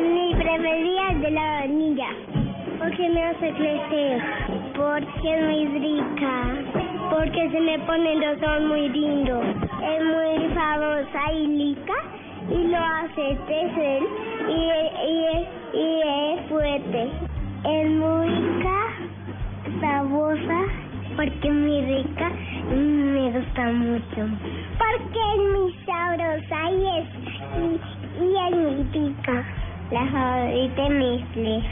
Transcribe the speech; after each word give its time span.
Mi 0.00 0.34
preferida 0.34 1.10
es 1.10 1.20
de 1.20 1.30
la 1.32 1.42
vainilla. 1.42 2.08
Porque 2.78 3.08
me 3.10 3.24
hace 3.24 3.52
crecer. 3.52 4.22
Porque 4.74 5.36
es 5.36 5.44
muy 5.44 5.66
rica. 5.80 6.32
Porque 7.10 7.50
se 7.50 7.60
me 7.60 7.78
ponen 7.80 8.20
los 8.20 8.42
ojos 8.42 8.62
muy 8.68 8.88
lindos. 8.88 9.44
Es 9.84 10.04
muy 10.04 10.48
famosa 10.54 11.32
y 11.34 11.46
rica. 11.46 11.92
Y 12.48 12.68
lo 12.68 12.78
hace 12.78 13.36
crecer. 13.46 14.02
Y, 14.48 14.70
y, 15.76 16.00
es 16.00 16.48
fuerte. 16.48 17.10
Es 17.64 17.90
muy 17.90 18.28
rica, 18.28 18.78
sabrosa. 19.78 20.60
Porque 21.16 21.48
es 21.48 21.54
muy 21.54 21.80
rica. 21.82 22.30
Me 22.70 23.30
gusta 23.30 23.64
mucho. 23.72 24.26
Porque 24.78 25.20
es 25.34 25.60
muy 25.60 25.74
sabrosa 25.84 26.70
y 26.70 26.98
es, 26.98 27.08
y, 27.60 28.24
y 28.24 28.36
es 28.36 28.56
muy 28.56 28.84
rica. 28.90 29.44
La 29.92 30.06
favorita 30.06 30.82
de 30.84 30.88
mis. 30.88 31.64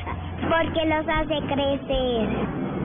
Porque 0.46 0.84
los 0.84 1.08
hace 1.08 1.40
crecer. 1.46 2.28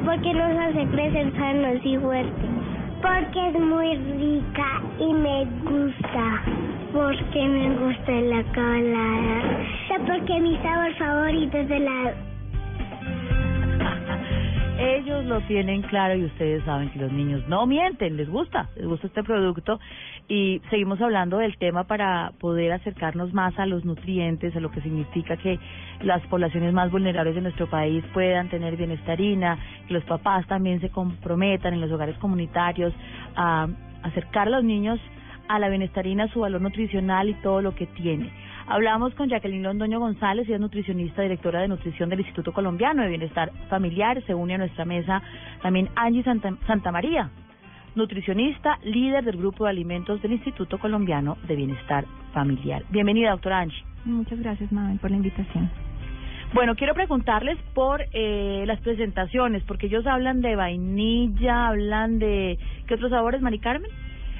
Porque 0.05 0.33
nos 0.33 0.57
hace 0.57 0.85
crecer 0.87 1.33
sanos 1.35 1.81
y 1.83 1.97
fuertes. 1.97 2.49
Porque 3.01 3.49
es 3.49 3.59
muy 3.59 3.97
rica 3.97 4.81
y 4.97 5.13
me 5.13 5.43
gusta. 5.65 6.41
Porque 6.93 7.47
me 7.49 7.69
gusta 7.75 8.11
la 8.11 8.43
colada. 8.53 9.41
Porque 10.07 10.39
mi 10.39 10.55
sabor 10.59 10.93
favorito 10.95 11.57
es 11.57 11.69
el 11.69 11.81
helado. 11.83 12.15
Ellos 14.79 15.25
lo 15.25 15.41
tienen 15.41 15.81
claro 15.81 16.15
y 16.15 16.23
ustedes 16.25 16.63
saben 16.63 16.89
que 16.91 16.99
los 16.99 17.11
niños 17.11 17.45
no 17.49 17.65
mienten, 17.65 18.15
les 18.15 18.29
gusta, 18.29 18.69
les 18.77 18.85
gusta 18.85 19.07
este 19.07 19.23
producto 19.23 19.79
y 20.27 20.61
seguimos 20.69 20.99
hablando 21.01 21.37
del 21.37 21.57
tema 21.57 21.83
para 21.83 22.31
poder 22.39 22.71
acercarnos 22.71 23.33
más 23.33 23.57
a 23.59 23.65
los 23.65 23.85
nutrientes, 23.85 24.55
a 24.55 24.59
lo 24.59 24.71
que 24.71 24.81
significa 24.81 25.37
que 25.37 25.59
las 26.01 26.21
poblaciones 26.27 26.73
más 26.73 26.91
vulnerables 26.91 27.35
de 27.35 27.41
nuestro 27.41 27.69
país 27.69 28.03
puedan 28.13 28.49
tener 28.49 28.75
bienestarina, 28.75 29.59
que 29.87 29.93
los 29.93 30.03
papás 30.05 30.47
también 30.47 30.81
se 30.81 30.89
comprometan 30.89 31.73
en 31.73 31.81
los 31.81 31.91
hogares 31.91 32.17
comunitarios 32.17 32.93
a 33.35 33.67
acercar 34.03 34.47
a 34.47 34.51
los 34.51 34.63
niños 34.63 34.99
a 35.47 35.59
la 35.59 35.69
bienestarina, 35.69 36.27
su 36.29 36.39
valor 36.39 36.61
nutricional 36.61 37.29
y 37.29 37.35
todo 37.35 37.61
lo 37.61 37.75
que 37.75 37.85
tiene. 37.85 38.31
Hablamos 38.67 39.13
con 39.13 39.29
Jacqueline 39.29 39.61
Londoño 39.61 39.99
González, 39.99 40.47
ella 40.47 40.55
es 40.55 40.61
nutricionista, 40.61 41.21
directora 41.21 41.61
de 41.61 41.67
nutrición 41.67 42.09
del 42.09 42.21
Instituto 42.21 42.51
Colombiano 42.51 43.03
de 43.03 43.09
Bienestar 43.09 43.51
Familiar. 43.69 44.23
Se 44.25 44.33
une 44.33 44.55
a 44.55 44.57
nuestra 44.57 44.85
mesa 44.85 45.21
también 45.61 45.89
Angie 45.95 46.23
Santa, 46.23 46.51
Santa 46.65 46.91
María, 46.91 47.29
nutricionista, 47.95 48.77
líder 48.83 49.23
del 49.23 49.37
grupo 49.37 49.63
de 49.63 49.71
alimentos 49.71 50.21
del 50.21 50.33
Instituto 50.33 50.77
Colombiano 50.77 51.37
de 51.47 51.55
Bienestar 51.55 52.05
Familiar. 52.33 52.83
Bienvenida, 52.89 53.31
doctora 53.31 53.59
Angie. 53.59 53.83
Muchas 54.05 54.39
gracias, 54.39 54.71
Mabel, 54.71 54.99
por 54.99 55.09
la 55.09 55.17
invitación. 55.17 55.69
Bueno, 56.53 56.75
quiero 56.75 56.93
preguntarles 56.93 57.57
por 57.73 58.01
eh, 58.13 58.63
las 58.67 58.79
presentaciones, 58.81 59.63
porque 59.63 59.87
ellos 59.87 60.05
hablan 60.05 60.41
de 60.41 60.55
vainilla, 60.55 61.67
hablan 61.67 62.19
de... 62.19 62.57
¿Qué 62.87 62.93
otros 62.93 63.11
sabores, 63.11 63.41
Mari 63.41 63.59
Carmen? 63.59 63.89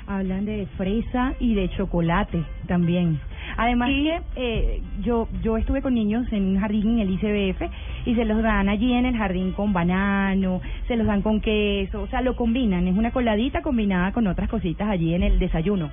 Hablan 0.08 0.46
de 0.46 0.68
fresa 0.78 1.34
y 1.40 1.56
de 1.56 1.70
chocolate 1.72 2.44
también. 2.68 3.20
Además 3.58 3.90
que 3.90 4.22
eh, 4.36 4.82
yo 5.02 5.28
yo 5.42 5.58
estuve 5.58 5.82
con 5.82 5.94
niños 5.94 6.26
en 6.32 6.44
un 6.46 6.60
jardín 6.60 7.00
en 7.00 7.00
el 7.00 7.10
ICBF 7.12 7.62
y 8.06 8.16
se 8.16 8.26
los 8.26 8.42
dan 8.42 8.70
allí 8.70 8.94
en 8.94 9.06
el 9.06 9.18
jardín 9.18 9.52
con 9.54 9.74
banano, 9.74 10.62
se 10.88 10.96
los 10.96 11.08
dan 11.08 11.22
con 11.22 11.42
queso, 11.42 12.02
o 12.02 12.08
sea, 12.08 12.22
lo 12.22 12.36
combinan, 12.36 12.88
es 12.88 12.96
una 12.98 13.12
coladita 13.12 13.62
combinada 13.62 14.12
con 14.12 14.28
otras 14.28 14.50
cositas 14.50 14.88
allí 14.90 15.14
en 15.14 15.24
el 15.24 15.40
desayuno. 15.40 15.90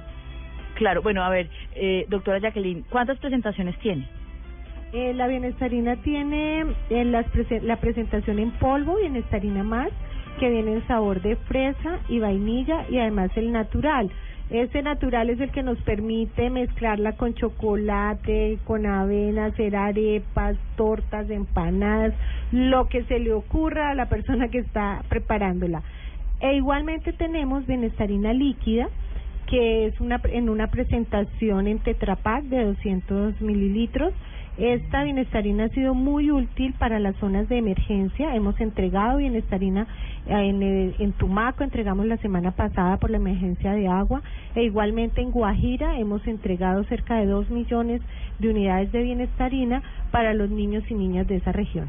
Claro, 0.75 1.03
bueno, 1.03 1.23
a 1.23 1.29
ver, 1.29 1.49
eh, 1.75 2.07
doctora 2.09 2.39
Jacqueline, 2.39 2.85
¿cuántas 2.91 3.19
presentaciones 3.19 3.79
tiene? 3.79 4.07
Eh, 4.93 5.15
la 5.15 5.27
bienestarina 5.27 5.97
tiene 5.97 6.65
eh, 6.91 7.05
las 7.05 7.27
prese- 7.33 7.63
la 7.63 7.77
presentación 7.77 8.39
en 8.39 8.51
polvo, 8.53 8.97
bienestarina 8.97 9.63
más, 9.63 9.89
que 10.39 10.51
viene 10.51 10.73
en 10.75 10.87
sabor 10.87 11.21
de 11.23 11.37
fresa 11.37 11.99
y 12.09 12.19
vainilla 12.19 12.84
y 12.91 12.99
además 12.99 13.31
el 13.37 13.53
natural. 13.53 14.11
Ese 14.53 14.83
natural 14.83 15.31
es 15.31 15.41
el 15.41 15.51
que 15.51 15.63
nos 15.63 15.81
permite 15.81 16.51
mezclarla 16.51 17.13
con 17.13 17.33
chocolate, 17.33 18.59
con 18.67 18.85
avena, 18.85 19.47
hacer 19.47 19.75
arepas, 19.75 20.59
tortas, 20.77 21.31
empanadas, 21.31 22.13
lo 22.51 22.87
que 22.91 23.03
se 23.05 23.19
le 23.19 23.33
ocurra 23.33 23.89
a 23.89 23.95
la 23.95 24.11
persona 24.11 24.49
que 24.49 24.59
está 24.59 25.05
preparándola. 25.09 25.83
E 26.41 26.55
igualmente 26.55 27.15
tenemos 27.15 27.67
bienestarina 27.67 28.35
líquida, 28.35 28.91
que 29.47 29.87
es 29.87 29.99
una 30.03 30.21
en 30.25 30.51
una 30.51 30.67
presentación 30.67 31.67
en 31.67 31.79
Tetra 31.79 32.17
Pak 32.17 32.45
de 32.45 32.63
200 32.67 33.41
mililitros. 33.41 34.13
Esta 34.59 35.03
bienestarina 35.03 35.65
ha 35.65 35.69
sido 35.71 35.95
muy 35.95 36.31
útil 36.31 36.75
para 36.79 36.99
las 36.99 37.17
zonas 37.17 37.49
de 37.49 37.57
emergencia. 37.57 38.35
Hemos 38.35 38.61
entregado 38.61 39.17
bienestarina 39.17 39.87
en, 40.27 40.63
en 40.99 41.13
Tumaco, 41.13 41.65
entregamos 41.65 42.05
la 42.05 42.19
semana 42.19 42.51
pasada 42.51 42.99
por 42.99 43.11
la 43.11 43.17
emergencia 43.17 43.73
de 43.73 43.89
agua. 43.89 44.21
E 44.55 44.63
igualmente 44.65 45.23
en 45.23 45.31
Guajira 45.31 45.99
hemos 45.99 46.27
entregado 46.27 46.85
cerca 46.85 47.17
de 47.17 47.27
2 47.27 47.49
millones 47.49 48.03
de 48.41 48.51
unidades 48.51 48.93
de 48.93 49.03
bienestarina 49.03 49.83
para 50.11 50.35
los 50.35 50.51
niños 50.51 50.84
y 50.91 50.95
niñas 50.95 51.27
de 51.27 51.37
esa 51.37 51.53
región. 51.53 51.89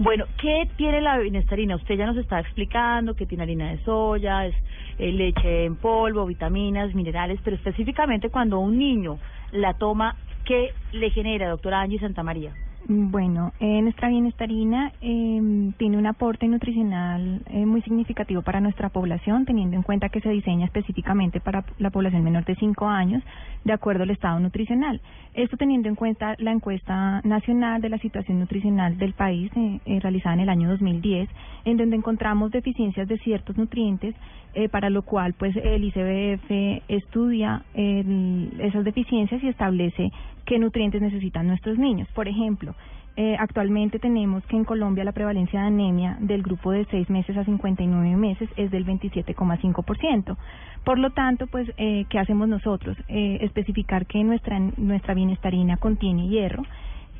Bueno, 0.00 0.24
¿qué 0.40 0.66
tiene 0.76 1.02
la 1.02 1.18
bienestarina? 1.18 1.76
Usted 1.76 1.94
ya 1.94 2.06
nos 2.06 2.16
está 2.16 2.40
explicando 2.40 3.14
que 3.14 3.26
tiene 3.26 3.44
harina 3.44 3.70
de 3.70 3.78
soya, 3.84 4.46
es 4.46 4.54
eh, 4.98 5.12
leche 5.12 5.66
en 5.66 5.76
polvo, 5.76 6.24
vitaminas, 6.24 6.94
minerales, 6.94 7.38
pero 7.44 7.54
específicamente 7.54 8.30
cuando 8.30 8.58
un 8.60 8.78
niño 8.78 9.18
la 9.52 9.74
toma, 9.74 10.16
¿qué 10.50 10.74
le 10.90 11.10
genera, 11.10 11.48
doctora 11.48 11.80
Angie 11.80 12.00
Santamaría? 12.00 12.52
Bueno, 12.88 13.52
eh, 13.60 13.82
nuestra 13.82 14.08
bienestarina 14.08 14.90
eh, 15.00 15.70
tiene 15.78 15.96
un 15.96 16.06
aporte 16.06 16.48
nutricional 16.48 17.40
eh, 17.46 17.64
muy 17.64 17.82
significativo 17.82 18.42
para 18.42 18.60
nuestra 18.60 18.88
población, 18.88 19.44
teniendo 19.44 19.76
en 19.76 19.84
cuenta 19.84 20.08
que 20.08 20.20
se 20.20 20.28
diseña 20.28 20.64
específicamente 20.64 21.38
para 21.38 21.64
la 21.78 21.90
población 21.90 22.24
menor 22.24 22.44
de 22.46 22.56
5 22.56 22.84
años, 22.88 23.22
de 23.64 23.72
acuerdo 23.72 24.02
al 24.02 24.10
estado 24.10 24.40
nutricional. 24.40 25.00
Esto 25.34 25.56
teniendo 25.56 25.88
en 25.88 25.94
cuenta 25.94 26.34
la 26.38 26.50
encuesta 26.50 27.20
nacional 27.22 27.80
de 27.80 27.88
la 27.88 27.98
situación 27.98 28.40
nutricional 28.40 28.98
del 28.98 29.12
país, 29.12 29.50
eh, 29.56 29.80
eh, 29.84 30.00
realizada 30.00 30.34
en 30.34 30.40
el 30.40 30.48
año 30.48 30.68
2010, 30.70 31.28
en 31.64 31.76
donde 31.76 31.96
encontramos 31.96 32.50
deficiencias 32.50 33.06
de 33.06 33.18
ciertos 33.18 33.56
nutrientes, 33.56 34.14
eh, 34.54 34.68
para 34.68 34.90
lo 34.90 35.02
cual 35.02 35.34
pues 35.34 35.54
el 35.54 35.84
ICBF 35.84 36.82
estudia 36.88 37.62
esas 37.72 38.82
deficiencias 38.84 39.40
y 39.44 39.48
establece 39.48 40.10
qué 40.50 40.58
nutrientes 40.58 41.00
necesitan 41.00 41.46
nuestros 41.46 41.78
niños. 41.78 42.08
Por 42.12 42.26
ejemplo, 42.26 42.74
eh, 43.14 43.36
actualmente 43.38 44.00
tenemos 44.00 44.44
que 44.46 44.56
en 44.56 44.64
Colombia 44.64 45.04
la 45.04 45.12
prevalencia 45.12 45.60
de 45.60 45.68
anemia 45.68 46.16
del 46.18 46.42
grupo 46.42 46.72
de 46.72 46.84
6 46.86 47.08
meses 47.08 47.36
a 47.36 47.44
59 47.44 48.16
meses 48.16 48.48
es 48.56 48.68
del 48.72 48.84
27,5%. 48.84 50.36
Por 50.84 50.98
lo 50.98 51.10
tanto, 51.10 51.46
pues, 51.46 51.70
eh, 51.76 52.04
¿qué 52.08 52.18
hacemos 52.18 52.48
nosotros? 52.48 52.96
Eh, 53.06 53.38
especificar 53.42 54.06
que 54.06 54.24
nuestra, 54.24 54.58
nuestra 54.58 55.14
bienestarina 55.14 55.76
contiene 55.76 56.26
hierro 56.26 56.64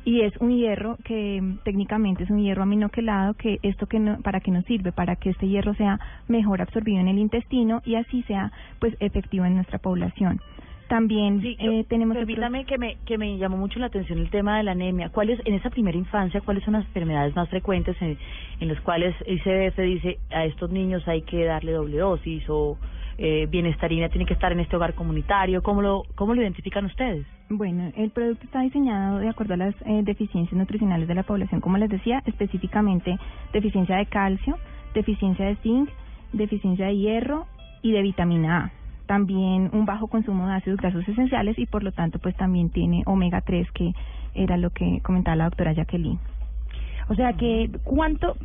y 0.03 0.23
es 0.23 0.35
un 0.41 0.49
hierro 0.49 0.97
que 1.05 1.41
técnicamente 1.63 2.25
es 2.25 2.29
un 2.29 2.39
hierro 2.39 2.63
aminoquelado 2.63 3.35
que 3.35 3.59
esto 3.61 3.87
que 3.87 3.99
no, 3.99 4.19
para 4.19 4.41
qué 4.41 4.51
nos 4.51 4.65
sirve 4.65 4.91
para 4.91 5.15
que 5.15 5.29
este 5.29 5.47
hierro 5.47 5.73
sea 5.75 5.99
mejor 6.27 6.61
absorbido 6.61 6.99
en 6.99 7.07
el 7.07 7.19
intestino 7.19 7.81
y 7.85 7.95
así 7.95 8.23
sea 8.23 8.51
pues 8.79 8.93
efectivo 8.99 9.45
en 9.45 9.55
nuestra 9.55 9.77
población 9.77 10.41
también 10.91 11.39
Sí, 11.41 11.55
yo- 11.57 11.71
eh, 11.71 11.85
tenemos 11.87 12.17
otros- 12.17 12.27
permítame 12.27 12.65
que 12.65 12.77
me 12.77 12.97
que 13.05 13.17
me 13.17 13.37
llamó 13.37 13.55
mucho 13.55 13.79
la 13.79 13.85
atención 13.85 14.19
el 14.19 14.29
tema 14.29 14.57
de 14.57 14.63
la 14.63 14.73
anemia. 14.73 15.07
¿Cuáles 15.09 15.39
en 15.45 15.53
esa 15.53 15.69
primera 15.69 15.97
infancia 15.97 16.41
cuáles 16.41 16.63
son 16.65 16.73
las 16.73 16.85
enfermedades 16.85 17.33
más 17.33 17.47
frecuentes 17.49 17.95
en, 18.01 18.17
en 18.59 18.67
las 18.67 18.79
cuales 18.81 19.15
el 19.25 19.35
ICBF 19.37 19.77
dice 19.83 20.19
a 20.31 20.43
estos 20.43 20.69
niños 20.69 21.07
hay 21.07 21.21
que 21.21 21.45
darle 21.45 21.71
doble 21.71 21.97
dosis 21.97 22.43
o 22.49 22.77
eh, 23.17 23.47
bienestarina 23.49 24.09
tiene 24.09 24.25
que 24.25 24.33
estar 24.33 24.51
en 24.51 24.59
este 24.59 24.75
hogar 24.75 24.93
comunitario? 24.93 25.63
¿Cómo 25.63 25.81
lo 25.81 26.03
cómo 26.15 26.33
lo 26.35 26.41
identifican 26.41 26.83
ustedes? 26.85 27.25
Bueno, 27.49 27.91
el 27.95 28.09
producto 28.11 28.43
está 28.45 28.61
diseñado 28.61 29.19
de 29.19 29.29
acuerdo 29.29 29.53
a 29.53 29.57
las 29.57 29.75
eh, 29.85 30.01
deficiencias 30.03 30.57
nutricionales 30.57 31.07
de 31.07 31.15
la 31.15 31.23
población, 31.23 31.61
como 31.61 31.77
les 31.77 31.89
decía, 31.89 32.21
específicamente 32.25 33.17
deficiencia 33.53 33.95
de 33.95 34.07
calcio, 34.07 34.57
deficiencia 34.93 35.45
de 35.45 35.55
zinc, 35.57 35.89
deficiencia 36.33 36.87
de 36.87 36.97
hierro 36.97 37.45
y 37.81 37.91
de 37.93 38.01
vitamina 38.01 38.57
A. 38.57 38.80
también 39.11 39.69
un 39.73 39.85
bajo 39.85 40.07
consumo 40.07 40.47
de 40.47 40.53
ácidos 40.53 40.79
grasos 40.79 41.05
esenciales 41.05 41.59
y 41.59 41.65
por 41.65 41.83
lo 41.83 41.91
tanto 41.91 42.17
pues 42.17 42.33
también 42.37 42.69
tiene 42.69 43.03
omega 43.05 43.41
3 43.41 43.69
que 43.73 43.93
era 44.33 44.55
lo 44.55 44.69
que 44.69 45.01
comentaba 45.03 45.35
la 45.35 45.43
doctora 45.43 45.73
Jacqueline. 45.73 46.17
O 47.09 47.15
sea 47.15 47.33
que, 47.33 47.69
¿cuánto, 47.83 48.37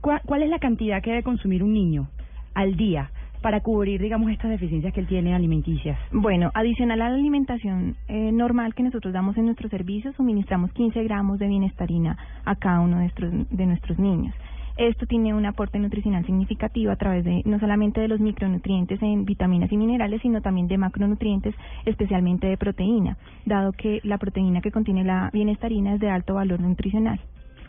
¿cuál 0.00 0.42
es 0.42 0.50
la 0.50 0.58
cantidad 0.58 1.00
que 1.00 1.10
debe 1.10 1.22
consumir 1.22 1.62
un 1.62 1.74
niño 1.74 2.08
al 2.54 2.74
día 2.76 3.12
para 3.40 3.60
cubrir, 3.60 4.02
digamos, 4.02 4.32
estas 4.32 4.50
deficiencias 4.50 4.92
que 4.92 4.98
él 4.98 5.06
tiene 5.06 5.32
alimenticias? 5.32 5.96
Bueno, 6.10 6.50
adicional 6.54 7.00
a 7.00 7.10
la 7.10 7.14
alimentación 7.14 7.94
eh, 8.08 8.32
normal 8.32 8.74
que 8.74 8.82
nosotros 8.82 9.14
damos 9.14 9.36
en 9.36 9.44
nuestros 9.44 9.70
servicios, 9.70 10.16
suministramos 10.16 10.72
15 10.72 11.04
gramos 11.04 11.38
de 11.38 11.46
bienestarina 11.46 12.18
a 12.44 12.56
cada 12.56 12.80
uno 12.80 12.96
de 12.96 13.02
nuestros, 13.02 13.32
de 13.48 13.66
nuestros 13.66 13.96
niños. 14.00 14.34
Esto 14.76 15.06
tiene 15.06 15.32
un 15.34 15.46
aporte 15.46 15.78
nutricional 15.78 16.26
significativo 16.26 16.90
a 16.90 16.96
través 16.96 17.24
de 17.24 17.42
no 17.44 17.60
solamente 17.60 18.00
de 18.00 18.08
los 18.08 18.18
micronutrientes 18.18 19.00
en 19.02 19.24
vitaminas 19.24 19.70
y 19.70 19.76
minerales, 19.76 20.20
sino 20.20 20.42
también 20.42 20.66
de 20.66 20.78
macronutrientes, 20.78 21.54
especialmente 21.84 22.48
de 22.48 22.56
proteína, 22.56 23.16
dado 23.46 23.70
que 23.72 24.00
la 24.02 24.18
proteína 24.18 24.60
que 24.60 24.72
contiene 24.72 25.04
la 25.04 25.30
bienestarina 25.32 25.94
es 25.94 26.00
de 26.00 26.10
alto 26.10 26.34
valor 26.34 26.60
nutricional. 26.60 27.20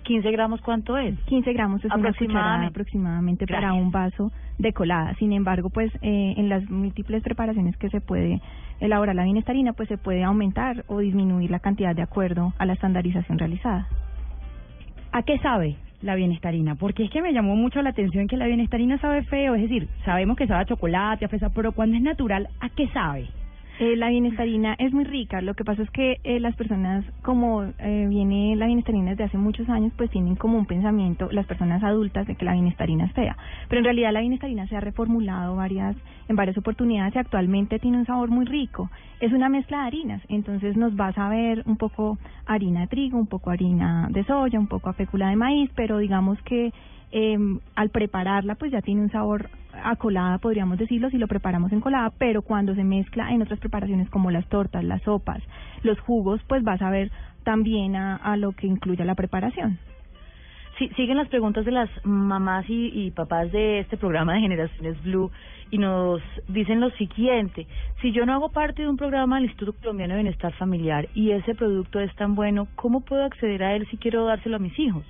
15 0.01 0.31
gramos, 0.31 0.61
¿cuánto 0.61 0.97
es? 0.97 1.19
15 1.25 1.53
gramos 1.53 1.83
es 1.83 1.91
una 1.91 2.13
cucharada 2.13 2.67
aproximadamente 2.67 3.45
para 3.47 3.73
un 3.73 3.91
vaso 3.91 4.31
de 4.57 4.71
colada. 4.71 5.13
Sin 5.15 5.31
embargo, 5.33 5.69
pues 5.69 5.91
eh, 6.01 6.33
en 6.37 6.49
las 6.49 6.67
múltiples 6.69 7.23
preparaciones 7.23 7.75
que 7.77 7.89
se 7.89 8.01
puede 8.01 8.41
elaborar 8.79 9.15
la 9.15 9.23
bienestarina, 9.23 9.73
pues 9.73 9.89
se 9.89 9.97
puede 9.97 10.23
aumentar 10.23 10.85
o 10.87 10.99
disminuir 10.99 11.49
la 11.49 11.59
cantidad 11.59 11.95
de 11.95 12.03
acuerdo 12.03 12.53
a 12.57 12.65
la 12.65 12.73
estandarización 12.73 13.39
realizada. 13.39 13.87
¿A 15.11 15.23
qué 15.23 15.39
sabe 15.39 15.77
la 16.05 16.15
bienestarina? 16.15 16.75
Porque 16.75 17.03
es 17.03 17.09
que 17.09 17.21
me 17.21 17.33
llamó 17.33 17.55
mucho 17.55 17.81
la 17.81 17.89
atención 17.89 18.27
que 18.27 18.37
la 18.37 18.47
bienestarina 18.47 18.97
sabe 18.99 19.23
feo, 19.23 19.55
es 19.55 19.61
decir, 19.63 19.89
sabemos 20.05 20.37
que 20.37 20.47
sabe 20.47 20.61
a 20.61 20.65
chocolate, 20.65 21.25
a 21.25 21.27
fresa, 21.27 21.49
pero 21.49 21.71
cuando 21.71 21.97
es 21.97 22.03
natural, 22.03 22.47
¿a 22.61 22.69
qué 22.69 22.87
sabe? 22.89 23.27
Eh, 23.77 23.97
la 23.97 24.07
bienestarina 24.07 24.73
es 24.79 24.93
muy 24.93 25.03
rica. 25.03 25.41
Lo 25.41 25.53
que 25.53 25.65
pasa 25.65 25.83
es 25.83 25.89
que 25.89 26.19
eh, 26.23 26.39
las 26.39 26.55
personas, 26.55 27.03
como 27.21 27.63
eh, 27.63 28.05
viene 28.07 28.55
la 28.55 28.67
bienestarina 28.67 29.11
desde 29.11 29.25
hace 29.25 29.37
muchos 29.37 29.67
años, 29.67 29.91
pues 29.97 30.09
tienen 30.11 30.35
como 30.35 30.57
un 30.57 30.65
pensamiento, 30.65 31.27
las 31.31 31.45
personas 31.45 31.83
adultas, 31.83 32.25
de 32.25 32.35
que 32.35 32.45
la 32.45 32.53
bienestarina 32.53 33.05
es 33.05 33.11
fea. 33.11 33.35
Pero 33.67 33.79
en 33.79 33.85
realidad 33.85 34.13
la 34.13 34.21
bienestarina 34.21 34.65
se 34.67 34.77
ha 34.77 34.79
reformulado 34.79 35.57
varias, 35.57 35.97
en 36.29 36.37
varias 36.37 36.57
oportunidades 36.57 37.15
y 37.15 37.19
actualmente 37.19 37.77
tiene 37.79 37.97
un 37.97 38.05
sabor 38.05 38.29
muy 38.29 38.45
rico. 38.45 38.89
Es 39.19 39.33
una 39.33 39.49
mezcla 39.49 39.79
de 39.81 39.87
harinas, 39.87 40.21
entonces 40.29 40.77
nos 40.77 40.97
va 40.97 41.07
a 41.07 41.13
saber 41.13 41.63
un 41.65 41.75
poco 41.75 42.17
harina 42.45 42.81
de 42.81 42.87
trigo, 42.87 43.17
un 43.17 43.27
poco 43.27 43.49
harina 43.49 44.07
de 44.09 44.23
soya, 44.23 44.57
un 44.57 44.67
poco 44.67 44.89
a 44.89 44.93
fécula 44.93 45.29
de 45.29 45.35
maíz, 45.35 45.69
pero 45.75 45.97
digamos 45.97 46.41
que 46.43 46.71
eh, 47.11 47.37
al 47.75 47.89
prepararla 47.89 48.55
pues 48.55 48.71
ya 48.71 48.81
tiene 48.81 49.01
un 49.01 49.11
sabor 49.11 49.49
a 49.83 49.95
colada, 49.95 50.37
podríamos 50.37 50.77
decirlo, 50.77 51.09
si 51.09 51.17
lo 51.17 51.27
preparamos 51.27 51.71
en 51.71 51.81
colada, 51.81 52.11
pero 52.17 52.41
cuando 52.41 52.75
se 52.75 52.83
mezcla 52.83 53.31
en 53.31 53.41
otras 53.41 53.59
preparaciones 53.59 54.09
como 54.09 54.31
las 54.31 54.47
tortas, 54.47 54.83
las 54.83 55.01
sopas, 55.03 55.41
los 55.83 55.99
jugos, 55.99 56.41
pues 56.47 56.65
va 56.65 56.73
a 56.73 56.77
saber 56.77 57.11
también 57.43 57.95
a, 57.95 58.15
a 58.15 58.37
lo 58.37 58.51
que 58.53 58.67
incluye 58.67 59.03
la 59.05 59.15
preparación. 59.15 59.77
Sí, 60.77 60.89
siguen 60.97 61.15
las 61.15 61.29
preguntas 61.29 61.63
de 61.63 61.71
las 61.71 61.89
mamás 62.03 62.69
y, 62.69 62.87
y 62.93 63.11
papás 63.11 63.49
de 63.51 63.79
este 63.79 63.95
programa 63.95 64.33
de 64.33 64.41
Generaciones 64.41 65.01
Blue 65.03 65.31
y 65.71 65.77
nos 65.77 66.21
dicen 66.49 66.81
lo 66.81 66.89
siguiente, 66.91 67.65
si 68.01 68.11
yo 68.11 68.25
no 68.25 68.33
hago 68.33 68.49
parte 68.49 68.81
de 68.81 68.89
un 68.89 68.97
programa 68.97 69.37
del 69.37 69.45
Instituto 69.45 69.79
Colombiano 69.79 70.13
de 70.13 70.21
Bienestar 70.21 70.53
Familiar 70.53 71.07
y 71.15 71.31
ese 71.31 71.55
producto 71.55 71.99
es 71.99 72.13
tan 72.15 72.35
bueno, 72.35 72.67
¿cómo 72.75 73.01
puedo 73.01 73.23
acceder 73.23 73.63
a 73.63 73.75
él 73.75 73.87
si 73.89 73.97
quiero 73.97 74.25
dárselo 74.25 74.57
a 74.57 74.59
mis 74.59 74.77
hijos? 74.77 75.05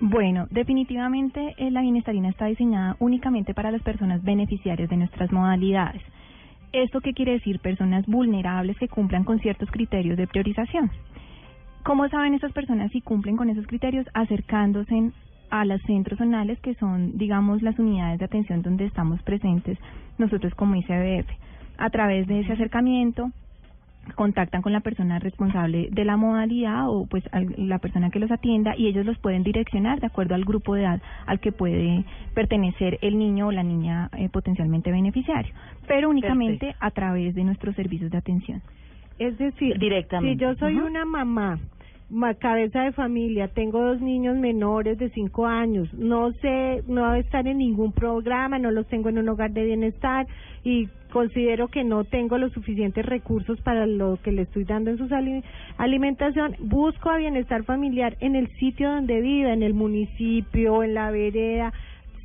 Bueno, 0.00 0.46
definitivamente 0.50 1.54
eh, 1.56 1.70
la 1.70 1.80
bienestarina 1.80 2.28
está 2.28 2.46
diseñada 2.46 2.96
únicamente 2.98 3.54
para 3.54 3.70
las 3.70 3.82
personas 3.82 4.22
beneficiarias 4.22 4.90
de 4.90 4.96
nuestras 4.98 5.32
modalidades. 5.32 6.02
¿Esto 6.72 7.00
qué 7.00 7.14
quiere 7.14 7.32
decir? 7.32 7.60
Personas 7.60 8.04
vulnerables 8.06 8.76
que 8.78 8.88
cumplan 8.88 9.24
con 9.24 9.38
ciertos 9.38 9.70
criterios 9.70 10.18
de 10.18 10.26
priorización. 10.26 10.90
¿Cómo 11.82 12.08
saben 12.08 12.34
esas 12.34 12.52
personas 12.52 12.92
si 12.92 13.00
cumplen 13.00 13.36
con 13.36 13.48
esos 13.48 13.66
criterios? 13.66 14.06
Acercándose 14.12 15.12
a 15.48 15.64
los 15.64 15.80
centros 15.82 16.18
zonales, 16.18 16.60
que 16.60 16.74
son, 16.74 17.16
digamos, 17.16 17.62
las 17.62 17.78
unidades 17.78 18.18
de 18.18 18.26
atención 18.26 18.60
donde 18.60 18.84
estamos 18.84 19.22
presentes 19.22 19.78
nosotros 20.18 20.54
como 20.54 20.74
ICBF. 20.74 21.30
A 21.78 21.88
través 21.88 22.26
de 22.26 22.40
ese 22.40 22.52
acercamiento, 22.52 23.30
contactan 24.14 24.62
con 24.62 24.72
la 24.72 24.80
persona 24.80 25.18
responsable 25.18 25.88
de 25.90 26.04
la 26.04 26.16
modalidad 26.16 26.88
o 26.88 27.06
pues 27.06 27.24
la 27.56 27.78
persona 27.78 28.10
que 28.10 28.20
los 28.20 28.30
atienda 28.30 28.74
y 28.76 28.86
ellos 28.86 29.04
los 29.04 29.18
pueden 29.18 29.42
direccionar 29.42 30.00
de 30.00 30.06
acuerdo 30.06 30.34
al 30.34 30.44
grupo 30.44 30.74
de 30.74 30.82
edad 30.82 31.02
al 31.26 31.40
que 31.40 31.52
puede 31.52 32.04
pertenecer 32.34 32.98
el 33.02 33.18
niño 33.18 33.48
o 33.48 33.52
la 33.52 33.62
niña 33.62 34.10
eh, 34.16 34.28
potencialmente 34.28 34.90
beneficiario, 34.90 35.52
pero 35.86 36.08
únicamente 36.08 36.74
a 36.80 36.90
través 36.90 37.34
de 37.34 37.44
nuestros 37.44 37.74
servicios 37.74 38.10
de 38.10 38.18
atención. 38.18 38.62
Es 39.18 39.38
decir, 39.38 39.78
directamente. 39.78 40.34
Si 40.34 40.40
yo 40.40 40.54
soy 40.56 40.76
una 40.76 41.04
mamá 41.04 41.58
cabeza 42.38 42.82
de 42.82 42.92
familia, 42.92 43.48
tengo 43.48 43.80
dos 43.80 44.00
niños 44.00 44.36
menores 44.36 44.98
de 44.98 45.10
cinco 45.10 45.46
años, 45.46 45.92
no 45.94 46.32
sé, 46.34 46.82
no 46.86 47.04
a 47.04 47.18
estar 47.18 47.46
en 47.46 47.58
ningún 47.58 47.92
programa, 47.92 48.58
no 48.58 48.70
los 48.70 48.86
tengo 48.86 49.08
en 49.08 49.18
un 49.18 49.28
hogar 49.28 49.50
de 49.52 49.64
bienestar 49.64 50.26
y 50.62 50.88
considero 51.16 51.68
que 51.68 51.82
no 51.82 52.04
tengo 52.04 52.36
los 52.36 52.52
suficientes 52.52 53.06
recursos 53.06 53.58
para 53.62 53.86
lo 53.86 54.18
que 54.22 54.32
le 54.32 54.42
estoy 54.42 54.64
dando 54.64 54.90
en 54.90 54.98
su 54.98 55.08
alimentación, 55.78 56.56
busco 56.58 57.08
a 57.08 57.16
bienestar 57.16 57.64
familiar 57.64 58.18
en 58.20 58.36
el 58.36 58.48
sitio 58.58 58.90
donde 58.90 59.22
viva, 59.22 59.54
en 59.54 59.62
el 59.62 59.72
municipio, 59.72 60.82
en 60.82 60.92
la 60.92 61.10
vereda, 61.10 61.72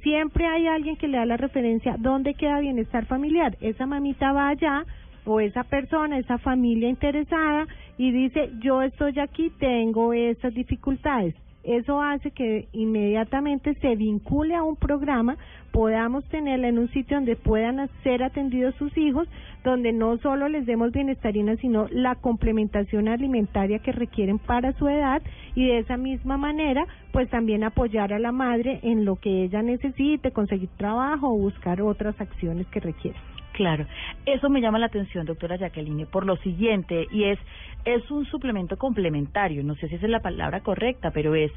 siempre 0.04 0.46
hay 0.46 0.68
alguien 0.68 0.98
que 0.98 1.08
le 1.08 1.20
da 1.20 1.26
la 1.26 1.38
referencia 1.38 1.96
dónde 2.00 2.34
queda 2.34 2.60
bienestar 2.60 3.06
familiar. 3.06 3.56
Esa 3.62 3.86
mamita 3.86 4.34
va 4.34 4.50
allá 4.50 4.84
o 5.24 5.40
esa 5.40 5.64
persona, 5.64 6.18
esa 6.18 6.38
familia 6.40 6.90
interesada 6.90 7.68
y 7.98 8.12
dice, 8.12 8.50
yo 8.60 8.82
estoy 8.82 9.18
aquí, 9.20 9.54
tengo 9.58 10.12
estas 10.12 10.54
dificultades. 10.54 11.34
Eso 11.64 12.02
hace 12.02 12.32
que 12.32 12.68
inmediatamente 12.72 13.76
se 13.76 13.96
vincule 13.96 14.56
a 14.56 14.64
un 14.64 14.76
programa, 14.76 15.38
podamos 15.72 16.26
tenerla 16.26 16.68
en 16.68 16.80
un 16.80 16.90
sitio 16.90 17.18
donde 17.18 17.36
puedan 17.36 17.88
ser 18.04 18.24
atendidos 18.24 18.74
sus 18.76 18.96
hijos, 18.98 19.28
donde 19.64 19.94
no 19.94 20.18
solo 20.18 20.50
les 20.50 20.66
demos 20.66 20.92
bienestarina, 20.92 21.56
sino 21.58 21.88
la 21.92 22.16
complementación 22.16 23.08
alimentaria 23.08 23.80
que 23.80 23.92
requieren 23.92 24.40
para 24.40 24.74
su 24.74 24.88
edad 24.88 25.22
y 25.54 25.68
de 25.68 25.80
esa 25.80 25.98
misma 25.98 26.38
manera, 26.38 26.86
pues 27.12 27.30
también 27.30 27.64
apoyar 27.64 28.12
a 28.12 28.20
la 28.20 28.32
madre 28.32 28.80
en 28.82 29.06
lo 29.06 29.18
que 29.18 29.44
ella 29.44 29.62
necesite, 29.62 30.32
conseguir 30.32 30.70
trabajo 30.78 31.30
o 31.30 31.38
buscar 31.38 31.82
otras 31.82 32.20
acciones 32.20 32.66
que 32.68 32.80
requiera. 32.80 33.20
Claro, 33.54 33.86
eso 34.26 34.50
me 34.50 34.62
llama 34.62 34.80
la 34.80 34.86
atención, 34.86 35.26
doctora 35.26 35.58
Jacqueline, 35.58 36.08
por 36.08 36.26
lo 36.26 36.38
siguiente, 36.38 37.08
y 37.12 37.26
es, 37.26 37.40
es 37.86 38.10
un 38.10 38.26
suplemento 38.26 38.78
complementario, 38.78 39.64
no 39.64 39.76
sé 39.76 39.90
si 39.90 39.96
esa 39.96 40.06
es 40.06 40.12
la 40.12 40.22
palabra 40.22 40.62
correcta, 40.62 41.12
pero 41.12 41.36
es, 41.36 41.52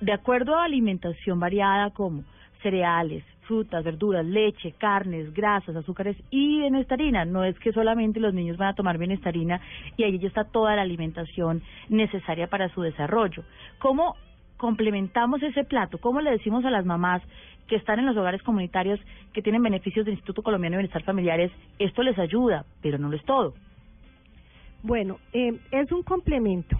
de 0.00 0.12
acuerdo 0.12 0.56
a 0.56 0.64
alimentación 0.64 1.40
variada 1.40 1.90
como 1.90 2.24
cereales, 2.62 3.24
frutas, 3.50 3.82
verduras, 3.82 4.24
leche, 4.24 4.72
carnes, 4.78 5.32
grasas, 5.34 5.74
azúcares 5.74 6.16
y 6.30 6.60
bienestarina. 6.60 7.24
No 7.24 7.42
es 7.44 7.58
que 7.58 7.72
solamente 7.72 8.20
los 8.20 8.32
niños 8.32 8.56
van 8.56 8.68
a 8.68 8.74
tomar 8.74 8.96
bienestarina 8.96 9.60
y 9.96 10.04
ahí 10.04 10.18
ya 10.18 10.28
está 10.28 10.44
toda 10.44 10.76
la 10.76 10.82
alimentación 10.82 11.62
necesaria 11.88 12.46
para 12.46 12.68
su 12.68 12.82
desarrollo. 12.82 13.42
¿Cómo 13.78 14.14
complementamos 14.56 15.42
ese 15.42 15.64
plato? 15.64 15.98
¿Cómo 15.98 16.20
le 16.20 16.30
decimos 16.30 16.64
a 16.64 16.70
las 16.70 16.84
mamás 16.84 17.22
que 17.70 17.76
están 17.76 18.00
en 18.00 18.06
los 18.06 18.16
hogares 18.16 18.42
comunitarios 18.42 18.98
que 19.32 19.42
tienen 19.42 19.62
beneficios 19.62 20.04
del 20.04 20.14
Instituto 20.14 20.42
Colombiano 20.42 20.74
de 20.74 20.82
Bienestar 20.82 21.04
Familiares, 21.04 21.52
esto 21.78 22.02
les 22.02 22.18
ayuda, 22.18 22.64
pero 22.82 22.98
no 22.98 23.08
lo 23.08 23.16
es 23.16 23.24
todo. 23.24 23.54
Bueno, 24.82 25.18
eh, 25.32 25.56
es 25.70 25.92
un 25.92 26.02
complemento. 26.02 26.76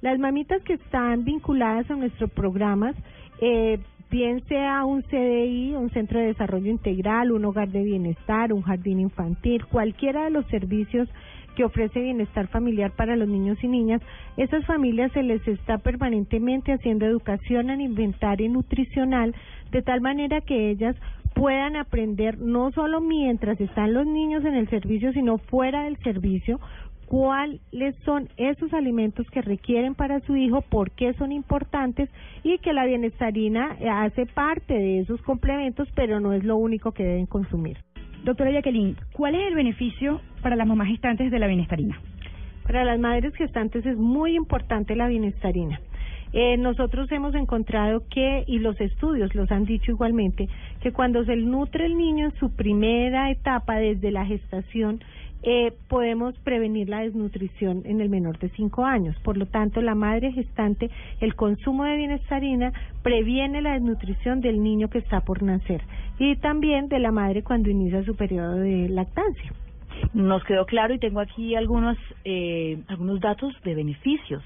Las 0.00 0.18
mamitas 0.18 0.62
que 0.62 0.74
están 0.74 1.24
vinculadas 1.24 1.90
a 1.90 1.94
nuestros 1.94 2.30
programas, 2.30 2.96
eh, 3.42 3.78
bien 4.10 4.42
sea 4.48 4.86
un 4.86 5.02
CDI, 5.02 5.74
un 5.74 5.90
Centro 5.90 6.18
de 6.18 6.28
Desarrollo 6.28 6.70
Integral, 6.70 7.32
un 7.32 7.44
hogar 7.44 7.68
de 7.68 7.82
bienestar, 7.82 8.54
un 8.54 8.62
jardín 8.62 8.98
infantil, 8.98 9.66
cualquiera 9.66 10.24
de 10.24 10.30
los 10.30 10.46
servicios 10.46 11.06
que 11.56 11.64
ofrece 11.64 12.00
bienestar 12.00 12.48
familiar 12.48 12.92
para 12.92 13.16
los 13.16 13.28
niños 13.28 13.58
y 13.62 13.68
niñas, 13.68 14.00
esas 14.36 14.64
familias 14.66 15.12
se 15.12 15.22
les 15.22 15.46
está 15.46 15.78
permanentemente 15.78 16.72
haciendo 16.72 17.06
educación 17.06 17.70
alimentaria 17.70 18.46
y 18.46 18.50
nutricional 18.50 19.34
de 19.70 19.82
tal 19.82 20.00
manera 20.00 20.40
que 20.40 20.70
ellas 20.70 20.96
puedan 21.34 21.76
aprender 21.76 22.38
no 22.38 22.70
solo 22.72 23.00
mientras 23.00 23.60
están 23.60 23.94
los 23.94 24.06
niños 24.06 24.44
en 24.44 24.54
el 24.54 24.68
servicio, 24.68 25.12
sino 25.12 25.38
fuera 25.38 25.84
del 25.84 25.96
servicio, 25.98 26.60
cuáles 27.06 27.96
son 28.04 28.28
esos 28.36 28.72
alimentos 28.72 29.28
que 29.30 29.42
requieren 29.42 29.96
para 29.96 30.20
su 30.20 30.36
hijo, 30.36 30.62
por 30.62 30.92
qué 30.92 31.12
son 31.14 31.32
importantes 31.32 32.08
y 32.44 32.58
que 32.58 32.72
la 32.72 32.84
bienestarina 32.84 33.76
hace 33.90 34.26
parte 34.26 34.74
de 34.74 35.00
esos 35.00 35.20
complementos, 35.22 35.88
pero 35.96 36.20
no 36.20 36.32
es 36.32 36.44
lo 36.44 36.56
único 36.56 36.92
que 36.92 37.04
deben 37.04 37.26
consumir. 37.26 37.78
Doctora 38.22 38.52
Jacqueline, 38.52 38.96
¿cuál 39.12 39.34
es 39.34 39.48
el 39.48 39.54
beneficio 39.54 40.20
para 40.40 40.56
las 40.56 40.66
mamás 40.66 40.88
gestantes 40.88 41.30
de 41.30 41.38
la 41.38 41.46
bienestarina? 41.46 42.00
Para 42.64 42.84
las 42.84 42.98
madres 42.98 43.34
gestantes 43.34 43.84
es 43.86 43.96
muy 43.96 44.36
importante 44.36 44.94
la 44.96 45.08
bienestarina. 45.08 45.80
Eh, 46.32 46.56
nosotros 46.56 47.10
hemos 47.10 47.34
encontrado 47.34 48.04
que, 48.08 48.44
y 48.46 48.60
los 48.60 48.80
estudios 48.80 49.34
los 49.34 49.50
han 49.50 49.64
dicho 49.64 49.90
igualmente, 49.90 50.48
que 50.80 50.92
cuando 50.92 51.24
se 51.24 51.34
nutre 51.36 51.86
el 51.86 51.98
niño 51.98 52.26
en 52.26 52.34
su 52.36 52.54
primera 52.54 53.30
etapa 53.30 53.76
desde 53.76 54.12
la 54.12 54.24
gestación, 54.24 55.00
eh, 55.42 55.72
podemos 55.88 56.34
prevenir 56.40 56.90
la 56.90 57.00
desnutrición 57.00 57.82
en 57.86 58.00
el 58.00 58.10
menor 58.10 58.38
de 58.38 58.50
5 58.50 58.84
años. 58.84 59.16
Por 59.24 59.38
lo 59.38 59.46
tanto, 59.46 59.80
la 59.80 59.94
madre 59.94 60.32
gestante, 60.32 60.90
el 61.20 61.34
consumo 61.34 61.84
de 61.84 61.96
bienestarina 61.96 62.72
previene 63.02 63.62
la 63.62 63.72
desnutrición 63.72 64.40
del 64.40 64.62
niño 64.62 64.88
que 64.88 64.98
está 64.98 65.22
por 65.22 65.42
nacer 65.42 65.82
y 66.18 66.36
también 66.36 66.88
de 66.88 66.98
la 66.98 67.10
madre 67.10 67.42
cuando 67.42 67.70
inicia 67.70 68.04
su 68.04 68.14
periodo 68.14 68.56
de 68.56 68.88
lactancia. 68.90 69.50
Nos 70.12 70.42
quedó 70.44 70.66
claro 70.66 70.94
y 70.94 70.98
tengo 70.98 71.20
aquí 71.20 71.54
algunos, 71.54 71.96
eh, 72.24 72.78
algunos 72.88 73.20
datos 73.20 73.54
de 73.64 73.74
beneficios 73.74 74.42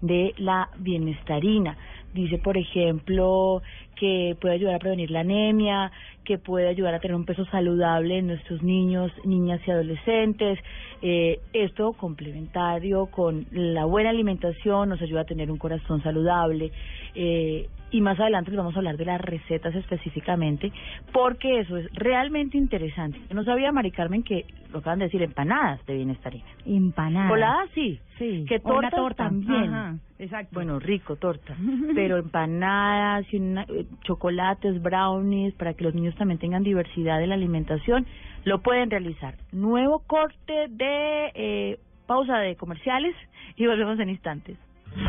de 0.00 0.34
la 0.38 0.68
bienestarina. 0.78 1.76
Dice, 2.14 2.38
por 2.38 2.56
ejemplo, 2.56 3.62
que 3.98 4.36
puede 4.40 4.54
ayudar 4.54 4.74
a 4.76 4.78
prevenir 4.78 5.10
la 5.10 5.20
anemia, 5.20 5.90
que 6.24 6.38
puede 6.38 6.68
ayudar 6.68 6.94
a 6.94 7.00
tener 7.00 7.14
un 7.16 7.24
peso 7.24 7.44
saludable 7.46 8.18
en 8.18 8.26
nuestros 8.28 8.62
niños, 8.62 9.10
niñas 9.24 9.60
y 9.66 9.70
adolescentes. 9.70 10.58
Eh, 11.02 11.40
esto 11.52 11.92
complementario 11.94 13.06
con 13.06 13.46
la 13.50 13.84
buena 13.84 14.10
alimentación 14.10 14.88
nos 14.90 15.00
ayuda 15.02 15.22
a 15.22 15.24
tener 15.24 15.50
un 15.50 15.58
corazón 15.58 16.02
saludable. 16.02 16.70
Eh, 17.14 17.68
y 17.90 18.02
más 18.02 18.20
adelante 18.20 18.50
les 18.50 18.58
vamos 18.58 18.74
a 18.74 18.80
hablar 18.80 18.98
de 18.98 19.06
las 19.06 19.18
recetas 19.18 19.74
específicamente, 19.74 20.70
porque 21.10 21.60
eso 21.60 21.78
es 21.78 21.88
realmente 21.94 22.58
interesante. 22.58 23.18
Yo 23.30 23.34
no 23.34 23.44
sabía, 23.44 23.72
Mari 23.72 23.90
Carmen, 23.92 24.22
que 24.22 24.44
lo 24.70 24.80
acaban 24.80 24.98
de 24.98 25.06
decir, 25.06 25.22
empanadas 25.22 25.84
de 25.86 25.94
bienestarina. 25.94 26.44
Empanadas. 26.66 27.30
Coladas 27.30 27.70
sí, 27.74 27.98
Sí. 28.18 28.44
que 28.46 28.58
torta. 28.58 28.90
también. 29.16 29.72
Ajá, 29.72 29.96
exacto. 30.18 30.50
Bueno, 30.52 30.78
rico, 30.78 31.16
torta. 31.16 31.56
Pero 31.94 32.18
empanadas, 32.18 33.24
y 33.32 33.38
una- 33.38 33.62
eh, 33.62 33.86
chocolates, 34.02 34.82
brownies, 34.82 35.54
para 35.54 35.74
que 35.74 35.84
los 35.84 35.94
niños 35.94 36.14
también 36.16 36.38
tengan 36.38 36.62
diversidad 36.62 37.18
de 37.18 37.26
la 37.26 37.34
alimentación, 37.34 38.06
lo 38.44 38.60
pueden 38.60 38.90
realizar. 38.90 39.34
Nuevo 39.52 40.00
corte 40.06 40.68
de 40.68 41.32
eh, 41.34 41.78
pausa 42.06 42.38
de 42.38 42.56
comerciales 42.56 43.14
y 43.56 43.66
volvemos 43.66 43.98
en 44.00 44.10
instantes. 44.10 44.58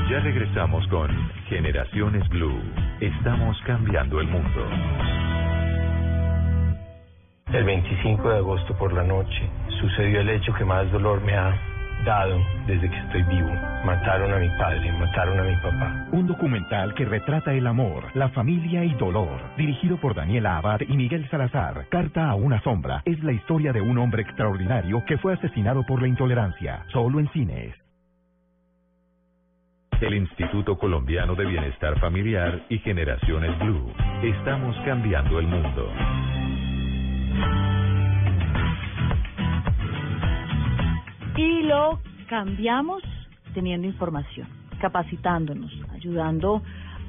Ya 0.10 0.20
regresamos 0.20 0.86
con 0.88 1.10
Generaciones 1.48 2.28
Blue. 2.30 2.62
Estamos 3.00 3.58
cambiando 3.66 4.20
el 4.20 4.28
mundo. 4.28 4.66
El 7.54 7.64
25 7.64 8.30
de 8.30 8.38
agosto 8.38 8.78
por 8.78 8.94
la 8.94 9.04
noche 9.04 9.50
sucedió 9.80 10.22
el 10.22 10.30
hecho 10.30 10.54
que 10.54 10.66
más 10.66 10.92
dolor 10.92 11.22
me 11.22 11.34
ha 11.36 11.79
dado 12.04 12.40
desde 12.68 12.90
que 12.90 12.98
estoy 12.98 13.24
vivo. 13.24 13.52
Mataron 13.86 14.34
a 14.34 14.38
mi 14.38 14.50
padre, 14.58 14.92
mataron 14.94 15.40
a 15.40 15.44
mi 15.44 15.56
papá. 15.58 16.08
Un 16.12 16.28
documental 16.28 16.94
que 16.94 17.06
retrata 17.06 17.54
el 17.54 17.68
amor, 17.68 18.06
la 18.14 18.30
familia 18.30 18.84
y 18.84 18.94
dolor. 18.96 19.40
Dirigido 19.58 19.98
por 19.98 20.16
Daniela 20.16 20.58
Abad 20.58 20.82
y 20.82 20.96
Miguel 20.96 21.28
Salazar. 21.30 21.88
Carta 21.90 22.30
a 22.30 22.36
una 22.36 22.62
sombra 22.62 23.02
es 23.06 23.24
la 23.24 23.32
historia 23.32 23.74
de 23.74 23.82
un 23.82 23.98
hombre 23.98 24.24
extraordinario 24.24 25.04
que 25.06 25.18
fue 25.18 25.34
asesinado 25.34 25.84
por 25.86 26.02
la 26.02 26.08
intolerancia. 26.08 26.86
Solo 26.92 27.20
en 27.20 27.30
cines. 27.30 27.76
El 30.02 30.14
Instituto 30.14 30.78
Colombiano 30.78 31.36
de 31.36 31.46
Bienestar 31.46 32.00
Familiar 32.00 32.64
y 32.70 32.78
Generaciones 32.80 33.58
Blue. 33.60 33.92
Estamos 34.24 34.76
cambiando 34.86 35.40
el 35.40 35.48
mundo. 35.48 35.92
Y 41.40 41.62
lo 41.62 42.02
cambiamos 42.28 43.02
teniendo 43.54 43.88
información, 43.88 44.50
capacitándonos, 44.82 45.72
ayudando 45.94 46.62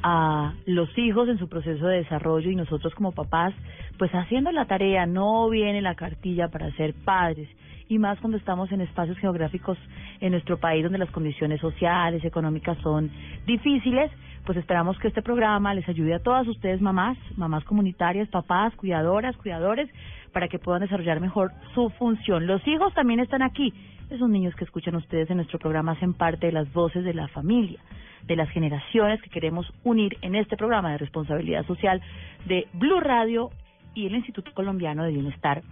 a 0.04 0.54
los 0.66 0.96
hijos 0.96 1.28
en 1.28 1.36
su 1.36 1.48
proceso 1.48 1.84
de 1.88 1.96
desarrollo 1.96 2.48
y 2.48 2.54
nosotros 2.54 2.94
como 2.94 3.10
papás, 3.10 3.52
pues 3.98 4.12
haciendo 4.12 4.52
la 4.52 4.66
tarea, 4.66 5.04
no 5.04 5.50
viene 5.50 5.82
la 5.82 5.96
cartilla 5.96 6.46
para 6.46 6.70
ser 6.76 6.94
padres 7.04 7.48
y 7.88 7.98
más 7.98 8.20
cuando 8.20 8.38
estamos 8.38 8.70
en 8.70 8.82
espacios 8.82 9.18
geográficos 9.18 9.76
en 10.20 10.30
nuestro 10.30 10.60
país 10.60 10.84
donde 10.84 10.98
las 10.98 11.10
condiciones 11.10 11.60
sociales, 11.60 12.24
económicas 12.24 12.78
son 12.84 13.10
difíciles, 13.46 14.12
pues 14.46 14.56
esperamos 14.58 14.96
que 15.00 15.08
este 15.08 15.22
programa 15.22 15.74
les 15.74 15.88
ayude 15.88 16.14
a 16.14 16.22
todas 16.22 16.46
ustedes 16.46 16.80
mamás, 16.80 17.18
mamás 17.36 17.64
comunitarias, 17.64 18.28
papás, 18.28 18.76
cuidadoras, 18.76 19.36
cuidadores, 19.38 19.90
para 20.32 20.46
que 20.46 20.60
puedan 20.60 20.82
desarrollar 20.82 21.20
mejor 21.20 21.50
su 21.74 21.90
función. 21.90 22.46
Los 22.46 22.64
hijos 22.68 22.94
también 22.94 23.18
están 23.18 23.42
aquí. 23.42 23.74
Esos 24.10 24.28
niños 24.28 24.54
que 24.56 24.64
escuchan 24.64 24.96
ustedes 24.96 25.30
en 25.30 25.36
nuestro 25.36 25.60
programa 25.60 25.92
hacen 25.92 26.14
parte 26.14 26.46
de 26.46 26.52
las 26.52 26.72
voces 26.72 27.04
de 27.04 27.14
la 27.14 27.28
familia, 27.28 27.78
de 28.26 28.34
las 28.34 28.50
generaciones 28.50 29.22
que 29.22 29.30
queremos 29.30 29.72
unir 29.84 30.18
en 30.22 30.34
este 30.34 30.56
programa 30.56 30.90
de 30.90 30.98
responsabilidad 30.98 31.64
social 31.66 32.02
de 32.46 32.66
Blue 32.72 32.98
Radio 32.98 33.50
y 33.94 34.06
el 34.06 34.16
Instituto 34.16 34.52
Colombiano 34.52 35.04
de 35.04 35.12
Bienestar 35.12 35.62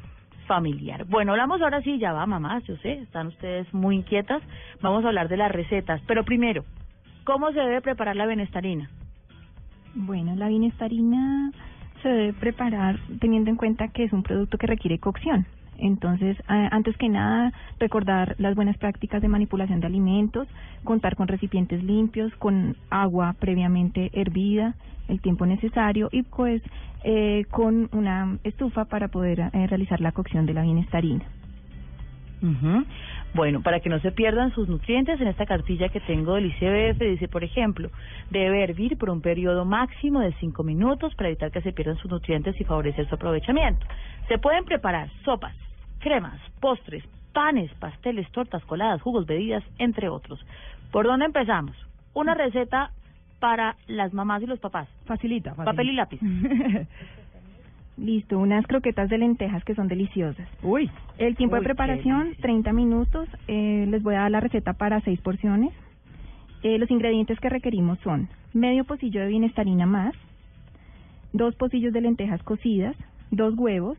Familiar. 0.47 1.05
Bueno, 1.07 1.33
hablamos 1.33 1.61
ahora 1.61 1.83
sí, 1.83 1.99
ya 1.99 2.13
va 2.13 2.27
mamás, 2.27 2.63
yo 2.65 2.77
sé, 2.77 2.93
están 3.01 3.27
ustedes 3.27 3.73
muy 3.75 3.97
inquietas. 3.97 4.41
Vamos 4.81 5.05
a 5.05 5.09
hablar 5.09 5.29
de 5.29 5.37
las 5.37 5.51
recetas, 5.51 6.01
pero 6.07 6.25
primero, 6.25 6.65
¿cómo 7.25 7.51
se 7.51 7.59
debe 7.59 7.81
preparar 7.81 8.15
la 8.15 8.27
benestarina? 8.27 8.89
Bueno, 9.95 10.37
la 10.37 10.47
bienestarina 10.47 11.51
se 12.03 12.09
debe 12.09 12.33
preparar 12.35 13.01
teniendo 13.19 13.51
en 13.51 13.57
cuenta 13.57 13.89
que 13.89 14.05
es 14.05 14.13
un 14.13 14.23
producto 14.23 14.59
que 14.59 14.69
requiere 14.69 15.01
cocción. 15.01 15.45
Entonces, 15.79 16.37
antes 16.47 16.97
que 16.97 17.09
nada, 17.09 17.53
recordar 17.79 18.35
las 18.39 18.55
buenas 18.55 18.77
prácticas 18.77 19.23
de 19.23 19.29
manipulación 19.29 19.81
de 19.81 19.87
alimentos, 19.87 20.49
contar 20.85 21.17
con 21.17 21.29
recipientes 21.29 21.83
limpios, 21.83 22.35
con 22.37 22.77
agua 22.91 23.35
previamente 23.39 24.11
hervida, 24.13 24.75
el 25.09 25.21
tiempo 25.21 25.47
necesario 25.47 26.09
y 26.13 26.23
pues 26.23 26.63
eh, 27.05 27.45
con 27.51 27.89
una 27.93 28.39
estufa 28.45 28.85
para 28.85 29.09
poder 29.09 29.41
eh, 29.41 29.67
realizar 29.67 30.01
la 30.01 30.13
cocción 30.13 30.47
de 30.47 30.55
la 30.55 30.63
bienestarina. 30.63 31.25
Bueno, 33.35 33.63
para 33.63 33.81
que 33.81 33.89
no 33.89 34.01
se 34.01 34.13
pierdan 34.13 34.53
sus 34.55 34.69
nutrientes, 34.69 35.21
en 35.21 35.29
esta 35.29 35.45
cartilla 35.45 35.89
que 35.89 36.01
tengo 36.01 36.35
del 36.35 36.47
ICBF 36.47 36.99
dice, 36.99 37.29
por 37.29 37.45
ejemplo, 37.45 37.91
debe 38.31 38.63
hervir 38.63 38.97
por 38.97 39.11
un 39.11 39.21
periodo 39.21 39.65
máximo 39.65 40.21
de 40.21 40.33
5 40.35 40.63
minutos 40.63 41.15
para 41.15 41.29
evitar 41.29 41.51
que 41.51 41.61
se 41.61 41.73
pierdan 41.73 41.99
sus 41.99 42.11
nutrientes 42.11 42.59
y 42.61 42.65
favorecer 42.65 43.09
su 43.09 43.15
aprovechamiento. 43.17 43.85
Se 44.29 44.39
pueden 44.39 44.65
preparar 44.65 45.11
sopas, 45.25 45.55
cremas, 45.99 46.41
postres, 46.61 47.05
panes, 47.33 47.73
pasteles, 47.75 48.31
tortas, 48.33 48.65
coladas, 48.65 49.03
jugos, 49.03 49.27
bebidas, 49.27 49.65
entre 49.79 50.09
otros. 50.09 50.45
¿Por 50.91 51.07
dónde 51.07 51.27
empezamos? 51.27 51.77
Una 52.15 52.35
receta 52.35 52.91
para 53.39 53.77
las 53.87 54.13
mamás 54.13 54.43
y 54.43 54.47
los 54.47 54.59
papás. 54.59 54.89
Facilita, 55.05 55.51
facilita. 55.51 55.65
Papel 55.65 55.91
y 55.91 55.93
lápiz. 55.93 56.21
Listo, 57.97 58.39
unas 58.39 58.67
croquetas 58.67 59.09
de 59.09 59.19
lentejas 59.19 59.65
que 59.65 59.75
son 59.75 59.89
deliciosas. 59.89 60.49
Uy. 60.63 60.89
El 61.19 61.37
tiempo 61.37 61.57
Uy, 61.57 61.61
de 61.61 61.65
preparación, 61.65 62.23
delicia. 62.25 62.43
30 62.43 62.73
minutos. 62.73 63.29
Eh, 63.49 63.87
les 63.89 64.03
voy 64.03 64.15
a 64.15 64.21
dar 64.21 64.31
la 64.31 64.41
receta 64.41 64.73
para 64.75 65.01
seis 65.01 65.21
porciones. 65.21 65.73
Eh, 66.63 66.79
los 66.79 66.91
ingredientes 66.91 67.39
que 67.41 67.49
requerimos 67.49 67.99
son 68.01 68.29
medio 68.53 68.85
pocillo 68.85 69.21
de 69.21 69.29
bienestarina 69.29 69.87
más, 69.87 70.15
dos 71.33 71.55
pocillos 71.57 71.93
de 71.93 72.01
lentejas 72.01 72.43
cocidas, 72.43 72.97
dos 73.31 73.55
huevos, 73.57 73.99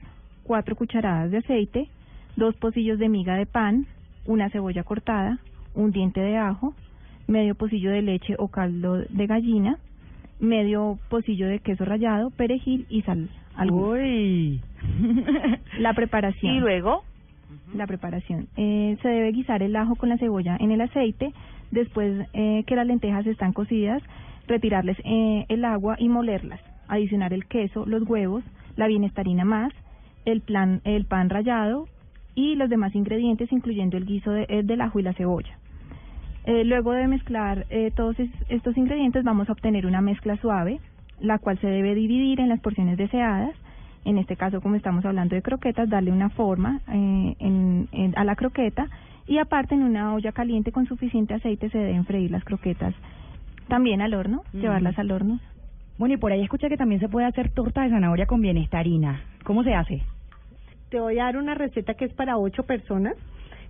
cuatro 0.49 0.75
cucharadas 0.75 1.29
de 1.29 1.37
aceite, 1.37 1.89
dos 2.35 2.55
pocillos 2.55 2.97
de 2.97 3.07
miga 3.07 3.35
de 3.35 3.45
pan, 3.45 3.85
una 4.25 4.49
cebolla 4.49 4.81
cortada, 4.81 5.37
un 5.75 5.91
diente 5.91 6.21
de 6.21 6.37
ajo, 6.37 6.73
medio 7.27 7.53
pocillo 7.53 7.91
de 7.91 8.01
leche 8.01 8.33
o 8.39 8.47
caldo 8.47 8.95
de 8.97 9.27
gallina, 9.27 9.77
medio 10.39 10.97
pocillo 11.07 11.47
de 11.47 11.59
queso 11.59 11.85
rallado, 11.85 12.31
perejil 12.31 12.87
y 12.89 13.03
sal. 13.03 13.29
al 13.55 13.69
gusto. 13.69 13.91
Uy. 13.91 14.59
La 15.77 15.93
preparación. 15.93 16.55
Y 16.55 16.59
luego, 16.59 17.03
La 17.75 17.85
preparación. 17.85 18.47
Eh, 18.57 18.97
se 19.03 19.07
debe 19.07 19.31
guisar 19.31 19.61
el 19.61 19.75
ajo 19.75 19.97
con 19.97 20.09
la 20.09 20.17
cebolla 20.17 20.57
en 20.59 20.71
el 20.71 20.81
aceite. 20.81 21.31
Después 21.69 22.27
eh, 22.33 22.63
que 22.65 22.75
las 22.75 22.87
lentejas 22.87 23.27
están 23.27 23.53
cocidas, 23.53 24.01
retirarles 24.47 24.97
eh, 25.03 25.45
el 25.47 25.63
agua 25.63 25.95
y 25.99 26.09
molerlas. 26.09 26.59
Adicionar 26.87 27.33
el 27.33 27.45
queso, 27.45 27.85
los 27.85 28.01
huevos, 28.09 28.43
la 28.77 28.87
bienestarina 28.87 29.45
más, 29.45 29.71
el, 30.25 30.41
plan, 30.41 30.81
el 30.83 31.05
pan 31.05 31.29
rallado 31.29 31.87
y 32.35 32.55
los 32.55 32.69
demás 32.69 32.95
ingredientes, 32.95 33.51
incluyendo 33.51 33.97
el 33.97 34.05
guiso 34.05 34.31
de- 34.31 34.45
eh, 34.49 34.63
del 34.63 34.81
ajo 34.81 34.99
y 34.99 35.03
la 35.03 35.13
cebolla. 35.13 35.57
Eh, 36.45 36.63
luego 36.63 36.93
de 36.93 37.07
mezclar 37.07 37.65
eh, 37.69 37.91
todos 37.95 38.19
es- 38.19 38.29
estos 38.49 38.77
ingredientes, 38.77 39.23
vamos 39.23 39.49
a 39.49 39.51
obtener 39.51 39.85
una 39.85 40.01
mezcla 40.01 40.37
suave, 40.37 40.79
la 41.19 41.37
cual 41.37 41.59
se 41.59 41.67
debe 41.67 41.95
dividir 41.95 42.39
en 42.39 42.49
las 42.49 42.59
porciones 42.61 42.97
deseadas. 42.97 43.53
En 44.05 44.17
este 44.17 44.37
caso, 44.37 44.61
como 44.61 44.75
estamos 44.75 45.03
hablando 45.05 45.35
de 45.35 45.41
croquetas, 45.41 45.89
darle 45.89 46.11
una 46.11 46.29
forma 46.29 46.79
eh, 46.87 47.35
en- 47.39 47.87
en- 47.91 48.17
a 48.17 48.23
la 48.23 48.35
croqueta 48.35 48.87
y 49.27 49.37
aparte 49.37 49.75
en 49.75 49.83
una 49.83 50.13
olla 50.13 50.31
caliente 50.31 50.71
con 50.71 50.85
suficiente 50.87 51.33
aceite 51.33 51.69
se 51.69 51.77
deben 51.77 52.05
freír 52.05 52.31
las 52.31 52.43
croquetas 52.45 52.95
también 53.67 54.01
al 54.01 54.13
horno, 54.15 54.41
llevarlas 54.53 54.97
al 54.97 55.11
horno. 55.11 55.39
Bueno, 55.99 56.15
y 56.15 56.17
por 56.17 56.31
ahí 56.31 56.41
escuché 56.41 56.69
que 56.69 56.77
también 56.77 57.01
se 57.01 57.09
puede 57.09 57.27
hacer 57.27 57.49
torta 57.49 57.83
de 57.83 57.89
zanahoria 57.89 58.25
con 58.25 58.39
bienestarina. 58.39 59.21
¿Cómo 59.43 59.65
se 59.65 59.73
hace? 59.73 60.01
Te 60.89 60.97
voy 60.97 61.19
a 61.19 61.25
dar 61.25 61.35
una 61.35 61.55
receta 61.55 61.93
que 61.95 62.05
es 62.05 62.13
para 62.13 62.37
ocho 62.37 62.63
personas. 62.63 63.17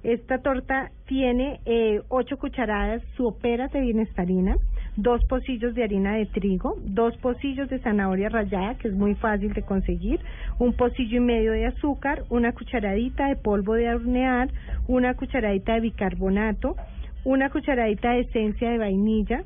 Esta 0.03 0.37
torta 0.37 0.91
tiene 1.07 1.59
eh, 1.65 2.01
ocho 2.07 2.37
cucharadas 2.37 3.01
soperas 3.17 3.71
de 3.71 3.81
bienestarina, 3.81 4.57
dos 4.95 5.25
pocillos 5.25 5.73
de 5.73 5.83
harina 5.83 6.13
de 6.13 6.27
trigo, 6.27 6.75
dos 6.85 7.17
pocillos 7.17 7.67
de 7.67 7.79
zanahoria 7.79 8.29
rallada, 8.29 8.75
que 8.75 8.89
es 8.89 8.93
muy 8.93 9.15
fácil 9.15 9.51
de 9.53 9.63
conseguir, 9.63 10.19
un 10.59 10.73
pocillo 10.73 11.17
y 11.17 11.21
medio 11.21 11.51
de 11.51 11.65
azúcar, 11.65 12.25
una 12.29 12.53
cucharadita 12.53 13.27
de 13.27 13.37
polvo 13.37 13.73
de 13.73 13.89
hornear, 13.89 14.49
una 14.87 15.15
cucharadita 15.15 15.73
de 15.73 15.79
bicarbonato, 15.79 16.75
una 17.23 17.49
cucharadita 17.49 18.11
de 18.11 18.19
esencia 18.19 18.69
de 18.69 18.77
vainilla, 18.77 19.43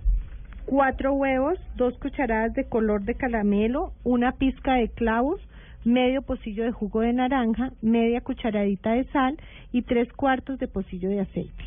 cuatro 0.66 1.14
huevos, 1.14 1.60
dos 1.76 1.98
cucharadas 2.00 2.54
de 2.54 2.66
color 2.66 3.04
de 3.04 3.16
caramelo, 3.16 3.94
una 4.04 4.34
pizca 4.34 4.76
de 4.76 4.90
clavos, 4.90 5.40
medio 5.86 6.22
pocillo 6.22 6.64
de 6.64 6.72
jugo 6.72 7.02
de 7.02 7.14
naranja, 7.14 7.72
media 7.82 8.22
cucharadita 8.22 8.94
de 8.94 9.06
sal 9.06 9.38
y 9.72 9.82
tres 9.82 10.12
cuartos 10.14 10.60
de 10.60 10.68
pocillo 10.68 11.10
de 11.10 11.22
aceite. 11.22 11.64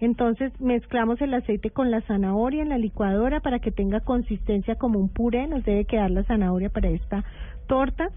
Entonces 0.00 0.52
mezclamos 0.60 1.20
el 1.20 1.32
aceite 1.34 1.70
con 1.70 1.90
la 1.90 2.00
zanahoria 2.02 2.62
en 2.62 2.68
la 2.68 2.78
licuadora 2.78 3.40
para 3.40 3.60
que 3.60 3.70
tenga 3.70 4.00
consistencia 4.00 4.74
como 4.74 4.98
un 4.98 5.08
puré, 5.08 5.46
nos 5.46 5.64
debe 5.64 5.84
quedar 5.84 6.10
la 6.10 6.24
zanahoria 6.24 6.70
para 6.70 6.88
esta 6.88 7.24
torta. 7.68 8.08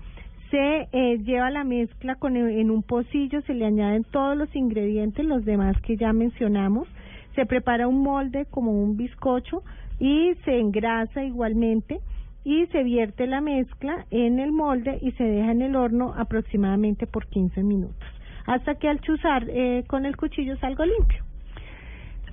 Se 0.50 0.88
eh, 0.92 1.20
lleva 1.24 1.50
la 1.50 1.64
mezcla 1.64 2.16
con 2.16 2.38
en 2.38 2.72
un 2.72 2.82
pocillo, 2.82 3.42
se 3.42 3.54
le 3.54 3.66
añaden 3.66 4.04
todos 4.04 4.38
los 4.38 4.56
ingredientes, 4.56 5.26
los 5.26 5.46
demás 5.46 5.80
que 5.82 5.98
ya 5.98 6.14
mencionamos. 6.14 6.88
Se 7.36 7.46
prepara 7.46 7.88
un 7.88 8.02
molde 8.02 8.46
como 8.50 8.72
un 8.72 8.96
bizcocho 8.96 9.64
y 10.00 10.34
se 10.46 10.60
engrasa 10.60 11.24
igualmente 11.24 12.00
y 12.44 12.68
se 12.68 12.84
vierte 12.84 13.26
la 13.26 13.42
mezcla 13.42 14.06
en 14.12 14.40
el 14.40 14.52
molde 14.52 15.00
y 15.02 15.12
se 15.14 15.24
deja 15.24 15.52
en 15.52 15.62
el 15.64 15.76
horno 15.76 16.14
aproximadamente 16.16 17.08
por 17.08 17.28
15 17.28 17.64
minutos, 17.64 18.08
hasta 18.46 18.76
que 18.76 18.88
al 18.88 19.02
chuzar 19.02 19.46
eh, 19.50 19.84
con 19.88 20.06
el 20.06 20.16
cuchillo 20.16 20.56
salga 20.58 20.86
limpio. 20.86 21.24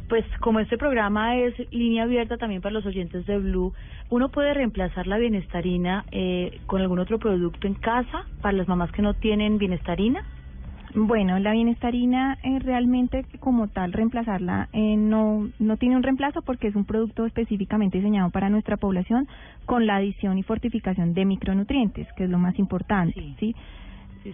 Pues 0.08 0.26
como 0.40 0.60
este 0.60 0.76
programa 0.76 1.38
es 1.38 1.54
línea 1.72 2.02
abierta 2.02 2.36
también 2.36 2.60
para 2.60 2.74
los 2.74 2.84
oyentes 2.84 3.24
de 3.24 3.38
Blue, 3.38 3.72
¿uno 4.10 4.28
puede 4.28 4.52
reemplazar 4.52 5.06
la 5.06 5.16
bienestarina 5.16 6.04
eh, 6.10 6.60
con 6.66 6.82
algún 6.82 6.98
otro 6.98 7.18
producto 7.18 7.66
en 7.66 7.74
casa 7.74 8.26
para 8.42 8.58
las 8.58 8.68
mamás 8.68 8.92
que 8.92 9.00
no 9.00 9.14
tienen 9.14 9.56
bienestarina? 9.56 10.26
Bueno, 10.94 11.38
la 11.38 11.52
bienestarina 11.52 12.38
eh, 12.42 12.58
realmente 12.58 13.24
como 13.40 13.68
tal 13.68 13.92
reemplazarla 13.92 14.68
eh, 14.72 14.96
no 14.96 15.48
no 15.58 15.76
tiene 15.76 15.96
un 15.96 16.02
reemplazo 16.02 16.42
porque 16.42 16.68
es 16.68 16.76
un 16.76 16.84
producto 16.84 17.24
específicamente 17.24 17.98
diseñado 17.98 18.30
para 18.30 18.50
nuestra 18.50 18.76
población 18.76 19.26
con 19.64 19.86
la 19.86 19.96
adición 19.96 20.38
y 20.38 20.42
fortificación 20.42 21.14
de 21.14 21.24
micronutrientes, 21.24 22.06
que 22.14 22.24
es 22.24 22.30
lo 22.30 22.38
más 22.38 22.58
importante, 22.58 23.34
¿sí? 23.38 23.54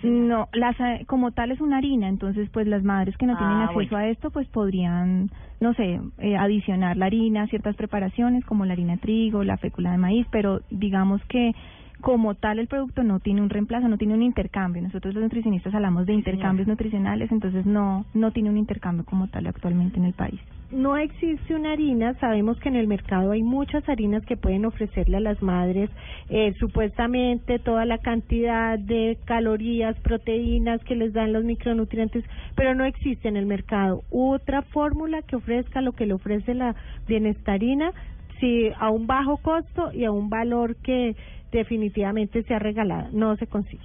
no, 0.03 0.49
las, 0.53 0.77
como 1.07 1.31
tal 1.33 1.51
es 1.51 1.61
una 1.61 1.79
harina, 1.79 2.09
entonces 2.09 2.49
pues 2.51 2.67
las 2.67 2.83
madres 2.83 3.17
que 3.17 3.27
no 3.27 3.37
tienen 3.37 3.57
Ah, 3.57 3.65
acceso 3.65 3.91
bueno. 3.91 3.97
a 3.99 4.09
esto 4.09 4.31
pues 4.31 4.47
podrían, 4.49 5.31
no 5.61 5.73
sé, 5.75 6.01
eh, 6.19 6.37
adicionar 6.37 6.97
la 6.97 7.07
harina 7.07 7.43
a 7.43 7.47
ciertas 7.47 7.75
preparaciones 7.77 8.45
como 8.45 8.65
la 8.67 8.75
harina 8.75 8.95
de 8.95 8.99
trigo, 8.99 9.45
la 9.45 9.57
fécula 9.57 9.93
de 9.93 9.99
maíz, 9.99 10.27
pero 10.31 10.61
digamos 10.71 11.25
que 11.27 11.55
como 12.01 12.35
tal 12.35 12.59
el 12.59 12.69
producto 12.69 13.03
no 13.03 13.21
tiene 13.21 13.43
un 13.43 13.51
reemplazo, 13.51 13.89
no 13.89 13.99
tiene 13.99 14.15
un 14.15 14.23
intercambio. 14.23 14.83
Nosotros 14.83 15.15
los 15.15 15.23
nutricionistas 15.23 15.75
hablamos 15.75 16.07
de 16.07 16.15
intercambios 16.15 16.69
nutricionales, 16.69 17.31
entonces 17.33 17.67
no 17.67 18.05
no 18.15 18.31
tiene 18.31 18.51
un 18.51 18.59
intercambio 18.59 19.05
como 19.05 19.29
tal 19.29 19.47
actualmente 19.47 19.99
en 19.99 20.05
el 20.05 20.15
país. 20.15 20.41
no 20.71 20.99
existe 20.99 21.55
una 21.55 21.73
harina, 21.73 22.13
sabemos 22.21 22.59
que 22.61 22.69
en 22.69 22.77
el 22.77 22.87
mercado 22.87 23.31
hay 23.31 23.43
muchas 23.43 23.89
harinas 23.89 24.23
que 24.27 24.37
pueden 24.37 24.67
ofrecerle 24.67 25.17
a 25.17 25.21
las 25.21 25.41
madres 25.41 25.89
eh, 26.29 26.53
supuestamente 26.59 27.59
toda 27.59 27.87
la 27.87 27.97
cantidad 27.97 28.79
de 28.79 29.17
calorías, 29.25 29.99
proteínas 30.01 30.85
que 30.85 30.95
les 30.95 31.15
dan 31.15 31.33
los 31.33 31.45
micronutrientes, 31.45 32.23
pero 32.55 32.75
no 32.75 32.85
existe 32.85 33.29
en 33.29 33.37
el 33.37 33.47
mercado 33.47 34.03
otra 34.11 34.61
fórmula 34.61 35.23
que 35.23 35.37
ofrezca 35.37 35.81
lo 35.81 35.93
que 35.93 36.05
le 36.05 36.13
ofrece 36.13 36.53
la 36.53 36.77
bienestarina, 37.07 37.93
sí, 38.41 38.71
a 38.79 38.91
un 38.91 39.07
bajo 39.07 39.37
costo 39.39 39.91
y 39.93 40.05
a 40.05 40.11
un 40.11 40.29
valor 40.31 40.77
que 40.77 41.15
definitivamente 41.53 42.43
sea 42.45 42.59
regalada, 42.59 43.09
no 43.13 43.37
se 43.37 43.47
consigue. 43.47 43.83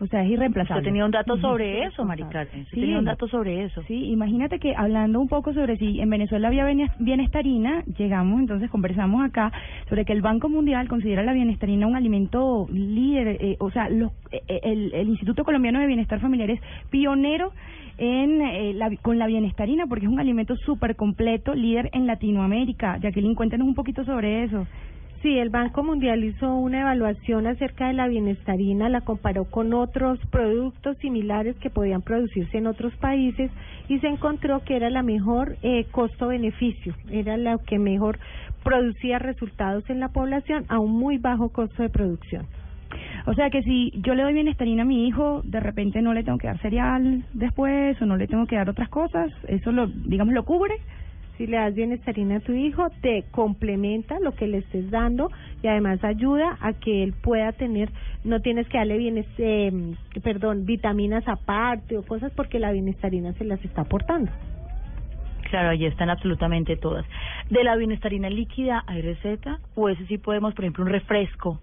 O 0.00 0.08
sea, 0.08 0.24
es 0.24 0.30
irreemplazable. 0.32 0.80
Usted 0.80 0.88
tenía 0.90 1.04
un 1.04 1.12
dato 1.12 1.36
sobre 1.38 1.84
eso, 1.84 2.04
Maricarmen. 2.04 2.64
Sí. 2.66 2.80
tenía 2.80 2.98
un 2.98 3.04
dato 3.04 3.28
sobre 3.28 3.62
eso. 3.62 3.80
Sí, 3.84 4.06
imagínate 4.10 4.58
que 4.58 4.74
hablando 4.74 5.20
un 5.20 5.28
poco 5.28 5.54
sobre 5.54 5.76
si 5.76 6.00
en 6.00 6.10
Venezuela 6.10 6.48
había 6.48 6.66
bienes- 6.66 6.90
bienestarina, 6.98 7.84
llegamos 7.96 8.40
entonces, 8.40 8.68
conversamos 8.70 9.24
acá 9.24 9.52
sobre 9.88 10.04
que 10.04 10.12
el 10.12 10.20
Banco 10.20 10.48
Mundial 10.48 10.88
considera 10.88 11.22
la 11.22 11.32
bienestarina 11.32 11.86
un 11.86 11.94
alimento 11.94 12.66
líder, 12.72 13.36
eh, 13.40 13.56
o 13.60 13.70
sea, 13.70 13.88
los, 13.88 14.10
eh, 14.32 14.42
eh, 14.48 14.60
el, 14.64 14.92
el 14.94 15.08
Instituto 15.10 15.44
Colombiano 15.44 15.78
de 15.78 15.86
Bienestar 15.86 16.18
Familiar 16.18 16.50
es 16.50 16.60
pionero 16.90 17.52
en 17.98 18.42
eh, 18.42 18.72
la, 18.74 18.94
con 18.96 19.18
la 19.18 19.26
bienestarina 19.26 19.86
porque 19.86 20.06
es 20.06 20.12
un 20.12 20.20
alimento 20.20 20.56
súper 20.56 20.96
completo, 20.96 21.54
líder 21.54 21.90
en 21.92 22.06
Latinoamérica. 22.06 22.98
Jacqueline, 22.98 23.34
cuéntanos 23.34 23.66
un 23.66 23.74
poquito 23.74 24.04
sobre 24.04 24.44
eso. 24.44 24.66
Sí, 25.24 25.38
el 25.38 25.48
Banco 25.48 25.82
Mundial 25.82 26.22
hizo 26.22 26.54
una 26.54 26.82
evaluación 26.82 27.46
acerca 27.46 27.86
de 27.86 27.94
la 27.94 28.08
bienestarina, 28.08 28.90
la 28.90 29.00
comparó 29.00 29.46
con 29.46 29.72
otros 29.72 30.18
productos 30.30 30.98
similares 30.98 31.56
que 31.56 31.70
podían 31.70 32.02
producirse 32.02 32.58
en 32.58 32.66
otros 32.66 32.94
países 32.96 33.50
y 33.88 33.98
se 34.00 34.08
encontró 34.08 34.62
que 34.64 34.76
era 34.76 34.90
la 34.90 35.02
mejor 35.02 35.56
eh, 35.62 35.86
costo-beneficio, 35.90 36.94
era 37.10 37.38
la 37.38 37.56
que 37.56 37.78
mejor 37.78 38.18
producía 38.62 39.18
resultados 39.18 39.88
en 39.88 39.98
la 39.98 40.10
población 40.10 40.66
a 40.68 40.78
un 40.78 40.92
muy 40.92 41.16
bajo 41.16 41.48
costo 41.48 41.82
de 41.82 41.88
producción. 41.88 42.46
O 43.26 43.34
sea 43.34 43.50
que 43.50 43.62
si 43.62 43.92
yo 44.02 44.14
le 44.14 44.22
doy 44.22 44.34
bienestarina 44.34 44.82
a 44.82 44.86
mi 44.86 45.06
hijo, 45.06 45.42
de 45.44 45.60
repente 45.60 46.02
no 46.02 46.12
le 46.12 46.24
tengo 46.24 46.38
que 46.38 46.46
dar 46.46 46.58
cereal 46.58 47.24
después 47.32 48.00
o 48.00 48.06
no 48.06 48.16
le 48.16 48.26
tengo 48.26 48.46
que 48.46 48.56
dar 48.56 48.68
otras 48.68 48.88
cosas, 48.88 49.32
eso 49.48 49.72
lo, 49.72 49.86
digamos, 49.86 50.34
lo 50.34 50.44
cubre. 50.44 50.74
Si 51.36 51.48
le 51.48 51.56
das 51.56 51.74
bienestarina 51.74 52.36
a 52.36 52.40
tu 52.40 52.52
hijo, 52.52 52.90
te 53.00 53.24
complementa 53.32 54.20
lo 54.20 54.32
que 54.36 54.46
le 54.46 54.58
estés 54.58 54.88
dando 54.90 55.30
y 55.62 55.66
además 55.66 56.04
ayuda 56.04 56.58
a 56.60 56.74
que 56.74 57.02
él 57.02 57.12
pueda 57.12 57.50
tener, 57.52 57.90
no 58.22 58.40
tienes 58.40 58.68
que 58.68 58.78
darle 58.78 58.98
bienes, 58.98 59.26
eh, 59.38 59.72
perdón, 60.22 60.64
vitaminas 60.64 61.26
aparte 61.26 61.98
o 61.98 62.04
cosas 62.04 62.30
porque 62.36 62.60
la 62.60 62.70
bienestarina 62.70 63.32
se 63.32 63.44
las 63.44 63.64
está 63.64 63.82
aportando. 63.82 64.30
Claro, 65.50 65.70
allí 65.70 65.86
están 65.86 66.10
absolutamente 66.10 66.76
todas. 66.76 67.04
¿De 67.50 67.64
la 67.64 67.76
bienestarina 67.76 68.30
líquida 68.30 68.84
hay 68.86 69.02
receta? 69.02 69.58
¿O 69.74 69.88
ese 69.88 70.06
sí 70.06 70.18
podemos, 70.18 70.54
por 70.54 70.64
ejemplo, 70.64 70.84
un 70.84 70.90
refresco? 70.90 71.60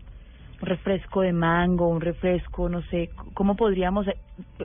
Un 0.62 0.67
refresco 0.67 1.21
de 1.21 1.34
mango, 1.34 1.88
un 1.88 2.02
refresco, 2.02 2.69
no 2.69 2.82
sé, 2.84 3.10
¿cómo 3.34 3.56
podríamos...? 3.56 4.08
eh, 4.08 4.15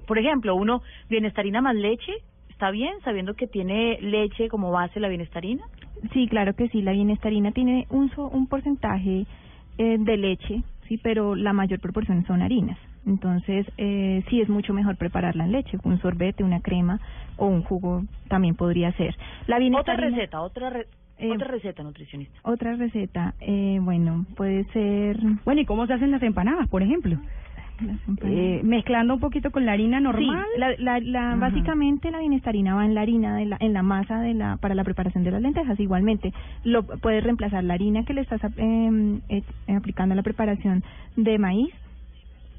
Por 0.07 0.19
ejemplo, 0.19 0.55
uno, 0.55 0.83
bienestarina 1.09 1.63
más 1.63 1.75
leche, 1.75 2.13
¿está 2.51 2.71
bien? 2.71 2.93
Sabiendo 3.05 3.35
que 3.35 3.47
tiene 3.47 3.99
leche 4.01 4.49
como 4.49 4.71
base 4.71 5.01
la 5.01 5.09
bienestarina. 5.09 5.63
Sí, 6.13 6.29
claro 6.29 6.55
que 6.55 6.69
sí. 6.69 6.83
La 6.83 6.93
bienestarina 6.93 7.53
tiene 7.53 7.87
un, 7.91 8.11
un 8.17 8.47
porcentaje 8.47 9.27
eh, 9.79 9.97
de 9.99 10.17
leche, 10.17 10.63
sí, 10.87 10.99
pero 10.99 11.35
la 11.35 11.53
mayor 11.53 11.81
proporción 11.81 12.25
son 12.27 12.43
harinas. 12.43 12.79
Entonces, 13.07 13.67
eh, 13.79 14.23
sí 14.29 14.41
es 14.41 14.49
mucho 14.49 14.75
mejor 14.75 14.97
prepararla 14.97 15.45
en 15.45 15.53
leche, 15.53 15.79
un 15.85 15.99
sorbete, 16.01 16.43
una 16.45 16.61
crema 16.61 17.01
o 17.37 17.47
un 17.47 17.63
jugo 17.63 18.03
también 18.29 18.55
podría 18.57 18.93
ser. 18.93 19.17
La 19.47 19.57
Otra 19.79 19.97
receta, 19.97 20.43
otra, 20.43 20.71
re- 20.71 20.87
Eh, 21.19 21.33
otra 21.33 21.49
receta 21.49 21.83
nutricionista. 21.83 22.39
Otra 22.43 22.77
receta, 22.77 23.35
eh, 23.41 23.79
bueno, 23.81 24.27
puede 24.37 24.65
ser 24.73 25.19
Bueno, 25.45 25.61
¿y 25.63 25.65
cómo 25.65 25.87
se 25.87 25.95
hacen 25.95 26.11
las 26.11 26.23
empanadas, 26.23 26.69
por 26.69 26.83
ejemplo? 26.83 27.19
Eh, 28.23 28.61
mezclando 28.65 29.15
un 29.15 29.21
poquito 29.21 29.51
con 29.51 29.67
la 29.67 29.73
harina 29.73 30.01
normal. 30.01 30.47
Sí, 30.55 30.61
la, 30.61 30.75
la, 30.79 31.01
la, 31.01 31.37
básicamente 31.37 32.11
la 32.11 32.21
bienestarina 32.21 32.75
va 32.75 32.87
en 32.87 32.95
la 32.95 33.03
harina, 33.03 33.37
de 33.37 33.47
la, 33.47 33.57
en 33.61 33.73
la 33.75 33.83
masa 33.83 34.21
de 34.21 34.33
la, 34.33 34.57
para 34.57 34.75
la 34.75 34.83
preparación 34.85 35.25
de 35.25 35.31
las 35.31 35.43
lentejas. 35.43 35.79
Igualmente, 35.79 36.33
lo 36.65 36.85
puedes 36.85 37.23
reemplazar 37.23 37.65
la 37.65 37.75
harina 37.75 38.05
que 38.05 38.15
le 38.15 38.23
estás 38.23 38.41
eh, 38.57 39.21
eh, 39.29 39.43
aplicando 39.75 40.15
a 40.15 40.17
la 40.17 40.23
preparación 40.23 40.85
de 41.17 41.39
maíz, 41.39 41.75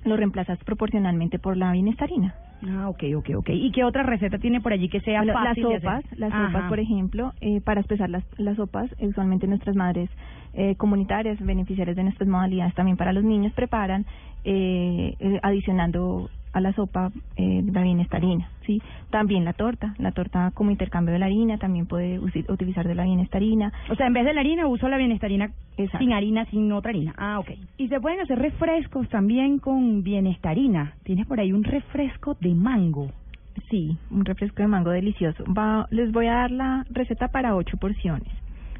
lo 0.07 0.17
reemplazas 0.17 0.57
proporcionalmente 0.63 1.39
por 1.39 1.57
la 1.57 1.71
bienestarina. 1.71 2.35
Ah, 2.67 2.89
ok, 2.89 3.03
ok, 3.17 3.29
ok. 3.35 3.49
¿Y 3.49 3.71
qué 3.71 3.83
otra 3.83 4.01
receta 4.03 4.39
tiene 4.39 4.61
por 4.61 4.73
allí 4.73 4.89
que 4.89 4.99
sea 5.01 5.19
Bueno, 5.19 5.33
las 5.33 5.49
fácil 5.49 5.67
de 5.69 5.79
sopas, 5.79 6.05
hacer? 6.05 6.19
las 6.19 6.33
Ajá. 6.33 6.47
sopas, 6.47 6.69
por 6.69 6.79
ejemplo, 6.79 7.33
eh, 7.41 7.61
para 7.61 7.81
espesar 7.81 8.09
las, 8.09 8.23
las 8.39 8.55
sopas, 8.57 8.89
usualmente 8.99 9.45
nuestras 9.47 9.75
madres 9.75 10.09
eh, 10.53 10.75
comunitarias, 10.75 11.39
beneficiarias 11.39 11.95
de 11.95 12.03
nuestras 12.03 12.27
modalidades, 12.27 12.73
también 12.73 12.97
para 12.97 13.13
los 13.13 13.23
niños, 13.23 13.53
preparan 13.53 14.05
eh, 14.43 15.15
eh, 15.19 15.39
adicionando 15.43 16.29
a 16.53 16.61
la 16.61 16.73
sopa 16.73 17.11
eh, 17.35 17.63
la 17.71 17.81
bienestarina, 17.81 18.49
¿sí? 18.65 18.81
También 19.09 19.45
la 19.45 19.53
torta, 19.53 19.93
la 19.97 20.11
torta 20.11 20.51
como 20.53 20.71
intercambio 20.71 21.13
de 21.13 21.19
la 21.19 21.25
harina, 21.25 21.57
también 21.57 21.85
puede 21.85 22.19
utilizar 22.19 22.87
de 22.87 22.95
la 22.95 23.03
bienestarina. 23.03 23.71
O 23.89 23.95
sea, 23.95 24.07
en 24.07 24.13
vez 24.13 24.25
de 24.25 24.33
la 24.33 24.41
harina 24.41 24.67
uso 24.67 24.87
la 24.89 24.97
bienestarina 24.97 25.51
Exacto. 25.77 25.99
sin 25.99 26.13
harina, 26.13 26.45
sin 26.45 26.71
otra 26.71 26.89
harina. 26.89 27.13
Ah, 27.17 27.39
ok. 27.39 27.51
Y 27.77 27.87
se 27.87 27.99
pueden 27.99 28.19
hacer 28.21 28.39
refrescos 28.39 29.07
también 29.09 29.59
con 29.59 30.03
bienestarina. 30.03 30.93
Tienes 31.03 31.27
por 31.27 31.39
ahí 31.39 31.53
un 31.53 31.63
refresco 31.63 32.35
de 32.39 32.53
mango. 32.55 33.11
Sí, 33.69 33.97
un 34.11 34.25
refresco 34.25 34.61
de 34.61 34.67
mango 34.67 34.91
delicioso. 34.91 35.43
Va, 35.51 35.87
les 35.89 36.11
voy 36.11 36.27
a 36.27 36.33
dar 36.33 36.51
la 36.51 36.85
receta 36.89 37.29
para 37.29 37.55
ocho 37.55 37.77
porciones. 37.77 38.31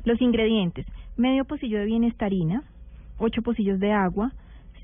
Los 0.04 0.22
ingredientes: 0.22 0.86
medio 1.18 1.46
pocillo 1.46 1.80
de 1.80 1.86
bienestarina, 1.86 2.64
ocho 3.18 3.42
pocillos 3.42 3.80
de 3.80 3.92
agua, 3.92 4.32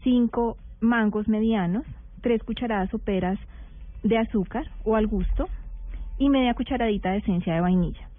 cinco 0.04 0.58
mangos 0.82 1.28
medianos, 1.28 1.86
tres 2.23 2.41
cucharadas 2.41 2.89
soperas 2.89 3.38
de 4.01 4.17
azúcar 4.17 4.65
o 4.83 4.95
al 4.95 5.05
gusto 5.05 5.47
y 6.17 6.29
media 6.29 6.55
cucharadita 6.55 7.12
de 7.12 7.17
esencia 7.17 7.53
de 7.53 7.62
vainilla. 7.62 8.09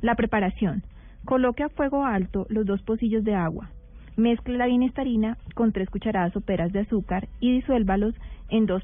La 0.00 0.14
preparación: 0.14 0.82
Coloque 1.24 1.64
a 1.64 1.68
fuego 1.68 2.06
alto 2.06 2.46
los 2.48 2.64
dos 2.64 2.80
pocillos 2.82 3.24
de 3.24 3.34
agua. 3.34 3.68
Mezcle 4.16 4.56
la 4.56 4.66
bienestarina 4.66 5.36
con 5.54 5.72
tres 5.72 5.90
cucharadas 5.90 6.32
soperas 6.32 6.72
de 6.72 6.80
azúcar 6.80 7.28
y 7.40 7.52
disuélvalos 7.52 8.14
en, 8.48 8.66
dos 8.66 8.82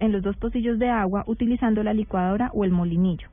los 0.00 0.22
dos 0.22 0.36
pocillos 0.36 0.78
de 0.78 0.88
agua 0.88 1.24
utilizando 1.26 1.82
la 1.82 1.92
licuadora 1.92 2.50
o 2.54 2.64
el 2.64 2.70
molinillo. 2.70 3.28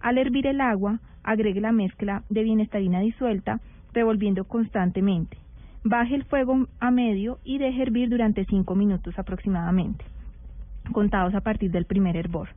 Al 0.00 0.18
hervir 0.18 0.46
el 0.46 0.60
agua, 0.60 1.00
agregue 1.24 1.60
la 1.60 1.72
mezcla 1.72 2.22
de 2.30 2.42
bienestarina 2.42 3.00
disuelta, 3.00 3.60
revolviendo 3.92 4.44
constantemente. 4.44 5.36
Baje 5.84 6.14
el 6.14 6.24
fuego 6.24 6.66
a 6.80 6.90
medio 6.90 7.38
y 7.44 7.58
deje 7.58 7.82
hervir 7.82 8.08
durante 8.08 8.44
cinco 8.44 8.74
minutos 8.74 9.18
aproximadamente, 9.18 10.04
contados 10.92 11.34
a 11.34 11.40
partir 11.40 11.70
del 11.70 11.84
primer 11.84 12.16
hervor 12.16 12.48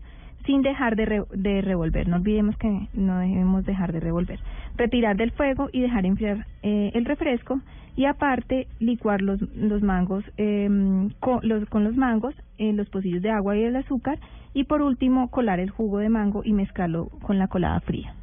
sin 0.45 0.63
dejar 0.63 0.95
de, 0.95 1.05
re- 1.05 1.23
de 1.35 1.61
revolver. 1.61 2.07
No 2.07 2.15
olvidemos 2.15 2.57
que 2.57 2.87
no 2.95 3.19
debemos 3.19 3.63
dejar 3.63 3.91
de 3.93 3.99
revolver. 3.99 4.39
Retirar 4.75 5.15
del 5.15 5.29
fuego 5.31 5.69
y 5.71 5.81
dejar 5.81 6.03
enfriar 6.07 6.47
eh, 6.63 6.89
el 6.95 7.05
refresco 7.05 7.61
y 7.95 8.05
aparte 8.05 8.67
licuar 8.79 9.21
los, 9.21 9.39
los 9.55 9.83
mangos 9.83 10.23
eh, 10.37 10.67
con, 11.19 11.41
los, 11.43 11.69
con 11.69 11.83
los 11.83 11.95
mangos, 11.95 12.33
eh, 12.57 12.73
los 12.73 12.89
pocillos 12.89 13.21
de 13.21 13.29
agua 13.29 13.55
y 13.55 13.63
el 13.65 13.75
azúcar 13.75 14.17
y 14.55 14.63
por 14.63 14.81
último 14.81 15.29
colar 15.29 15.59
el 15.59 15.69
jugo 15.69 15.99
de 15.99 16.09
mango 16.09 16.41
y 16.43 16.53
mezclarlo 16.53 17.09
con 17.21 17.37
la 17.37 17.47
colada 17.47 17.79
fría. 17.81 18.15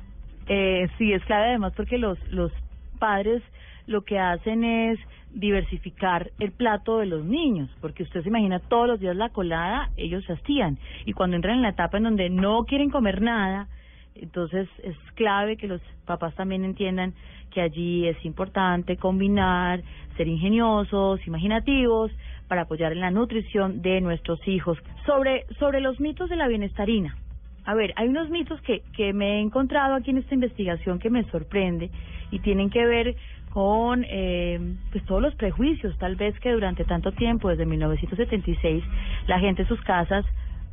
Eh, 0.48 0.88
sí, 0.98 1.12
es 1.12 1.24
clave 1.24 1.50
además 1.50 1.72
porque 1.76 1.98
los, 1.98 2.18
los 2.32 2.50
padres 2.98 3.42
lo 3.86 4.02
que 4.02 4.18
hacen 4.18 4.64
es 4.64 4.98
diversificar 5.32 6.30
el 6.38 6.52
plato 6.52 6.98
de 6.98 7.06
los 7.06 7.24
niños, 7.24 7.70
porque 7.80 8.02
usted 8.02 8.22
se 8.22 8.28
imagina 8.28 8.60
todos 8.60 8.88
los 8.88 9.00
días 9.00 9.16
la 9.16 9.28
colada, 9.28 9.90
ellos 9.96 10.24
se 10.24 10.32
hastían. 10.32 10.78
Y 11.04 11.12
cuando 11.12 11.36
entran 11.36 11.56
en 11.56 11.62
la 11.62 11.70
etapa 11.70 11.98
en 11.98 12.04
donde 12.04 12.30
no 12.30 12.64
quieren 12.64 12.90
comer 12.90 13.20
nada, 13.20 13.68
entonces 14.14 14.68
es 14.82 14.96
clave 15.14 15.56
que 15.56 15.68
los 15.68 15.80
papás 16.04 16.34
también 16.34 16.64
entiendan 16.64 17.14
que 17.50 17.60
allí 17.60 18.06
es 18.06 18.22
importante 18.24 18.96
combinar, 18.96 19.82
ser 20.16 20.28
ingeniosos, 20.28 21.24
imaginativos, 21.26 22.10
para 22.48 22.62
apoyar 22.62 22.92
en 22.92 23.00
la 23.00 23.10
nutrición 23.10 23.82
de 23.82 24.00
nuestros 24.00 24.46
hijos. 24.48 24.78
Sobre, 25.06 25.46
sobre 25.58 25.80
los 25.80 26.00
mitos 26.00 26.28
de 26.28 26.36
la 26.36 26.48
bienestarina. 26.48 27.16
A 27.64 27.74
ver, 27.74 27.92
hay 27.96 28.08
unos 28.08 28.30
mitos 28.30 28.60
que, 28.62 28.82
que 28.96 29.12
me 29.12 29.36
he 29.36 29.40
encontrado 29.40 29.94
aquí 29.94 30.10
en 30.10 30.18
esta 30.18 30.34
investigación 30.34 30.98
que 30.98 31.10
me 31.10 31.24
sorprende 31.24 31.90
y 32.30 32.38
tienen 32.40 32.70
que 32.70 32.84
ver 32.86 33.16
con 33.58 34.04
eh, 34.08 34.60
pues 34.92 35.04
todos 35.06 35.20
los 35.20 35.34
prejuicios, 35.34 35.98
tal 35.98 36.14
vez 36.14 36.38
que 36.38 36.52
durante 36.52 36.84
tanto 36.84 37.10
tiempo, 37.10 37.48
desde 37.48 37.66
1976, 37.66 38.84
la 39.26 39.40
gente 39.40 39.62
en 39.62 39.68
sus 39.68 39.80
casas 39.80 40.24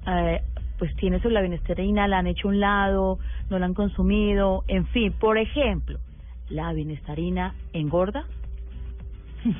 eh, 0.06 0.40
pues 0.78 0.96
tiene 0.98 1.18
sobre 1.18 1.34
la 1.34 1.42
bienestarina, 1.42 2.08
la 2.08 2.20
han 2.20 2.28
hecho 2.28 2.48
a 2.48 2.52
un 2.52 2.60
lado, 2.60 3.18
no 3.50 3.58
la 3.58 3.66
han 3.66 3.74
consumido, 3.74 4.64
en 4.68 4.86
fin, 4.86 5.12
por 5.14 5.40
ejemplo, 5.40 5.98
¿la 6.48 6.74
bienestarina 6.74 7.56
engorda? 7.74 8.26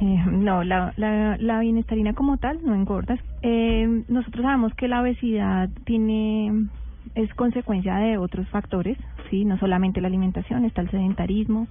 Eh, 0.00 0.24
no, 0.26 0.64
la, 0.64 0.92
la, 0.96 1.36
la 1.38 2.14
como 2.14 2.36
tal 2.38 2.58
no 2.64 2.74
engorda. 2.74 3.18
Eh, 3.42 4.02
nosotros 4.08 4.42
sabemos 4.42 4.74
que 4.74 4.88
la 4.88 5.00
obesidad 5.00 5.68
tiene 5.84 6.66
es 7.14 7.32
consecuencia 7.34 7.96
de 7.98 8.18
otros 8.18 8.48
factores, 8.48 8.98
sí, 9.30 9.44
no 9.44 9.58
solamente 9.58 10.00
la 10.00 10.08
alimentación, 10.08 10.64
está 10.64 10.80
el 10.80 10.90
sedentarismo. 10.90 11.68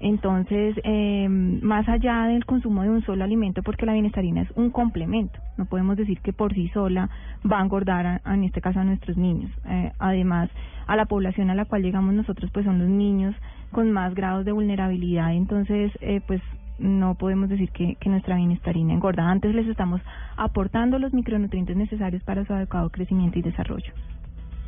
Entonces, 0.00 0.74
eh, 0.82 1.28
más 1.28 1.86
allá 1.88 2.24
del 2.24 2.46
consumo 2.46 2.82
de 2.82 2.88
un 2.88 3.02
solo 3.02 3.22
alimento, 3.22 3.62
porque 3.62 3.84
la 3.84 3.92
bienestarina 3.92 4.40
es 4.42 4.50
un 4.56 4.70
complemento, 4.70 5.38
no 5.58 5.66
podemos 5.66 5.96
decir 5.96 6.20
que 6.20 6.32
por 6.32 6.54
sí 6.54 6.68
sola 6.70 7.10
va 7.50 7.60
a 7.60 7.62
engordar, 7.62 8.06
a- 8.06 8.34
en 8.34 8.44
este 8.44 8.62
caso 8.62 8.80
a 8.80 8.84
nuestros 8.84 9.18
niños. 9.18 9.50
Eh, 9.68 9.92
además, 9.98 10.48
a 10.86 10.96
la 10.96 11.04
población 11.04 11.50
a 11.50 11.54
la 11.54 11.66
cual 11.66 11.82
llegamos 11.82 12.14
nosotros, 12.14 12.50
pues 12.50 12.64
son 12.64 12.78
los 12.78 12.88
niños 12.88 13.34
con 13.72 13.92
más 13.92 14.14
grados 14.14 14.44
de 14.46 14.52
vulnerabilidad, 14.52 15.34
entonces, 15.34 15.92
eh, 16.00 16.20
pues 16.26 16.40
no 16.78 17.14
podemos 17.14 17.50
decir 17.50 17.70
que, 17.70 17.96
que 17.96 18.08
nuestra 18.08 18.36
bienestarina 18.36 18.94
engorda. 18.94 19.30
Antes 19.30 19.54
les 19.54 19.66
estamos 19.68 20.00
aportando 20.38 20.98
los 20.98 21.12
micronutrientes 21.12 21.76
necesarios 21.76 22.22
para 22.24 22.46
su 22.46 22.54
adecuado 22.54 22.88
crecimiento 22.88 23.38
y 23.38 23.42
desarrollo. 23.42 23.92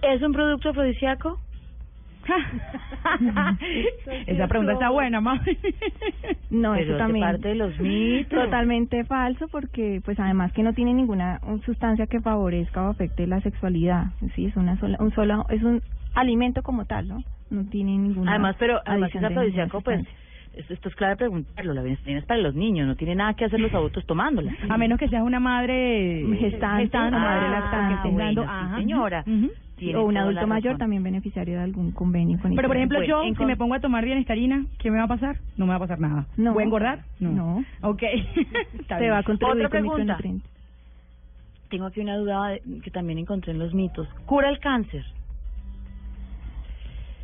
¿Es 0.02 0.20
un 0.22 0.32
producto 0.32 0.68
afrodisíaco? 0.68 1.38
Esa 4.26 4.46
pregunta 4.48 4.72
está 4.74 4.90
buena, 4.90 5.20
mami. 5.20 5.40
No, 6.50 6.72
Pero 6.74 6.84
eso 6.84 6.96
también 6.98 7.26
parte 7.26 7.48
de 7.48 7.54
los 7.54 7.78
mitos. 7.80 8.44
totalmente 8.44 9.04
falso 9.04 9.48
porque 9.48 10.00
pues 10.04 10.18
además 10.20 10.52
que 10.52 10.62
no 10.62 10.72
tiene 10.72 10.94
ninguna 10.94 11.40
sustancia 11.64 12.06
que 12.06 12.20
favorezca 12.20 12.82
o 12.82 12.90
afecte 12.90 13.26
la 13.26 13.40
sexualidad. 13.40 14.06
Sí, 14.34 14.46
es 14.46 14.56
una 14.56 14.78
sola 14.78 14.98
un 15.00 15.12
solo 15.14 15.46
es 15.48 15.62
un 15.62 15.82
alimento 16.14 16.62
como 16.62 16.84
tal, 16.84 17.08
¿no? 17.08 17.22
No 17.50 17.64
tiene 17.64 17.96
ninguna 17.98 18.30
Además, 18.32 18.56
pero 18.58 18.80
además 18.84 19.14
es 19.14 19.22
afrodisíaco, 19.24 19.80
pues 19.80 20.06
esto, 20.54 20.74
esto 20.74 20.88
es 20.90 20.94
clave 20.94 21.16
preguntarlo. 21.16 21.72
La 21.72 21.82
bienestarina 21.82 22.20
es 22.20 22.26
para 22.26 22.40
los 22.40 22.54
niños, 22.54 22.86
no 22.86 22.94
tiene 22.96 23.14
nada 23.14 23.32
que 23.34 23.46
hacer 23.46 23.58
los 23.60 23.72
adultos 23.72 24.04
tomándola. 24.06 24.54
A 24.68 24.76
menos 24.76 24.98
que 24.98 25.08
seas 25.08 25.22
una 25.22 25.40
madre 25.40 26.24
Gestante, 26.38 26.96
o 26.98 27.10
madre 27.10 27.46
ah, 27.46 27.50
lactante. 27.50 27.94
dando- 28.16 28.44
bueno, 28.44 28.68
sí, 28.76 28.80
señora. 28.80 29.24
Tiene 29.76 29.98
o 29.98 30.04
un 30.04 30.16
adulto 30.16 30.46
mayor 30.46 30.72
razón. 30.72 30.78
también 30.78 31.02
beneficiario 31.02 31.56
de 31.56 31.62
algún 31.64 31.90
convenio 31.92 32.38
con 32.40 32.54
Pero 32.54 32.68
por 32.68 32.76
ejemplo, 32.76 32.98
Bueno, 32.98 33.22
yo 33.22 33.28
si 33.28 33.34
con- 33.34 33.46
me 33.46 33.56
pongo 33.56 33.74
a 33.74 33.80
tomar 33.80 34.04
bienestarina, 34.04 34.64
¿qué 34.78 34.90
me 34.90 34.98
va 34.98 35.04
a 35.04 35.08
pasar? 35.08 35.36
No 35.56 35.66
me 35.66 35.70
va 35.70 35.76
a 35.76 35.80
pasar 35.80 35.98
nada. 36.00 36.26
No. 36.36 36.52
¿Voy 36.52 36.62
a 36.62 36.66
engordar? 36.66 37.04
No. 37.20 37.64
Ok. 37.80 38.02
Está 38.78 38.96
te 38.96 39.02
bien. 39.04 39.12
va 39.14 39.18
a 39.18 39.22
contribuir 39.22 39.56
Otra 39.66 39.68
con 39.68 39.70
pregunta. 39.70 39.98
micronutrientes. 40.02 40.50
Tengo 41.70 41.86
aquí 41.86 42.00
una 42.00 42.16
duda 42.16 42.52
que 42.84 42.90
también 42.90 43.18
encontré 43.18 43.52
en 43.52 43.58
los 43.58 43.72
mitos. 43.74 44.06
¿Cura 44.26 44.50
el 44.50 44.58
cáncer? 44.60 45.04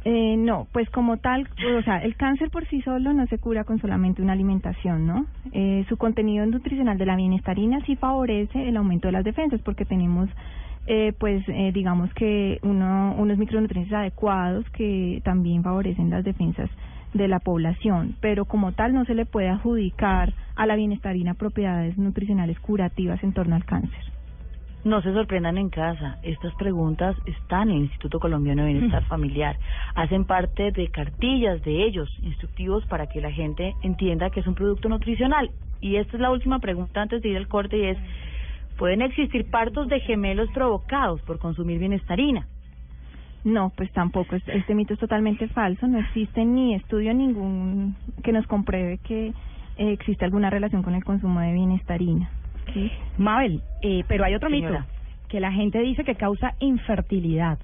Eh, 0.04 0.36
no, 0.38 0.66
pues 0.72 0.88
como 0.90 1.18
tal, 1.18 1.46
o 1.78 1.82
sea, 1.82 1.98
el 1.98 2.16
cáncer 2.16 2.50
por 2.50 2.66
sí 2.68 2.80
solo 2.82 3.12
no 3.12 3.26
se 3.26 3.38
cura 3.38 3.64
con 3.64 3.78
solamente 3.80 4.22
una 4.22 4.32
alimentación, 4.32 5.06
¿no? 5.06 5.26
Eh, 5.52 5.84
su 5.88 5.96
contenido 5.98 6.46
nutricional 6.46 6.96
de 6.96 7.04
la 7.04 7.16
bienestarina 7.16 7.80
sí 7.84 7.96
favorece 7.96 8.68
el 8.68 8.76
aumento 8.78 9.08
de 9.08 9.12
las 9.12 9.24
defensas 9.24 9.60
porque 9.60 9.84
tenemos, 9.84 10.30
eh, 10.90 11.12
pues, 11.18 11.46
eh, 11.48 11.70
digamos 11.74 12.12
que 12.14 12.58
uno, 12.62 13.14
unos 13.18 13.36
micronutrientes 13.36 13.92
adecuados 13.92 14.64
que 14.70 15.20
también 15.22 15.62
favorecen 15.62 16.08
las 16.08 16.24
defensas 16.24 16.70
de 17.12 17.28
la 17.28 17.40
población, 17.40 18.16
pero 18.22 18.46
como 18.46 18.72
tal 18.72 18.94
no 18.94 19.04
se 19.04 19.14
le 19.14 19.26
puede 19.26 19.50
adjudicar 19.50 20.32
a 20.56 20.64
la 20.64 20.76
bienestarina 20.76 21.34
propiedades 21.34 21.98
nutricionales 21.98 22.58
curativas 22.60 23.22
en 23.22 23.34
torno 23.34 23.54
al 23.54 23.66
cáncer. 23.66 24.02
No 24.84 25.02
se 25.02 25.12
sorprendan 25.12 25.58
en 25.58 25.68
casa. 25.68 26.16
Estas 26.22 26.54
preguntas 26.54 27.14
están 27.26 27.68
en 27.68 27.76
el 27.76 27.82
Instituto 27.82 28.18
Colombiano 28.18 28.64
de 28.64 28.72
Bienestar 28.72 29.04
Familiar. 29.04 29.58
Hacen 29.94 30.24
parte 30.24 30.70
de 30.70 30.88
cartillas 30.88 31.62
de 31.64 31.84
ellos, 31.84 32.08
instructivos 32.22 32.86
para 32.86 33.08
que 33.08 33.20
la 33.20 33.30
gente 33.30 33.74
entienda 33.82 34.30
que 34.30 34.40
es 34.40 34.46
un 34.46 34.54
producto 34.54 34.88
nutricional. 34.88 35.50
Y 35.82 35.96
esta 35.96 36.16
es 36.16 36.20
la 36.22 36.30
última 36.30 36.60
pregunta 36.60 37.02
antes 37.02 37.20
de 37.20 37.28
ir 37.28 37.36
al 37.36 37.48
corte 37.48 37.76
y 37.76 37.84
es, 37.88 37.98
¿pueden 38.78 39.02
existir 39.02 39.50
partos 39.50 39.88
de 39.88 40.00
gemelos 40.00 40.48
provocados 40.54 41.20
por 41.22 41.38
consumir 41.38 41.78
bienestarina? 41.78 42.46
No, 43.44 43.70
pues 43.76 43.90
tampoco. 43.92 44.36
es- 44.36 44.48
Este 44.48 44.74
mito 44.74 44.94
es 44.94 45.00
totalmente 45.00 45.48
falso. 45.48 45.86
No 45.86 45.98
existe 45.98 46.44
ni 46.44 46.74
estudio 46.74 47.12
ningún 47.14 47.94
que 48.22 48.32
nos 48.32 48.46
compruebe 48.46 48.98
que 48.98 49.28
eh, 49.76 49.92
existe 49.92 50.24
alguna 50.24 50.50
relación 50.50 50.82
con 50.82 50.94
el 50.94 51.04
consumo 51.04 51.40
de 51.40 51.52
bienestarina. 51.52 52.30
¿sí? 52.74 52.90
Mabel, 53.16 53.62
eh, 53.82 54.02
pero 54.08 54.24
hay 54.24 54.34
otro 54.34 54.50
Señora. 54.50 54.80
mito, 54.80 54.84
que 55.28 55.40
la 55.40 55.52
gente 55.52 55.78
dice 55.80 56.04
que 56.04 56.14
causa 56.16 56.54
infertilidad. 56.60 57.58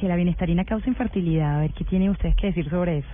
Que 0.00 0.08
la 0.08 0.16
bienestarina 0.16 0.64
causa 0.64 0.88
infertilidad. 0.88 1.56
A 1.56 1.60
ver, 1.60 1.72
¿qué 1.74 1.84
tienen 1.84 2.08
ustedes 2.10 2.34
que 2.36 2.48
decir 2.48 2.68
sobre 2.70 2.98
eso? 2.98 3.08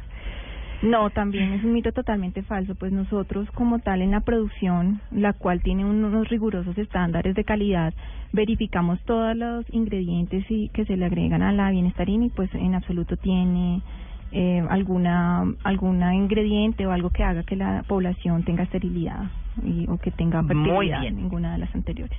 No, 0.82 1.10
también 1.10 1.52
es 1.54 1.64
un 1.64 1.72
mito 1.72 1.90
totalmente 1.92 2.42
falso, 2.42 2.74
pues 2.76 2.92
nosotros 2.92 3.50
como 3.52 3.80
tal 3.80 4.00
en 4.00 4.12
la 4.12 4.20
producción, 4.20 5.00
la 5.10 5.32
cual 5.32 5.60
tiene 5.60 5.84
unos 5.84 6.28
rigurosos 6.28 6.78
estándares 6.78 7.34
de 7.34 7.44
calidad, 7.44 7.92
verificamos 8.32 9.00
todos 9.04 9.36
los 9.36 9.64
ingredientes 9.74 10.44
y 10.48 10.68
que 10.68 10.84
se 10.84 10.96
le 10.96 11.04
agregan 11.06 11.42
a 11.42 11.50
la 11.52 11.70
bienestarina 11.70 12.26
y 12.26 12.30
pues 12.30 12.54
en 12.54 12.74
absoluto 12.76 13.16
tiene 13.16 13.82
eh, 14.30 14.62
alguna 14.68 15.42
alguna 15.64 16.14
ingrediente 16.14 16.86
o 16.86 16.92
algo 16.92 17.10
que 17.10 17.24
haga 17.24 17.42
que 17.42 17.56
la 17.56 17.82
población 17.88 18.44
tenga 18.44 18.62
esterilidad 18.64 19.24
y, 19.64 19.86
o 19.88 19.96
que 19.98 20.10
tenga 20.12 20.42
Muy 20.42 20.54
fertilidad, 20.54 21.00
bien. 21.00 21.16
ninguna 21.16 21.52
de 21.52 21.58
las 21.58 21.74
anteriores. 21.74 22.16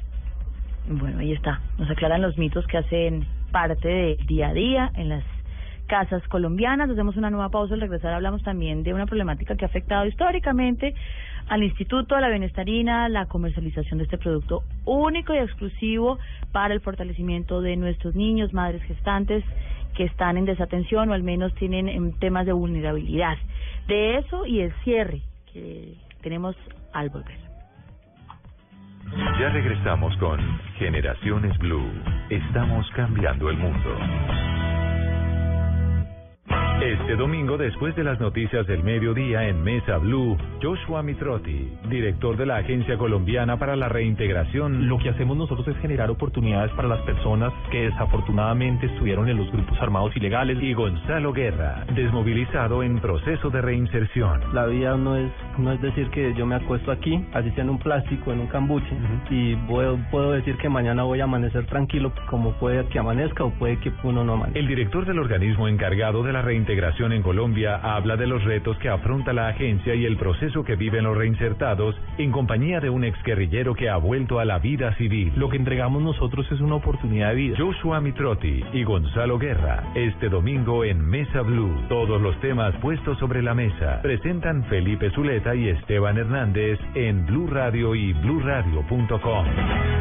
Bueno, 0.90 1.20
ahí 1.20 1.32
está. 1.34 1.62
Nos 1.78 1.90
aclaran 1.90 2.22
los 2.22 2.38
mitos 2.38 2.66
que 2.68 2.78
hacen 2.78 3.26
parte 3.52 3.88
del 3.88 4.18
día 4.28 4.50
a 4.50 4.54
día 4.54 4.92
en 4.96 5.10
las 5.10 5.24
casas 5.90 6.26
colombianas. 6.30 6.90
Hacemos 6.90 7.18
una 7.18 7.30
nueva 7.30 7.50
pausa. 7.50 7.74
Al 7.74 7.82
regresar 7.82 8.14
hablamos 8.14 8.44
también 8.44 8.84
de 8.84 8.94
una 8.94 9.06
problemática 9.06 9.58
que 9.58 9.66
ha 9.66 9.68
afectado 9.68 10.06
históricamente 10.06 10.94
al 11.50 11.64
Instituto 11.64 12.16
de 12.16 12.22
la 12.22 12.30
Bienestarina, 12.30 13.10
la 13.10 13.26
comercialización 13.26 13.98
de 13.98 14.06
este 14.06 14.18
producto 14.18 14.64
único 14.86 15.34
y 15.34 15.40
exclusivo 15.40 16.20
para 16.54 16.74
el 16.74 16.80
fortalecimiento 16.80 17.60
de 17.62 17.76
nuestros 17.76 18.16
niños, 18.16 18.54
madres 18.54 18.84
gestantes 18.84 19.44
que 19.96 20.06
están 20.06 20.38
en 20.38 20.46
desatención 20.46 21.10
o 21.10 21.14
al 21.14 21.24
menos 21.24 21.54
tienen 21.56 21.90
em, 21.90 22.14
temas 22.20 22.46
de 22.46 22.54
vulnerabilidad. 22.54 23.36
De 23.88 24.18
eso 24.18 24.46
y 24.46 24.62
el 24.62 24.72
cierre 24.84 25.22
que 25.52 25.96
tenemos 26.22 26.56
al 26.94 27.10
volver. 27.10 27.38
Ya 29.40 29.50
regresamos 29.50 30.16
con 30.18 30.40
Generaciones 30.78 31.58
Blue. 31.58 31.92
Estamos 32.30 32.88
cambiando 32.92 33.50
el 33.50 33.58
mundo. 33.58 34.69
Este 36.82 37.18
domingo, 37.18 37.58
después 37.58 37.94
de 37.98 38.06
las 38.06 38.22
noticias 38.22 38.66
del 38.66 38.84
mediodía 38.84 39.50
en 39.50 39.62
Mesa 39.62 39.98
Blue, 39.98 40.38
Joshua 40.64 41.04
Mitrotti, 41.04 41.70
director 41.90 42.38
de 42.38 42.46
la 42.46 42.56
Agencia 42.56 42.98
Colombiana 42.98 43.60
para 43.60 43.76
la 43.76 43.90
Reintegración. 43.90 44.88
Lo 44.88 44.98
que 44.98 45.10
hacemos 45.10 45.36
nosotros 45.36 45.68
es 45.68 45.78
generar 45.80 46.10
oportunidades 46.10 46.72
para 46.72 46.88
las 46.88 47.02
personas 47.02 47.52
que 47.70 47.90
desafortunadamente 47.90 48.86
estuvieron 48.86 49.28
en 49.28 49.36
los 49.36 49.52
grupos 49.52 49.78
armados 49.82 50.16
ilegales. 50.16 50.58
Y 50.62 50.74
Gonzalo 50.74 51.34
Guerra, 51.34 51.84
desmovilizado 51.94 52.82
en 52.82 53.00
proceso 53.00 53.50
de 53.50 53.62
reinserción. 53.62 54.42
La 54.54 54.66
vida 54.66 54.96
no 54.96 55.18
es, 55.18 55.30
no 55.58 55.74
es 55.74 55.82
decir 55.82 56.10
que 56.12 56.34
yo 56.34 56.46
me 56.46 56.56
acuesto 56.56 56.94
aquí, 56.94 57.26
así 57.34 57.52
sea 57.52 57.66
en 57.66 57.72
un 57.72 57.80
plástico, 57.80 58.32
en 58.32 58.40
un 58.40 58.48
cambuche, 58.48 58.96
y 59.30 59.54
puedo, 59.68 60.00
puedo 60.12 60.32
decir 60.32 60.56
que 60.56 60.70
mañana 60.70 61.04
voy 61.04 61.20
a 61.20 61.26
amanecer 61.26 61.66
tranquilo, 61.66 62.14
como 62.30 62.54
puede 62.54 62.86
que 62.86 63.00
amanezca 63.00 63.44
o 63.44 63.52
puede 63.52 63.78
que 63.82 63.92
uno 64.04 64.24
no 64.24 64.36
amanezca. 64.36 64.58
El 64.58 64.68
director 64.68 65.06
del 65.06 65.20
organismo 65.20 65.68
encargado 65.68 66.24
de 66.24 66.32
la 66.32 66.42
reintegración 66.42 66.69
en 66.70 67.24
Colombia 67.24 67.78
habla 67.82 68.16
de 68.16 68.28
los 68.28 68.44
retos 68.44 68.78
que 68.78 68.90
afronta 68.90 69.34
la 69.34 69.48
agencia 69.48 69.96
y 69.96 70.06
el 70.06 70.18
proceso 70.18 70.64
que 70.64 70.76
viven 70.76 71.04
los 71.04 71.18
reinsertados 71.18 71.96
en 72.20 72.32
compañía 72.32 72.80
de 72.80 72.92
un 72.92 73.04
exguerrillero 73.04 73.74
que 73.74 73.90
ha 73.90 73.98
vuelto 73.98 74.40
a 74.40 74.46
la 74.46 74.60
vida 74.60 74.94
civil. 74.96 75.34
Lo 75.36 75.50
que 75.50 75.58
entregamos 75.58 76.04
nosotros 76.04 76.46
es 76.52 76.62
una 76.62 76.76
oportunidad 76.76 77.30
de 77.30 77.36
vida. 77.36 77.58
Joshua 77.58 78.00
Mitrotti 78.02 78.64
y 78.72 78.84
Gonzalo 78.84 79.40
Guerra, 79.40 79.84
este 79.96 80.30
domingo 80.30 80.84
en 80.86 81.02
Mesa 81.02 81.42
Blue. 81.42 81.76
Todos 81.90 82.22
los 82.22 82.40
temas 82.40 82.76
puestos 82.82 83.18
sobre 83.18 83.42
la 83.42 83.56
mesa 83.56 84.02
presentan 84.04 84.64
Felipe 84.66 85.10
Zuleta 85.12 85.56
y 85.56 85.70
Esteban 85.70 86.20
Hernández 86.20 86.80
en 86.94 87.26
Blue 87.26 87.48
Radio 87.48 87.96
y 87.96 88.14
bluradio.com. 88.14 89.46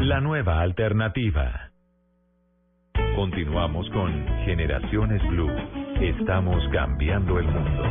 La 0.03 0.21
nueva 0.21 0.61
alternativa. 0.61 1.71
Continuamos 3.15 3.89
con 3.91 4.13
Generaciones 4.45 5.27
Blue. 5.29 5.88
Estamos 6.01 6.63
cambiando 6.73 7.41
el 7.41 7.47
mundo. 7.47 7.83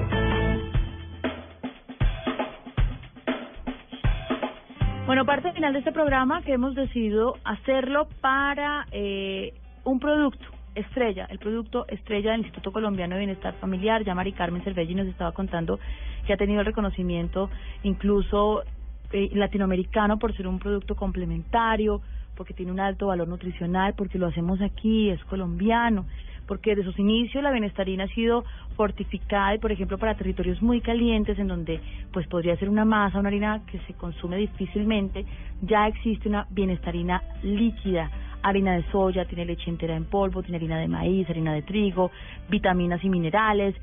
Bueno, 5.06 5.26
parte 5.26 5.52
final 5.52 5.74
de 5.74 5.80
este 5.80 5.92
programa 5.92 6.42
que 6.42 6.54
hemos 6.54 6.74
decidido 6.74 7.36
hacerlo 7.44 8.08
para 8.22 8.88
eh, 8.92 9.54
un 9.84 10.00
producto 10.00 10.46
estrella, 10.74 11.26
el 11.30 11.40
producto 11.40 11.86
estrella 11.90 12.32
del 12.32 12.42
Instituto 12.42 12.72
Colombiano 12.72 13.16
de 13.16 13.26
Bienestar 13.26 13.56
Familiar. 13.56 14.06
Ya 14.06 14.16
Mari 14.16 14.32
Carmen 14.32 14.64
Cervelli 14.64 14.96
nos 14.96 15.08
estaba 15.08 15.34
contando 15.34 15.78
que 16.26 16.32
ha 16.32 16.38
tenido 16.38 16.62
el 16.62 16.66
reconocimiento 16.66 17.50
incluso 17.84 18.64
eh, 19.12 19.30
latinoamericano 19.34 20.18
por 20.18 20.34
ser 20.34 20.48
un 20.48 20.60
producto 20.60 20.96
complementario, 20.96 22.02
porque 22.38 22.54
tiene 22.54 22.72
un 22.72 22.80
alto 22.80 23.08
valor 23.08 23.28
nutricional, 23.28 23.96
porque 23.96 24.18
lo 24.18 24.28
hacemos 24.28 24.62
aquí, 24.62 25.10
es 25.10 25.22
colombiano, 25.26 26.06
porque 26.48 26.76
desde 26.76 26.90
sus 26.90 27.00
inicios 27.00 27.44
la 27.44 27.52
bienestarina 27.52 28.06
ha 28.06 28.08
sido 28.08 28.46
fortificada 28.76 29.56
y 29.56 29.60
por 29.60 29.72
ejemplo 29.72 29.98
para 29.98 30.16
territorios 30.16 30.62
muy 30.62 30.82
calientes 30.82 31.38
en 31.38 31.48
donde 31.48 31.80
pues 32.12 32.28
podría 32.28 32.56
ser 32.58 32.70
una 32.70 32.86
masa, 32.86 33.20
una 33.20 33.30
harina 33.30 33.62
que 33.70 33.80
se 33.80 33.94
consume 33.94 34.38
difícilmente, 34.38 35.26
ya 35.62 35.88
existe 35.88 36.30
una 36.30 36.48
bienestarina 36.50 37.22
líquida, 37.44 38.10
harina 38.42 38.76
de 38.76 38.84
soya, 38.92 39.26
tiene 39.26 39.46
leche 39.46 39.70
entera 39.70 39.96
en 39.96 40.06
polvo, 40.06 40.42
tiene 40.42 40.58
harina 40.58 40.80
de 40.80 40.88
maíz, 40.88 41.30
harina 41.30 41.54
de 41.54 41.62
trigo, 41.62 42.12
vitaminas 42.50 43.04
y 43.04 43.10
minerales 43.10 43.76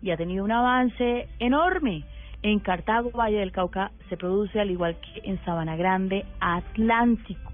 y 0.00 0.10
ha 0.10 0.16
tenido 0.16 0.44
un 0.44 0.52
avance 0.52 1.28
enorme. 1.38 2.04
En 2.42 2.58
Cartago, 2.58 3.12
Valle 3.12 3.38
del 3.38 3.52
Cauca, 3.52 3.92
se 4.08 4.16
produce 4.16 4.60
al 4.60 4.70
igual 4.70 4.96
que 4.96 5.28
en 5.30 5.42
Sabana 5.44 5.76
Grande, 5.76 6.24
Atlántico. 6.40 7.51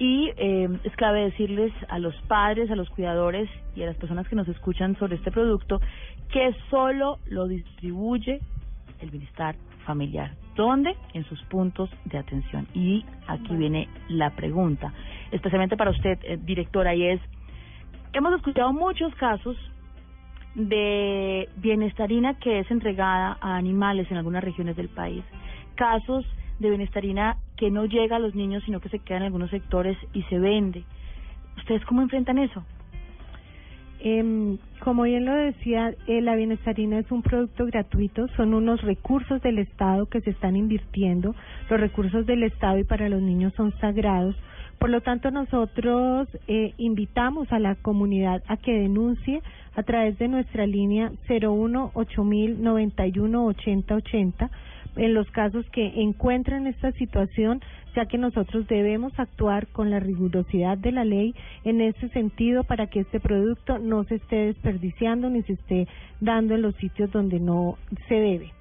Y 0.00 0.32
eh, 0.38 0.66
es 0.82 0.96
clave 0.96 1.24
decirles 1.24 1.74
a 1.90 1.98
los 1.98 2.14
padres, 2.22 2.70
a 2.70 2.74
los 2.74 2.88
cuidadores 2.88 3.50
y 3.76 3.82
a 3.82 3.86
las 3.86 3.96
personas 3.96 4.26
que 4.26 4.34
nos 4.34 4.48
escuchan 4.48 4.96
sobre 4.98 5.16
este 5.16 5.30
producto 5.30 5.78
que 6.32 6.56
solo 6.70 7.18
lo 7.26 7.46
distribuye 7.46 8.40
el 9.00 9.10
bienestar 9.10 9.56
familiar. 9.84 10.32
¿Dónde? 10.56 10.96
En 11.12 11.24
sus 11.24 11.42
puntos 11.44 11.90
de 12.06 12.16
atención. 12.16 12.66
Y 12.72 13.04
aquí 13.26 13.54
viene 13.54 13.88
la 14.08 14.30
pregunta, 14.30 14.90
especialmente 15.32 15.76
para 15.76 15.90
usted, 15.90 16.18
eh, 16.22 16.38
directora, 16.42 16.94
y 16.94 17.06
es, 17.06 17.20
hemos 18.14 18.34
escuchado 18.34 18.72
muchos 18.72 19.14
casos 19.16 19.54
de 20.54 21.46
bienestarina 21.56 22.38
que 22.38 22.60
es 22.60 22.70
entregada 22.70 23.36
a 23.42 23.56
animales 23.56 24.10
en 24.10 24.16
algunas 24.16 24.42
regiones 24.42 24.76
del 24.76 24.88
país, 24.88 25.22
casos 25.74 26.24
de 26.60 26.68
bienestarina 26.68 27.38
que 27.56 27.70
no 27.70 27.86
llega 27.86 28.16
a 28.16 28.20
los 28.20 28.34
niños, 28.34 28.62
sino 28.64 28.80
que 28.80 28.88
se 28.88 29.00
queda 29.00 29.18
en 29.18 29.24
algunos 29.24 29.50
sectores 29.50 29.96
y 30.12 30.22
se 30.24 30.38
vende. 30.38 30.84
¿Ustedes 31.56 31.84
cómo 31.84 32.02
enfrentan 32.02 32.38
eso? 32.38 32.64
Eh, 34.02 34.56
como 34.80 35.02
bien 35.02 35.26
lo 35.26 35.34
decía, 35.34 35.94
eh, 36.06 36.22
la 36.22 36.34
bienestarina 36.34 36.98
es 36.98 37.10
un 37.10 37.22
producto 37.22 37.66
gratuito, 37.66 38.28
son 38.28 38.54
unos 38.54 38.80
recursos 38.80 39.42
del 39.42 39.58
Estado 39.58 40.06
que 40.06 40.22
se 40.22 40.30
están 40.30 40.56
invirtiendo. 40.56 41.34
Los 41.68 41.80
recursos 41.80 42.24
del 42.24 42.44
Estado 42.44 42.78
y 42.78 42.84
para 42.84 43.08
los 43.08 43.20
niños 43.20 43.52
son 43.56 43.72
sagrados. 43.78 44.36
Por 44.78 44.88
lo 44.88 45.02
tanto, 45.02 45.30
nosotros 45.30 46.28
eh, 46.48 46.72
invitamos 46.78 47.52
a 47.52 47.58
la 47.58 47.74
comunidad 47.74 48.42
a 48.48 48.56
que 48.56 48.72
denuncie 48.72 49.42
a 49.76 49.82
través 49.82 50.18
de 50.18 50.28
nuestra 50.28 50.66
línea 50.66 51.12
01 51.28 51.92
8000 54.96 54.96
91 54.96 54.96
80 54.96 54.96
80 54.96 55.00
en 55.00 55.14
los 55.14 55.30
casos 55.30 55.66
que 55.70 56.02
encuentran 56.02 56.66
esta 56.66 56.92
situación, 56.92 57.60
ya 57.94 58.06
que 58.06 58.18
nosotros 58.18 58.66
debemos 58.68 59.12
actuar 59.18 59.66
con 59.68 59.90
la 59.90 60.00
rigurosidad 60.00 60.78
de 60.78 60.92
la 60.92 61.04
ley 61.04 61.34
en 61.64 61.80
ese 61.80 62.08
sentido 62.10 62.64
para 62.64 62.86
que 62.86 63.00
este 63.00 63.20
producto 63.20 63.78
no 63.78 64.04
se 64.04 64.16
esté 64.16 64.46
desperdiciando 64.46 65.28
ni 65.30 65.42
se 65.42 65.54
esté 65.54 65.88
dando 66.20 66.54
en 66.54 66.62
los 66.62 66.74
sitios 66.76 67.10
donde 67.10 67.40
no 67.40 67.76
se 68.08 68.14
debe. 68.14 68.59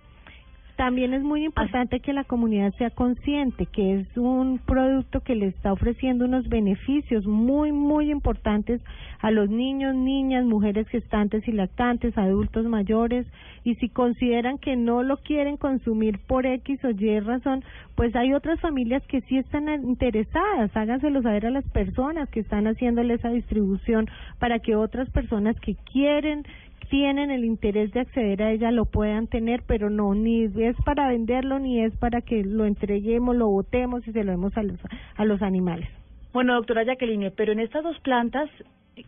También 0.79 1.13
es 1.13 1.23
muy 1.23 1.43
importante 1.43 1.99
que 1.99 2.13
la 2.13 2.23
comunidad 2.23 2.73
sea 2.77 2.89
consciente 2.89 3.65
que 3.65 3.99
es 3.99 4.15
un 4.15 4.59
producto 4.59 5.19
que 5.19 5.35
le 5.35 5.47
está 5.47 5.73
ofreciendo 5.73 6.23
unos 6.23 6.47
beneficios 6.47 7.25
muy, 7.25 7.73
muy 7.73 8.09
importantes 8.09 8.79
a 9.19 9.29
los 9.29 9.49
niños, 9.49 9.93
niñas, 9.93 10.45
mujeres 10.45 10.87
gestantes 10.87 11.45
y 11.49 11.51
lactantes, 11.51 12.17
adultos 12.17 12.65
mayores, 12.65 13.27
y 13.65 13.75
si 13.75 13.89
consideran 13.89 14.57
que 14.57 14.77
no 14.77 15.03
lo 15.03 15.17
quieren 15.17 15.57
consumir 15.57 16.17
por 16.25 16.45
X 16.45 16.79
o 16.85 16.91
Y 16.91 17.19
razón, 17.19 17.61
pues 17.95 18.15
hay 18.15 18.31
otras 18.31 18.61
familias 18.61 19.03
que 19.07 19.19
sí 19.23 19.37
están 19.37 19.67
interesadas, 19.83 20.71
háganselo 20.77 21.21
saber 21.21 21.47
a 21.47 21.51
las 21.51 21.65
personas 21.71 22.29
que 22.29 22.39
están 22.39 22.67
haciéndole 22.67 23.15
esa 23.15 23.31
distribución 23.31 24.07
para 24.39 24.59
que 24.59 24.77
otras 24.77 25.09
personas 25.09 25.59
que 25.59 25.75
quieren 25.91 26.45
tienen 26.89 27.31
el 27.31 27.45
interés 27.45 27.91
de 27.93 28.01
acceder 28.01 28.41
a 28.43 28.51
ella 28.51 28.71
lo 28.71 28.85
puedan 28.85 29.27
tener, 29.27 29.63
pero 29.65 29.89
no, 29.89 30.13
ni 30.15 30.45
es 30.45 30.75
para 30.83 31.07
venderlo, 31.07 31.59
ni 31.59 31.81
es 31.81 31.95
para 31.97 32.21
que 32.21 32.43
lo 32.43 32.65
entreguemos, 32.65 33.35
lo 33.35 33.47
botemos 33.47 34.07
y 34.07 34.11
se 34.11 34.23
lo 34.23 34.31
demos 34.31 34.55
a 34.57 34.63
los, 34.63 34.79
a 35.15 35.25
los 35.25 35.41
animales. 35.41 35.87
Bueno, 36.33 36.55
doctora 36.55 36.83
Jacqueline, 36.83 37.31
pero 37.35 37.53
en 37.53 37.59
estas 37.59 37.83
dos 37.83 37.99
plantas, 37.99 38.49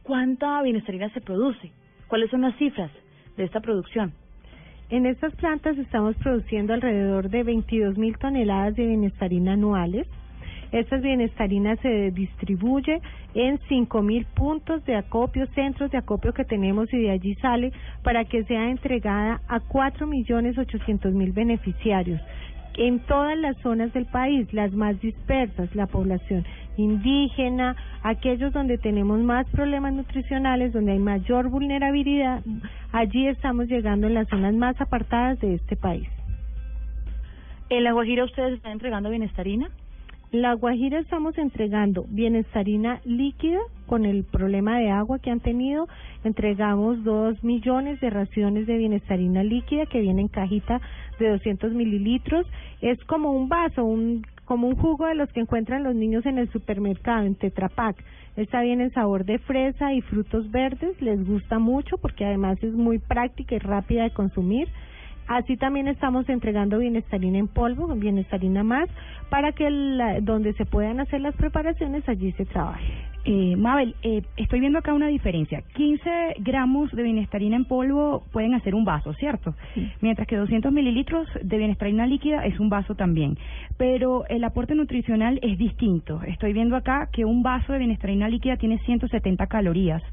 ¿cuánta 0.03 0.61
bienestarina 0.61 1.09
se 1.09 1.21
produce? 1.21 1.71
¿Cuáles 2.07 2.29
son 2.29 2.41
las 2.41 2.55
cifras 2.57 2.91
de 3.37 3.43
esta 3.43 3.59
producción? 3.59 4.13
En 4.89 5.05
estas 5.05 5.33
plantas 5.35 5.77
estamos 5.77 6.15
produciendo 6.17 6.73
alrededor 6.73 7.29
de 7.29 7.43
22 7.43 7.97
mil 7.97 8.17
toneladas 8.17 8.75
de 8.75 8.87
bienestarina 8.87 9.53
anuales. 9.53 10.07
Estas 10.71 11.01
bienestarinas 11.01 11.79
se 11.79 12.11
distribuye 12.11 13.01
en 13.33 13.59
5.000 13.59 14.25
puntos 14.33 14.85
de 14.85 14.95
acopio, 14.95 15.45
centros 15.47 15.91
de 15.91 15.97
acopio 15.97 16.33
que 16.33 16.45
tenemos 16.45 16.91
y 16.93 16.97
de 16.97 17.11
allí 17.11 17.35
sale 17.35 17.73
para 18.03 18.23
que 18.23 18.45
sea 18.45 18.69
entregada 18.69 19.41
a 19.49 19.59
4.800.000 19.59 21.33
beneficiarios 21.33 22.21
en 22.75 22.99
todas 22.99 23.37
las 23.37 23.57
zonas 23.57 23.91
del 23.93 24.05
país, 24.05 24.51
las 24.53 24.71
más 24.71 24.99
dispersas, 25.01 25.75
la 25.75 25.87
población 25.87 26.45
indígena, 26.77 27.75
aquellos 28.01 28.53
donde 28.53 28.77
tenemos 28.77 29.19
más 29.19 29.47
problemas 29.49 29.93
nutricionales, 29.93 30.71
donde 30.71 30.93
hay 30.93 30.99
mayor 30.99 31.49
vulnerabilidad, 31.49 32.41
allí 32.91 33.27
estamos 33.27 33.67
llegando 33.67 34.07
en 34.07 34.13
las 34.13 34.27
zonas 34.29 34.53
más 34.53 34.79
apartadas 34.79 35.39
de 35.41 35.55
este 35.55 35.75
país. 35.75 36.07
¿En 37.69 37.83
La 37.83 37.91
Guajira 37.91 38.23
ustedes 38.23 38.53
están 38.53 38.73
entregando 38.73 39.09
bienestarina? 39.09 39.69
La 40.31 40.53
Guajira 40.53 40.99
estamos 40.99 41.37
entregando 41.37 42.05
bienestarina 42.07 43.01
líquida 43.03 43.59
con 43.85 44.05
el 44.05 44.23
problema 44.23 44.79
de 44.79 44.89
agua 44.89 45.19
que 45.19 45.29
han 45.29 45.41
tenido. 45.41 45.89
Entregamos 46.23 47.03
dos 47.03 47.43
millones 47.43 47.99
de 47.99 48.09
raciones 48.09 48.65
de 48.65 48.77
bienestarina 48.77 49.43
líquida 49.43 49.87
que 49.87 49.99
viene 49.99 50.21
en 50.21 50.29
cajita 50.29 50.79
de 51.19 51.31
200 51.31 51.73
mililitros. 51.73 52.47
Es 52.79 52.97
como 53.03 53.33
un 53.33 53.49
vaso, 53.49 53.83
un 53.83 54.25
como 54.45 54.69
un 54.69 54.77
jugo 54.77 55.05
de 55.05 55.15
los 55.15 55.29
que 55.33 55.41
encuentran 55.41 55.83
los 55.83 55.95
niños 55.95 56.25
en 56.25 56.37
el 56.37 56.49
supermercado, 56.49 57.25
en 57.25 57.35
Tetra 57.35 57.67
Pak. 57.67 58.01
Esta 58.37 58.61
viene 58.61 58.85
en 58.85 58.93
sabor 58.93 59.25
de 59.25 59.37
fresa 59.37 59.93
y 59.93 59.99
frutos 59.99 60.49
verdes. 60.49 61.01
Les 61.01 61.27
gusta 61.27 61.59
mucho 61.59 61.97
porque 61.97 62.23
además 62.23 62.57
es 62.63 62.73
muy 62.73 62.99
práctica 62.99 63.55
y 63.55 63.59
rápida 63.59 64.03
de 64.03 64.11
consumir. 64.11 64.69
Así 65.31 65.55
también 65.55 65.87
estamos 65.87 66.27
entregando 66.27 66.79
bienestarina 66.79 67.37
en 67.37 67.47
polvo, 67.47 67.87
bienestarina 67.95 68.63
más, 68.63 68.89
para 69.29 69.53
que 69.53 69.69
la, 69.69 70.19
donde 70.19 70.51
se 70.55 70.65
puedan 70.65 70.99
hacer 70.99 71.21
las 71.21 71.33
preparaciones 71.37 72.03
allí 72.09 72.33
se 72.33 72.43
trabaje. 72.43 72.91
Eh, 73.23 73.55
Mabel, 73.55 73.95
eh, 74.03 74.23
estoy 74.35 74.59
viendo 74.59 74.79
acá 74.79 74.93
una 74.93 75.07
diferencia. 75.07 75.63
15 75.75 76.09
gramos 76.39 76.91
de 76.91 77.03
bienestarina 77.03 77.55
en 77.55 77.63
polvo 77.63 78.23
pueden 78.33 78.55
hacer 78.55 78.75
un 78.75 78.83
vaso, 78.83 79.13
¿cierto? 79.13 79.55
Mientras 80.01 80.27
que 80.27 80.35
200 80.35 80.69
mililitros 80.73 81.25
de 81.41 81.57
bienestarina 81.57 82.05
líquida 82.07 82.45
es 82.45 82.59
un 82.59 82.67
vaso 82.67 82.95
también. 82.95 83.37
Pero 83.77 84.25
el 84.27 84.43
aporte 84.43 84.75
nutricional 84.75 85.39
es 85.43 85.57
distinto. 85.57 86.21
Estoy 86.23 86.51
viendo 86.51 86.75
acá 86.75 87.07
que 87.13 87.23
un 87.23 87.41
vaso 87.41 87.71
de 87.71 87.79
bienestarina 87.79 88.27
líquida 88.27 88.57
tiene 88.57 88.79
170 88.79 89.47
calorías 89.47 90.03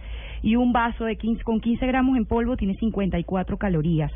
y 0.42 0.54
un 0.54 0.72
vaso 0.72 1.06
de 1.06 1.16
15, 1.16 1.42
con 1.42 1.60
15 1.60 1.84
gramos 1.88 2.16
en 2.16 2.24
polvo 2.24 2.56
tiene 2.56 2.74
54 2.74 3.56
calorías. 3.56 4.12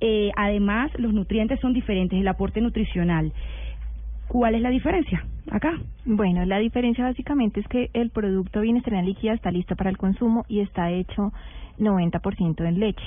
Eh, 0.00 0.30
además, 0.36 0.90
los 0.98 1.12
nutrientes 1.12 1.60
son 1.60 1.72
diferentes, 1.72 2.18
el 2.18 2.28
aporte 2.28 2.60
nutricional. 2.60 3.32
¿Cuál 4.28 4.54
es 4.54 4.62
la 4.62 4.70
diferencia 4.70 5.24
acá? 5.50 5.78
Bueno, 6.04 6.44
la 6.44 6.58
diferencia 6.58 7.04
básicamente 7.04 7.60
es 7.60 7.68
que 7.68 7.90
el 7.92 8.10
producto 8.10 8.60
bienestarina 8.60 9.02
líquida 9.02 9.34
está 9.34 9.50
listo 9.50 9.76
para 9.76 9.90
el 9.90 9.98
consumo 9.98 10.44
y 10.48 10.60
está 10.60 10.90
hecho 10.90 11.32
90% 11.78 12.66
en 12.66 12.80
leche. 12.80 13.04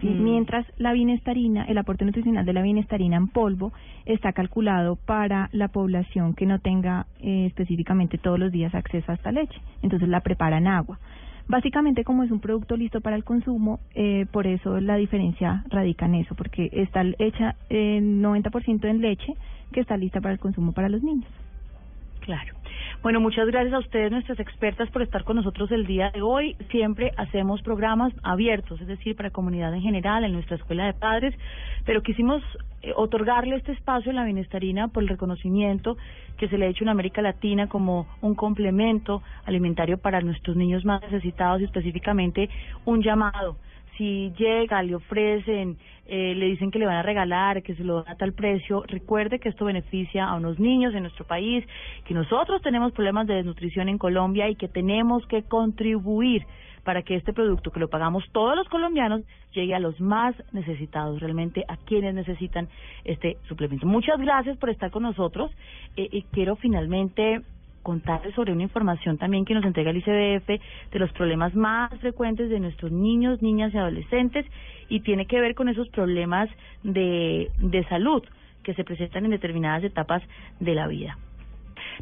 ¿sí? 0.00 0.08
Mm. 0.08 0.24
Mientras 0.24 0.66
la 0.78 0.92
bienestarina, 0.92 1.64
el 1.64 1.78
aporte 1.78 2.04
nutricional 2.04 2.44
de 2.46 2.52
la 2.52 2.62
bienestarina 2.62 3.16
en 3.16 3.28
polvo 3.28 3.72
está 4.06 4.32
calculado 4.32 4.96
para 4.96 5.48
la 5.52 5.68
población 5.68 6.34
que 6.34 6.46
no 6.46 6.58
tenga 6.58 7.06
eh, 7.20 7.46
específicamente 7.46 8.18
todos 8.18 8.38
los 8.38 8.50
días 8.50 8.74
acceso 8.74 9.12
a 9.12 9.14
esta 9.14 9.32
leche. 9.32 9.60
Entonces 9.82 10.08
la 10.08 10.20
preparan 10.20 10.66
agua. 10.66 10.98
Básicamente, 11.46 12.04
como 12.04 12.22
es 12.22 12.30
un 12.30 12.40
producto 12.40 12.76
listo 12.76 13.00
para 13.00 13.16
el 13.16 13.24
consumo, 13.24 13.80
eh, 13.94 14.26
por 14.32 14.46
eso 14.46 14.80
la 14.80 14.96
diferencia 14.96 15.64
radica 15.68 16.06
en 16.06 16.16
eso, 16.16 16.34
porque 16.34 16.70
está 16.72 17.02
hecha 17.18 17.56
en 17.68 18.22
90% 18.22 18.88
en 18.88 19.00
leche, 19.00 19.34
que 19.72 19.80
está 19.80 19.96
lista 19.96 20.20
para 20.20 20.32
el 20.32 20.40
consumo 20.40 20.72
para 20.72 20.88
los 20.88 21.02
niños. 21.02 21.28
Claro. 22.24 22.54
Bueno, 23.02 23.20
muchas 23.20 23.46
gracias 23.48 23.74
a 23.74 23.80
ustedes, 23.80 24.10
nuestras 24.10 24.40
expertas, 24.40 24.88
por 24.88 25.02
estar 25.02 25.24
con 25.24 25.36
nosotros 25.36 25.70
el 25.70 25.84
día 25.84 26.10
de 26.10 26.22
hoy. 26.22 26.56
Siempre 26.70 27.12
hacemos 27.18 27.60
programas 27.60 28.14
abiertos, 28.22 28.80
es 28.80 28.86
decir, 28.86 29.14
para 29.14 29.28
comunidad 29.28 29.74
en 29.74 29.82
general, 29.82 30.24
en 30.24 30.32
nuestra 30.32 30.56
escuela 30.56 30.86
de 30.86 30.94
padres, 30.94 31.34
pero 31.84 32.02
quisimos 32.02 32.42
eh, 32.80 32.92
otorgarle 32.96 33.56
este 33.56 33.72
espacio 33.72 34.10
a 34.10 34.14
la 34.14 34.24
bienestarina 34.24 34.88
por 34.88 35.02
el 35.02 35.10
reconocimiento 35.10 35.98
que 36.38 36.48
se 36.48 36.56
le 36.56 36.64
ha 36.64 36.68
hecho 36.70 36.84
en 36.84 36.88
América 36.88 37.20
Latina 37.20 37.68
como 37.68 38.06
un 38.22 38.34
complemento 38.34 39.22
alimentario 39.44 39.98
para 39.98 40.22
nuestros 40.22 40.56
niños 40.56 40.86
más 40.86 41.02
necesitados 41.02 41.60
y 41.60 41.64
específicamente 41.64 42.48
un 42.86 43.02
llamado 43.02 43.58
si 43.96 44.32
llega, 44.36 44.82
le 44.82 44.94
ofrecen, 44.94 45.78
eh, 46.06 46.34
le 46.34 46.46
dicen 46.46 46.70
que 46.70 46.78
le 46.78 46.86
van 46.86 46.96
a 46.96 47.02
regalar, 47.02 47.62
que 47.62 47.74
se 47.74 47.84
lo 47.84 48.02
dan 48.02 48.12
a 48.12 48.16
tal 48.16 48.32
precio, 48.32 48.82
recuerde 48.86 49.38
que 49.38 49.48
esto 49.48 49.64
beneficia 49.64 50.26
a 50.26 50.36
unos 50.36 50.58
niños 50.58 50.94
en 50.94 51.02
nuestro 51.02 51.26
país, 51.26 51.64
que 52.04 52.14
nosotros 52.14 52.60
tenemos 52.62 52.92
problemas 52.92 53.26
de 53.26 53.34
desnutrición 53.34 53.88
en 53.88 53.98
Colombia 53.98 54.48
y 54.48 54.56
que 54.56 54.68
tenemos 54.68 55.26
que 55.26 55.42
contribuir 55.44 56.44
para 56.84 57.02
que 57.02 57.16
este 57.16 57.32
producto, 57.32 57.70
que 57.70 57.80
lo 57.80 57.88
pagamos 57.88 58.24
todos 58.32 58.54
los 58.54 58.68
colombianos, 58.68 59.22
llegue 59.52 59.74
a 59.74 59.78
los 59.78 59.98
más 60.00 60.34
necesitados, 60.52 61.20
realmente 61.20 61.64
a 61.66 61.76
quienes 61.78 62.14
necesitan 62.14 62.68
este 63.04 63.38
suplemento. 63.48 63.86
Muchas 63.86 64.20
gracias 64.20 64.58
por 64.58 64.70
estar 64.70 64.90
con 64.90 65.02
nosotros 65.04 65.50
eh, 65.96 66.08
y 66.12 66.22
quiero 66.24 66.56
finalmente 66.56 67.40
contarles 67.84 68.34
sobre 68.34 68.52
una 68.52 68.64
información 68.64 69.18
también 69.18 69.44
que 69.44 69.54
nos 69.54 69.64
entrega 69.64 69.90
el 69.90 69.98
ICBF 69.98 70.48
de 70.90 70.98
los 70.98 71.12
problemas 71.12 71.54
más 71.54 71.96
frecuentes 72.00 72.50
de 72.50 72.58
nuestros 72.58 72.90
niños, 72.90 73.42
niñas 73.42 73.72
y 73.72 73.78
adolescentes 73.78 74.44
y 74.88 75.00
tiene 75.00 75.26
que 75.26 75.40
ver 75.40 75.54
con 75.54 75.68
esos 75.68 75.88
problemas 75.90 76.48
de, 76.82 77.52
de 77.58 77.84
salud 77.84 78.24
que 78.64 78.74
se 78.74 78.82
presentan 78.82 79.26
en 79.26 79.30
determinadas 79.30 79.84
etapas 79.84 80.22
de 80.58 80.74
la 80.74 80.88
vida. 80.88 81.16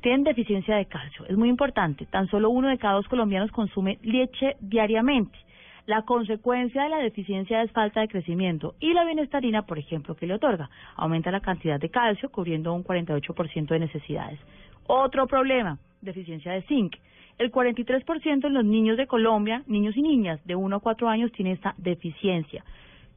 Tienen 0.00 0.24
deficiencia 0.24 0.76
de 0.76 0.86
calcio, 0.86 1.26
es 1.26 1.36
muy 1.36 1.48
importante. 1.48 2.06
Tan 2.06 2.28
solo 2.28 2.48
uno 2.48 2.68
de 2.68 2.78
cada 2.78 2.94
dos 2.94 3.08
colombianos 3.08 3.50
consume 3.50 3.98
leche 4.02 4.56
diariamente. 4.60 5.38
La 5.86 6.02
consecuencia 6.02 6.84
de 6.84 6.90
la 6.90 6.98
deficiencia 6.98 7.60
es 7.60 7.72
falta 7.72 8.00
de 8.00 8.08
crecimiento 8.08 8.76
y 8.78 8.94
la 8.94 9.04
bienestarina, 9.04 9.62
por 9.62 9.80
ejemplo, 9.80 10.14
que 10.14 10.28
le 10.28 10.34
otorga, 10.34 10.70
aumenta 10.94 11.32
la 11.32 11.40
cantidad 11.40 11.80
de 11.80 11.90
calcio 11.90 12.30
cubriendo 12.30 12.72
un 12.72 12.84
48% 12.84 13.66
de 13.66 13.80
necesidades. 13.80 14.38
Otro 14.86 15.26
problema, 15.26 15.78
deficiencia 16.00 16.52
de 16.52 16.62
zinc. 16.62 16.96
El 17.38 17.50
43% 17.50 18.40
de 18.40 18.50
los 18.50 18.64
niños 18.64 18.96
de 18.96 19.06
Colombia, 19.06 19.62
niños 19.66 19.96
y 19.96 20.02
niñas 20.02 20.40
de 20.44 20.54
1 20.54 20.76
a 20.76 20.80
4 20.80 21.08
años, 21.08 21.32
tiene 21.32 21.52
esta 21.52 21.74
deficiencia. 21.78 22.64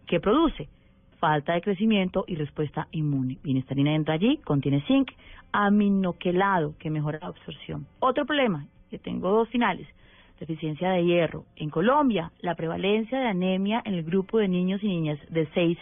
¿Qué 0.08 0.20
produce? 0.20 0.70
Falta 1.20 1.54
de 1.54 1.62
crecimiento 1.62 2.24
y 2.28 2.36
respuesta 2.36 2.88
inmune. 2.92 3.38
Bienestarina 3.44 3.94
entra 3.94 4.14
allí, 4.14 4.38
contiene 4.38 4.82
zinc, 4.88 5.12
aminoquelado, 5.52 6.76
que 6.80 6.90
mejora 6.90 7.20
la 7.22 7.28
absorción. 7.28 7.88
Otro 8.00 8.26
problema, 8.26 8.68
que 8.90 9.00
tengo 9.00 9.32
dos 9.32 9.50
finales, 9.50 9.88
deficiencia 10.40 10.92
de 10.92 11.06
hierro. 11.06 11.46
En 11.56 11.70
Colombia, 11.70 12.32
la 12.42 12.56
prevalencia 12.56 13.20
de 13.20 13.28
anemia 13.28 13.82
en 13.86 13.96
el 13.96 14.04
grupo 14.04 14.38
de 14.38 14.48
niños 14.48 14.84
y 14.84 14.88
niñas 14.88 15.20
de 15.30 15.48
6 15.54 15.78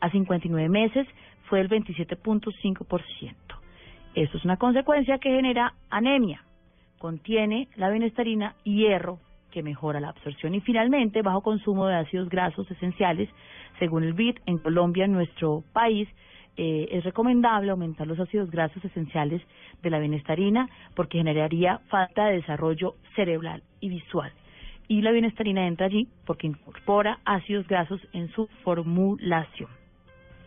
a 0.00 0.10
59 0.10 0.68
meses 0.68 1.06
fue 1.48 1.58
del 1.58 1.68
27.5%. 1.68 3.34
Esto 4.14 4.36
es 4.36 4.44
una 4.44 4.58
consecuencia 4.58 5.18
que 5.18 5.30
genera 5.30 5.72
anemia. 5.88 6.42
Contiene 6.98 7.68
la 7.76 7.88
bienestarina 7.88 8.54
y 8.62 8.82
hierro 8.82 9.18
que 9.50 9.62
mejora 9.62 10.00
la 10.00 10.10
absorción 10.10 10.54
y 10.54 10.60
finalmente 10.60 11.22
bajo 11.22 11.40
consumo 11.40 11.86
de 11.86 11.96
ácidos 11.96 12.28
grasos 12.28 12.70
esenciales. 12.70 13.30
Según 13.78 14.04
el 14.04 14.12
BID, 14.12 14.36
en 14.44 14.58
Colombia, 14.58 15.06
en 15.06 15.12
nuestro 15.12 15.64
país, 15.72 16.08
eh, 16.58 16.88
es 16.90 17.04
recomendable 17.04 17.70
aumentar 17.70 18.06
los 18.06 18.20
ácidos 18.20 18.50
grasos 18.50 18.84
esenciales 18.84 19.40
de 19.82 19.90
la 19.90 19.98
bienestarina 19.98 20.68
porque 20.94 21.16
generaría 21.16 21.78
falta 21.88 22.26
de 22.26 22.36
desarrollo 22.36 22.96
cerebral 23.14 23.62
y 23.80 23.88
visual. 23.88 24.30
Y 24.88 25.00
la 25.00 25.12
bienestarina 25.12 25.66
entra 25.66 25.86
allí 25.86 26.06
porque 26.26 26.46
incorpora 26.46 27.18
ácidos 27.24 27.66
grasos 27.66 28.00
en 28.12 28.28
su 28.32 28.46
formulación 28.62 29.81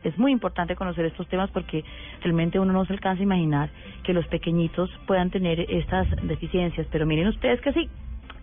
es 0.05 0.17
muy 0.17 0.31
importante 0.31 0.75
conocer 0.75 1.05
estos 1.05 1.27
temas 1.27 1.49
porque 1.51 1.83
realmente 2.21 2.59
uno 2.59 2.73
no 2.73 2.85
se 2.85 2.93
alcanza 2.93 3.21
a 3.21 3.23
imaginar 3.23 3.69
que 4.03 4.13
los 4.13 4.25
pequeñitos 4.27 4.89
puedan 5.07 5.29
tener 5.31 5.59
estas 5.69 6.07
deficiencias, 6.23 6.87
pero 6.91 7.05
miren 7.05 7.27
ustedes 7.27 7.59
que 7.61 7.73
sí. 7.73 7.89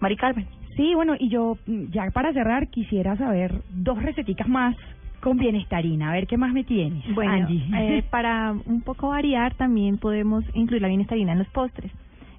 Mari 0.00 0.16
Carmen. 0.16 0.46
Sí, 0.76 0.94
bueno, 0.94 1.14
y 1.18 1.28
yo 1.28 1.56
mm, 1.66 1.90
ya 1.90 2.10
para 2.10 2.32
cerrar 2.32 2.68
quisiera 2.68 3.16
saber 3.16 3.52
dos 3.70 4.02
receticas 4.02 4.48
más 4.48 4.76
con 5.20 5.38
bienestarina. 5.38 6.10
A 6.10 6.12
ver 6.14 6.26
qué 6.26 6.36
más 6.36 6.52
me 6.52 6.64
tienes, 6.64 7.04
Bueno, 7.14 7.32
Angie. 7.32 7.64
eh, 7.98 8.02
para 8.10 8.52
un 8.52 8.82
poco 8.82 9.08
variar, 9.10 9.54
también 9.54 9.98
podemos 9.98 10.44
incluir 10.54 10.82
la 10.82 10.88
bienestarina 10.88 11.32
en 11.32 11.38
los 11.38 11.48
postres. 11.48 11.92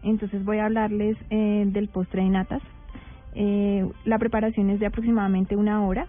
Entonces 0.04 0.44
voy 0.44 0.58
a 0.58 0.66
hablarles 0.66 1.16
eh, 1.30 1.64
del 1.68 1.88
postre 1.88 2.24
de 2.24 2.30
natas. 2.30 2.62
Eh, 3.36 3.88
la 4.04 4.20
preparación 4.20 4.70
es 4.70 4.80
de 4.82 4.86
aproximadamente 4.86 5.56
una 5.56 5.82
hora. 5.86 6.08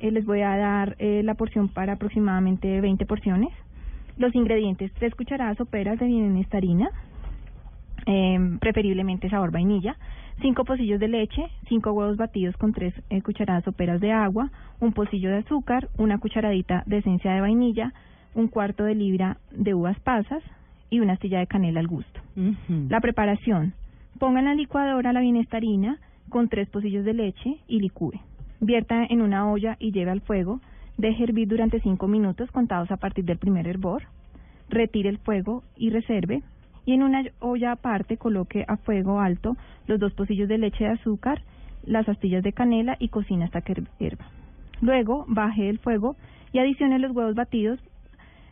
Eh, 0.00 0.10
les 0.10 0.24
voy 0.24 0.42
a 0.42 0.56
dar 0.56 0.96
eh, 0.98 1.22
la 1.24 1.34
porción 1.34 1.68
para 1.68 1.94
aproximadamente 1.94 2.80
20 2.80 3.06
porciones. 3.06 3.50
Los 4.16 4.34
ingredientes, 4.34 4.92
tres 4.94 5.14
cucharadas 5.14 5.56
soperas 5.56 5.98
de 5.98 6.06
bienestarina, 6.06 6.90
eh, 8.06 8.38
preferiblemente 8.60 9.28
sabor 9.28 9.50
vainilla, 9.50 9.96
cinco 10.40 10.64
pocillos 10.64 11.00
de 11.00 11.08
leche, 11.08 11.42
cinco 11.68 11.92
huevos 11.92 12.16
batidos 12.16 12.56
con 12.56 12.72
tres 12.72 12.94
eh, 13.10 13.22
cucharadas 13.22 13.64
soperas 13.64 14.00
de 14.00 14.12
agua, 14.12 14.50
un 14.80 14.92
pocillo 14.92 15.30
de 15.30 15.38
azúcar, 15.38 15.88
una 15.98 16.18
cucharadita 16.18 16.84
de 16.86 16.98
esencia 16.98 17.32
de 17.32 17.40
vainilla, 17.40 17.92
un 18.34 18.48
cuarto 18.48 18.84
de 18.84 18.94
libra 18.94 19.38
de 19.50 19.74
uvas 19.74 19.98
pasas 20.00 20.42
y 20.90 21.00
una 21.00 21.14
astilla 21.14 21.40
de 21.40 21.46
canela 21.46 21.80
al 21.80 21.88
gusto. 21.88 22.20
La 22.88 23.00
preparación. 23.00 23.74
Ponga 24.18 24.40
en 24.40 24.46
la 24.46 24.54
licuadora 24.54 25.12
la 25.12 25.20
bienestarina 25.20 25.98
con 26.28 26.48
tres 26.48 26.68
pocillos 26.68 27.04
de 27.04 27.14
leche 27.14 27.58
y 27.66 27.80
licúe. 27.80 28.18
Vierta 28.60 29.04
en 29.08 29.22
una 29.22 29.50
olla 29.50 29.76
y 29.78 29.92
lleve 29.92 30.10
al 30.10 30.20
fuego. 30.20 30.60
Deje 30.96 31.24
hervir 31.24 31.46
durante 31.46 31.80
cinco 31.80 32.08
minutos 32.08 32.50
contados 32.50 32.90
a 32.90 32.96
partir 32.96 33.24
del 33.24 33.38
primer 33.38 33.68
hervor. 33.68 34.04
Retire 34.68 35.08
el 35.08 35.18
fuego 35.18 35.62
y 35.76 35.90
reserve. 35.90 36.42
Y 36.84 36.94
en 36.94 37.02
una 37.02 37.22
olla 37.38 37.72
aparte 37.72 38.16
coloque 38.16 38.64
a 38.66 38.76
fuego 38.78 39.20
alto 39.20 39.56
los 39.86 40.00
dos 40.00 40.12
pocillos 40.14 40.48
de 40.48 40.58
leche 40.58 40.84
de 40.84 40.90
azúcar, 40.90 41.42
las 41.84 42.08
astillas 42.08 42.42
de 42.42 42.52
canela 42.52 42.96
y 42.98 43.08
cocina 43.08 43.44
hasta 43.44 43.60
que 43.60 43.80
hierva. 43.98 44.26
Luego 44.80 45.24
baje 45.28 45.68
el 45.68 45.78
fuego 45.78 46.16
y 46.52 46.58
adicione 46.58 46.98
los 46.98 47.12
huevos 47.12 47.34
batidos 47.34 47.78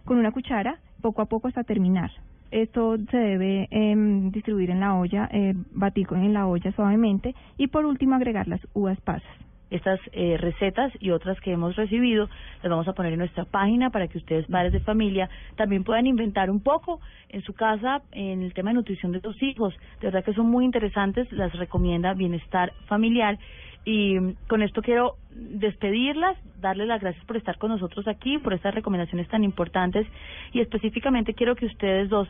con 0.04 0.18
una 0.18 0.30
cuchara 0.30 0.78
poco 1.00 1.22
a 1.22 1.26
poco 1.26 1.48
hasta 1.48 1.64
terminar. 1.64 2.10
Esto 2.52 2.96
se 3.10 3.16
debe 3.16 3.66
em, 3.70 4.30
distribuir 4.30 4.70
en 4.70 4.80
la 4.80 4.94
olla, 4.94 5.28
eh, 5.32 5.54
batir 5.72 6.06
en 6.12 6.32
la 6.32 6.46
olla 6.46 6.70
suavemente 6.72 7.34
y 7.58 7.66
por 7.66 7.84
último 7.84 8.14
agregar 8.14 8.46
las 8.46 8.60
uvas 8.72 9.00
pasas. 9.00 9.45
Estas 9.70 10.00
eh, 10.12 10.36
recetas 10.38 10.92
y 11.00 11.10
otras 11.10 11.40
que 11.40 11.52
hemos 11.52 11.74
recibido 11.74 12.28
las 12.62 12.70
vamos 12.70 12.86
a 12.88 12.92
poner 12.92 13.12
en 13.12 13.18
nuestra 13.18 13.44
página 13.44 13.90
para 13.90 14.06
que 14.08 14.18
ustedes, 14.18 14.46
padres 14.46 14.72
de 14.72 14.80
familia, 14.80 15.28
también 15.56 15.82
puedan 15.82 16.06
inventar 16.06 16.50
un 16.50 16.60
poco 16.60 17.00
en 17.28 17.42
su 17.42 17.52
casa 17.52 18.02
en 18.12 18.42
el 18.42 18.54
tema 18.54 18.70
de 18.70 18.74
nutrición 18.74 19.12
de 19.12 19.20
sus 19.20 19.42
hijos. 19.42 19.74
De 20.00 20.06
verdad 20.06 20.24
que 20.24 20.34
son 20.34 20.46
muy 20.46 20.64
interesantes, 20.64 21.30
las 21.32 21.52
recomienda 21.54 22.14
Bienestar 22.14 22.72
Familiar. 22.86 23.38
Y 23.84 24.16
con 24.48 24.62
esto 24.62 24.82
quiero 24.82 25.14
despedirlas, 25.30 26.36
darles 26.60 26.88
las 26.88 27.00
gracias 27.00 27.24
por 27.24 27.36
estar 27.36 27.56
con 27.58 27.70
nosotros 27.70 28.08
aquí, 28.08 28.38
por 28.38 28.52
estas 28.52 28.74
recomendaciones 28.74 29.28
tan 29.28 29.44
importantes 29.44 30.06
y 30.52 30.60
específicamente 30.60 31.34
quiero 31.34 31.54
que 31.54 31.66
ustedes 31.66 32.08
dos 32.08 32.28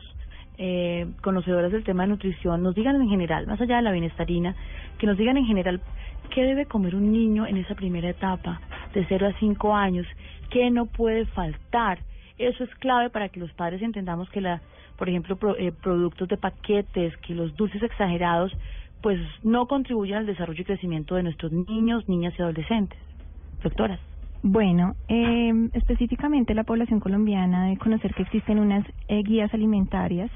eh, 0.57 1.07
conocedoras 1.21 1.71
del 1.71 1.83
tema 1.83 2.03
de 2.03 2.09
nutrición, 2.09 2.63
nos 2.63 2.75
digan 2.75 2.99
en 3.01 3.09
general, 3.09 3.47
más 3.47 3.59
allá 3.61 3.77
de 3.77 3.81
la 3.83 3.91
bienestarina, 3.91 4.55
que 4.97 5.07
nos 5.07 5.17
digan 5.17 5.37
en 5.37 5.45
general 5.45 5.81
qué 6.33 6.43
debe 6.43 6.65
comer 6.65 6.95
un 6.95 7.11
niño 7.11 7.45
en 7.45 7.57
esa 7.57 7.75
primera 7.75 8.09
etapa, 8.09 8.61
de 8.93 9.05
0 9.07 9.27
a 9.27 9.39
5 9.39 9.75
años, 9.75 10.05
qué 10.49 10.69
no 10.71 10.85
puede 10.85 11.25
faltar. 11.25 11.99
Eso 12.37 12.63
es 12.63 12.73
clave 12.75 13.09
para 13.09 13.29
que 13.29 13.39
los 13.39 13.51
padres 13.53 13.81
entendamos 13.81 14.29
que, 14.29 14.41
la, 14.41 14.61
por 14.97 15.09
ejemplo, 15.09 15.37
eh, 15.57 15.71
productos 15.71 16.27
de 16.27 16.37
paquetes, 16.37 17.15
que 17.17 17.33
los 17.33 17.55
dulces 17.55 17.81
exagerados, 17.83 18.51
pues 19.01 19.19
no 19.43 19.67
contribuyen 19.67 20.17
al 20.17 20.25
desarrollo 20.25 20.61
y 20.61 20.65
crecimiento 20.65 21.15
de 21.15 21.23
nuestros 21.23 21.51
niños, 21.51 22.07
niñas 22.09 22.33
y 22.37 22.41
adolescentes. 22.41 22.99
Doctoras. 23.63 23.99
Bueno, 24.43 24.95
eh, 25.07 25.51
específicamente 25.73 26.53
la 26.53 26.63
población 26.63 26.99
colombiana 26.99 27.65
debe 27.65 27.77
conocer 27.77 28.13
que 28.13 28.23
existen 28.23 28.59
unas 28.59 28.85
eh, 29.07 29.23
guías 29.23 29.53
alimentarias 29.53 30.29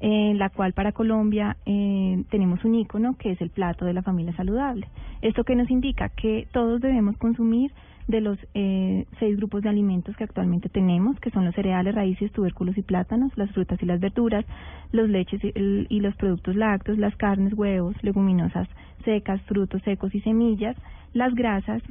en 0.00 0.38
la 0.38 0.48
cual 0.48 0.72
para 0.72 0.92
Colombia 0.92 1.56
eh, 1.66 2.24
tenemos 2.30 2.64
un 2.64 2.74
icono 2.74 3.16
que 3.18 3.32
es 3.32 3.40
el 3.40 3.50
plato 3.50 3.84
de 3.84 3.92
la 3.92 4.02
familia 4.02 4.34
saludable. 4.34 4.88
Esto 5.22 5.44
que 5.44 5.54
nos 5.54 5.70
indica 5.70 6.08
que 6.08 6.48
todos 6.52 6.80
debemos 6.80 7.16
consumir 7.18 7.70
de 8.08 8.20
los 8.20 8.38
eh, 8.54 9.06
seis 9.18 9.36
grupos 9.36 9.62
de 9.62 9.68
alimentos 9.68 10.16
que 10.16 10.24
actualmente 10.24 10.68
tenemos, 10.68 11.20
que 11.20 11.30
son 11.30 11.44
los 11.44 11.54
cereales, 11.54 11.94
raíces, 11.94 12.32
tubérculos 12.32 12.76
y 12.76 12.82
plátanos, 12.82 13.30
las 13.36 13.50
frutas 13.52 13.80
y 13.82 13.86
las 13.86 14.00
verduras, 14.00 14.44
los 14.90 15.08
leches 15.08 15.40
y, 15.44 15.52
y 15.88 16.00
los 16.00 16.16
productos 16.16 16.56
lácteos, 16.56 16.98
las 16.98 17.14
carnes, 17.16 17.52
huevos, 17.54 17.94
leguminosas 18.02 18.68
secas, 19.04 19.40
frutos 19.42 19.82
secos 19.82 20.14
y 20.14 20.20
semillas, 20.20 20.76
las 21.12 21.34
grasas 21.34 21.82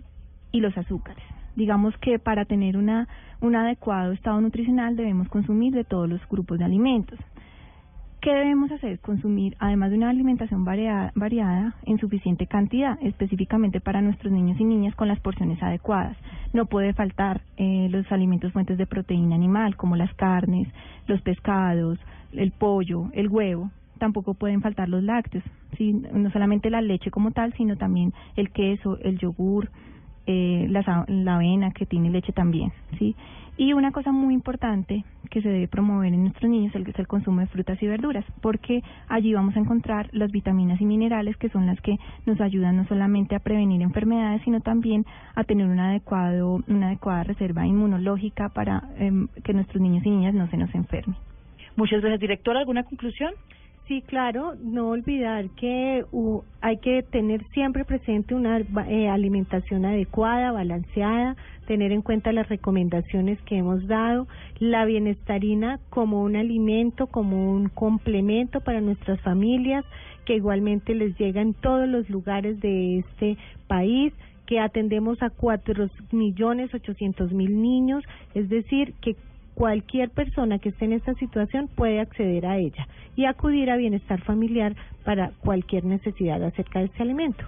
y 0.52 0.60
los 0.60 0.78
azúcares. 0.78 1.24
Digamos 1.56 1.98
que 1.98 2.20
para 2.20 2.46
tener 2.46 2.78
una, 2.78 3.08
un 3.42 3.56
adecuado 3.56 4.12
estado 4.12 4.40
nutricional 4.42 4.96
debemos 4.96 5.28
consumir 5.30 5.74
de 5.74 5.84
todos 5.84 6.08
los 6.08 6.22
grupos 6.30 6.60
de 6.60 6.66
alimentos. 6.66 7.20
¿Qué 8.22 8.34
debemos 8.34 8.70
hacer? 8.70 9.00
Consumir, 9.00 9.56
además 9.60 9.92
de 9.92 9.98
una 9.98 10.10
alimentación 10.10 10.66
variada, 10.66 11.76
en 11.86 12.00
suficiente 12.00 12.48
cantidad, 12.48 12.98
específicamente 13.02 13.80
para 13.80 14.02
nuestros 14.02 14.34
niños 14.34 14.60
y 14.60 14.66
niñas 14.66 14.94
con 14.96 15.08
las 15.08 15.22
porciones 15.22 15.64
adecuadas. 15.64 16.18
No 16.52 16.66
puede 16.66 16.92
faltar 16.94 17.40
eh, 17.56 17.88
los 17.90 18.12
alimentos 18.12 18.52
fuentes 18.52 18.78
de 18.78 18.86
proteína 18.86 19.36
animal, 19.36 19.78
como 19.78 19.96
las 19.96 20.14
carnes, 20.16 20.68
los 21.08 21.22
pescados, 21.22 21.98
el 22.34 22.52
pollo, 22.52 23.10
el 23.14 23.30
huevo. 23.30 23.72
Tampoco 24.00 24.34
pueden 24.34 24.60
faltar 24.60 24.90
los 24.90 25.02
lácteos, 25.02 25.46
¿sí? 25.78 25.94
no 25.94 26.30
solamente 26.32 26.70
la 26.70 26.82
leche 26.82 27.12
como 27.12 27.32
tal, 27.32 27.54
sino 27.54 27.78
también 27.78 28.12
el 28.36 28.52
queso, 28.52 28.98
el 29.00 29.18
yogur, 29.18 29.70
eh, 30.32 30.68
la, 30.70 31.06
la 31.08 31.36
avena 31.38 31.72
que 31.72 31.88
tiene 31.88 32.12
leche 32.12 32.32
también, 32.34 32.72
¿sí? 33.00 33.16
Y 33.58 33.74
una 33.74 33.92
cosa 33.92 34.12
muy 34.12 34.36
importante 34.36 35.04
que 35.32 35.42
se 35.42 35.50
debe 35.50 35.68
promover 35.68 36.14
en 36.14 36.22
nuestros 36.22 36.52
niños 36.52 36.74
es 36.76 37.00
el 37.00 37.08
consumo 37.08 37.42
de 37.42 37.48
frutas 37.48 37.82
y 37.82 37.88
verduras, 37.88 38.24
porque 38.42 38.84
allí 39.08 39.34
vamos 39.34 39.56
a 39.56 39.60
encontrar 39.60 40.08
las 40.12 40.32
vitaminas 40.32 40.80
y 40.80 40.86
minerales 40.86 41.36
que 41.38 41.50
son 41.50 41.66
las 41.66 41.82
que 41.82 41.98
nos 42.28 42.40
ayudan 42.42 42.78
no 42.78 42.86
solamente 42.86 43.34
a 43.34 43.40
prevenir 43.40 43.82
enfermedades, 43.82 44.44
sino 44.44 44.62
también 44.62 45.04
a 45.34 45.44
tener 45.46 45.66
un 45.66 45.80
adecuado, 45.80 46.60
una 46.68 46.90
adecuada 46.90 47.24
reserva 47.24 47.66
inmunológica 47.66 48.50
para 48.50 48.84
em, 49.00 49.28
que 49.44 49.54
nuestros 49.54 49.82
niños 49.82 50.06
y 50.06 50.12
niñas 50.12 50.36
no 50.36 50.48
se 50.52 50.58
nos 50.58 50.74
enfermen. 50.76 51.16
Muchas 51.76 52.02
gracias, 52.02 52.20
directora. 52.20 52.60
¿Alguna 52.60 52.84
conclusión? 52.84 53.34
Sí, 53.90 54.04
claro, 54.04 54.54
no 54.62 54.90
olvidar 54.90 55.50
que 55.56 56.06
uh, 56.12 56.44
hay 56.62 56.78
que 56.78 57.02
tener 57.02 57.44
siempre 57.56 57.86
presente 57.86 58.36
una 58.36 58.60
eh, 58.60 59.10
alimentación 59.10 59.84
adecuada, 59.84 60.52
balanceada, 60.52 61.36
tener 61.66 61.92
en 61.92 62.04
cuenta 62.04 62.32
las 62.32 62.48
recomendaciones 62.50 63.42
que 63.48 63.58
hemos 63.58 63.88
dado, 63.88 64.28
la 64.60 64.86
bienestarina 64.86 65.80
como 65.90 66.22
un 66.22 66.36
alimento, 66.36 67.08
como 67.08 67.52
un 67.52 67.70
complemento 67.70 68.62
para 68.62 68.80
nuestras 68.80 69.20
familias, 69.22 69.84
que 70.24 70.36
igualmente 70.36 70.94
les 70.94 71.18
llega 71.18 71.42
en 71.42 71.56
todos 71.56 71.90
los 71.90 72.08
lugares 72.12 72.60
de 72.60 73.00
este 73.00 73.38
país 73.66 74.14
que 74.46 74.60
atendemos 74.60 75.20
a 75.24 75.32
cuatro 75.32 75.90
millones 76.12 76.72
ochocientos 76.76 77.32
mil 77.32 77.60
niños, 77.60 78.04
es 78.36 78.50
decir, 78.50 78.94
que 79.02 79.16
cualquier 79.60 80.10
persona 80.10 80.58
que 80.60 80.70
esté 80.70 80.86
en 80.86 80.94
esta 80.94 81.14
situación 81.16 81.68
puede 81.68 82.00
acceder 82.00 82.46
a 82.46 82.58
ella 82.58 82.88
y 83.18 83.26
acudir 83.26 83.70
a 83.70 83.76
bienestar 83.76 84.22
familiar 84.22 84.74
para 85.04 85.32
cualquier 85.42 85.84
necesidad 85.84 86.42
acerca 86.42 86.80
de 86.80 86.86
este 86.86 87.04
alimento. 87.04 87.44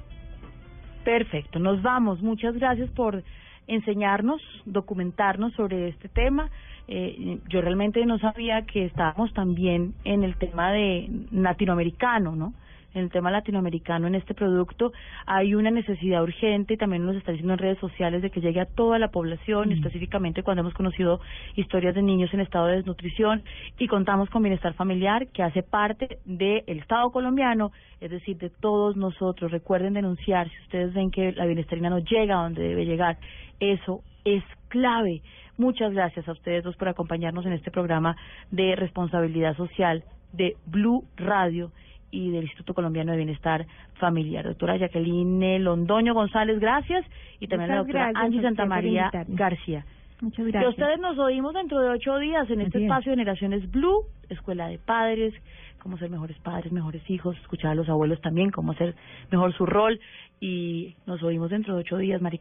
Perfecto, 1.05 1.57
nos 1.59 1.81
vamos. 1.81 2.21
Muchas 2.21 2.53
gracias 2.55 2.89
por 2.89 3.23
enseñarnos, 3.65 4.41
documentarnos 4.65 5.53
sobre 5.53 5.87
este 5.87 6.09
tema. 6.09 6.49
Eh, 6.89 7.39
yo 7.47 7.61
realmente 7.61 8.05
no 8.05 8.19
sabía 8.19 8.63
que 8.63 8.87
estábamos 8.87 9.33
también 9.33 9.93
en 10.03 10.25
el 10.25 10.35
tema 10.35 10.73
de 10.73 11.09
latinoamericano, 11.31 12.35
¿no? 12.35 12.53
En 12.93 13.03
el 13.03 13.09
tema 13.09 13.31
latinoamericano 13.31 14.07
en 14.07 14.15
este 14.15 14.33
producto 14.33 14.91
hay 15.25 15.55
una 15.55 15.71
necesidad 15.71 16.23
urgente 16.23 16.73
y 16.73 16.77
también 16.77 17.05
nos 17.05 17.15
está 17.15 17.31
diciendo 17.31 17.53
en 17.53 17.59
redes 17.59 17.79
sociales 17.79 18.21
de 18.21 18.29
que 18.29 18.41
llegue 18.41 18.59
a 18.59 18.65
toda 18.65 18.99
la 18.99 19.09
población, 19.09 19.69
mm. 19.69 19.73
específicamente 19.73 20.43
cuando 20.43 20.61
hemos 20.61 20.73
conocido 20.73 21.21
historias 21.55 21.95
de 21.95 22.01
niños 22.01 22.33
en 22.33 22.41
estado 22.41 22.67
de 22.67 22.77
desnutrición 22.77 23.43
y 23.77 23.87
contamos 23.87 24.29
con 24.29 24.43
bienestar 24.43 24.73
familiar 24.73 25.27
que 25.27 25.43
hace 25.43 25.63
parte 25.63 26.19
del 26.25 26.63
Estado 26.67 27.11
colombiano, 27.11 27.71
es 27.99 28.11
decir, 28.11 28.37
de 28.37 28.49
todos 28.49 28.95
nosotros. 28.95 29.51
Recuerden 29.51 29.93
denunciar 29.93 30.49
si 30.49 30.61
ustedes 30.63 30.93
ven 30.93 31.11
que 31.11 31.31
la 31.31 31.45
bienestarina 31.45 31.89
no 31.89 31.99
llega 31.99 32.39
a 32.39 32.43
donde 32.43 32.63
debe 32.63 32.85
llegar. 32.85 33.17
Eso 33.59 34.01
es 34.25 34.43
clave. 34.67 35.21
Muchas 35.57 35.93
gracias 35.93 36.27
a 36.27 36.31
ustedes 36.31 36.63
dos 36.63 36.75
por 36.75 36.89
acompañarnos 36.89 37.45
en 37.45 37.53
este 37.53 37.71
programa 37.71 38.15
de 38.49 38.75
responsabilidad 38.75 39.55
social 39.55 40.03
de 40.33 40.55
Blue 40.65 41.03
Radio 41.17 41.71
y 42.11 42.29
del 42.31 42.43
Instituto 42.43 42.73
Colombiano 42.73 43.11
de 43.11 43.17
Bienestar 43.17 43.65
Familiar. 43.95 44.45
Doctora 44.45 44.77
Jacqueline 44.77 45.59
Londoño 45.63 46.13
González, 46.13 46.59
gracias. 46.59 47.05
Y 47.39 47.47
también 47.47 47.71
a 47.71 47.75
la 47.75 47.79
doctora 47.79 48.11
Angie 48.13 48.41
Santamaría 48.41 49.09
García. 49.27 49.85
Muchas 50.21 50.45
gracias. 50.45 50.63
Y 50.63 50.67
ustedes 50.67 50.99
nos 50.99 51.17
oímos 51.17 51.53
dentro 51.53 51.79
de 51.79 51.89
ocho 51.89 52.17
días 52.19 52.47
en 52.51 52.61
este 52.61 52.83
espacio 52.83 53.11
de 53.11 53.17
Generaciones 53.17 53.71
Blue, 53.71 54.03
Escuela 54.29 54.67
de 54.67 54.77
Padres, 54.77 55.33
cómo 55.79 55.97
ser 55.97 56.11
mejores 56.11 56.37
padres, 56.39 56.71
mejores 56.71 57.01
hijos, 57.09 57.35
escuchar 57.37 57.71
a 57.71 57.75
los 57.75 57.89
abuelos 57.89 58.21
también, 58.21 58.51
cómo 58.51 58.73
hacer 58.73 58.95
mejor 59.31 59.53
su 59.53 59.65
rol. 59.65 59.99
Y 60.39 60.95
nos 61.07 61.23
oímos 61.23 61.49
dentro 61.49 61.73
de 61.73 61.81
ocho 61.81 61.97
días, 61.97 62.21
Mari 62.21 62.39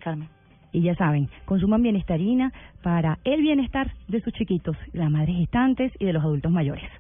Y 0.72 0.82
ya 0.82 0.94
saben, 0.94 1.30
consuman 1.46 1.82
bienestarina 1.82 2.52
para 2.82 3.18
el 3.24 3.40
bienestar 3.40 3.92
de 4.08 4.20
sus 4.20 4.32
chiquitos, 4.34 4.76
las 4.92 5.10
madres 5.10 5.36
gestantes 5.36 5.92
y 5.98 6.04
de 6.04 6.12
los 6.12 6.22
adultos 6.22 6.52
mayores. 6.52 6.90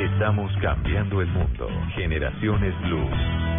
Estamos 0.00 0.52
cambiando 0.60 1.20
el 1.20 1.28
mundo. 1.28 1.68
Generaciones 1.94 2.74
Blue. 2.82 3.53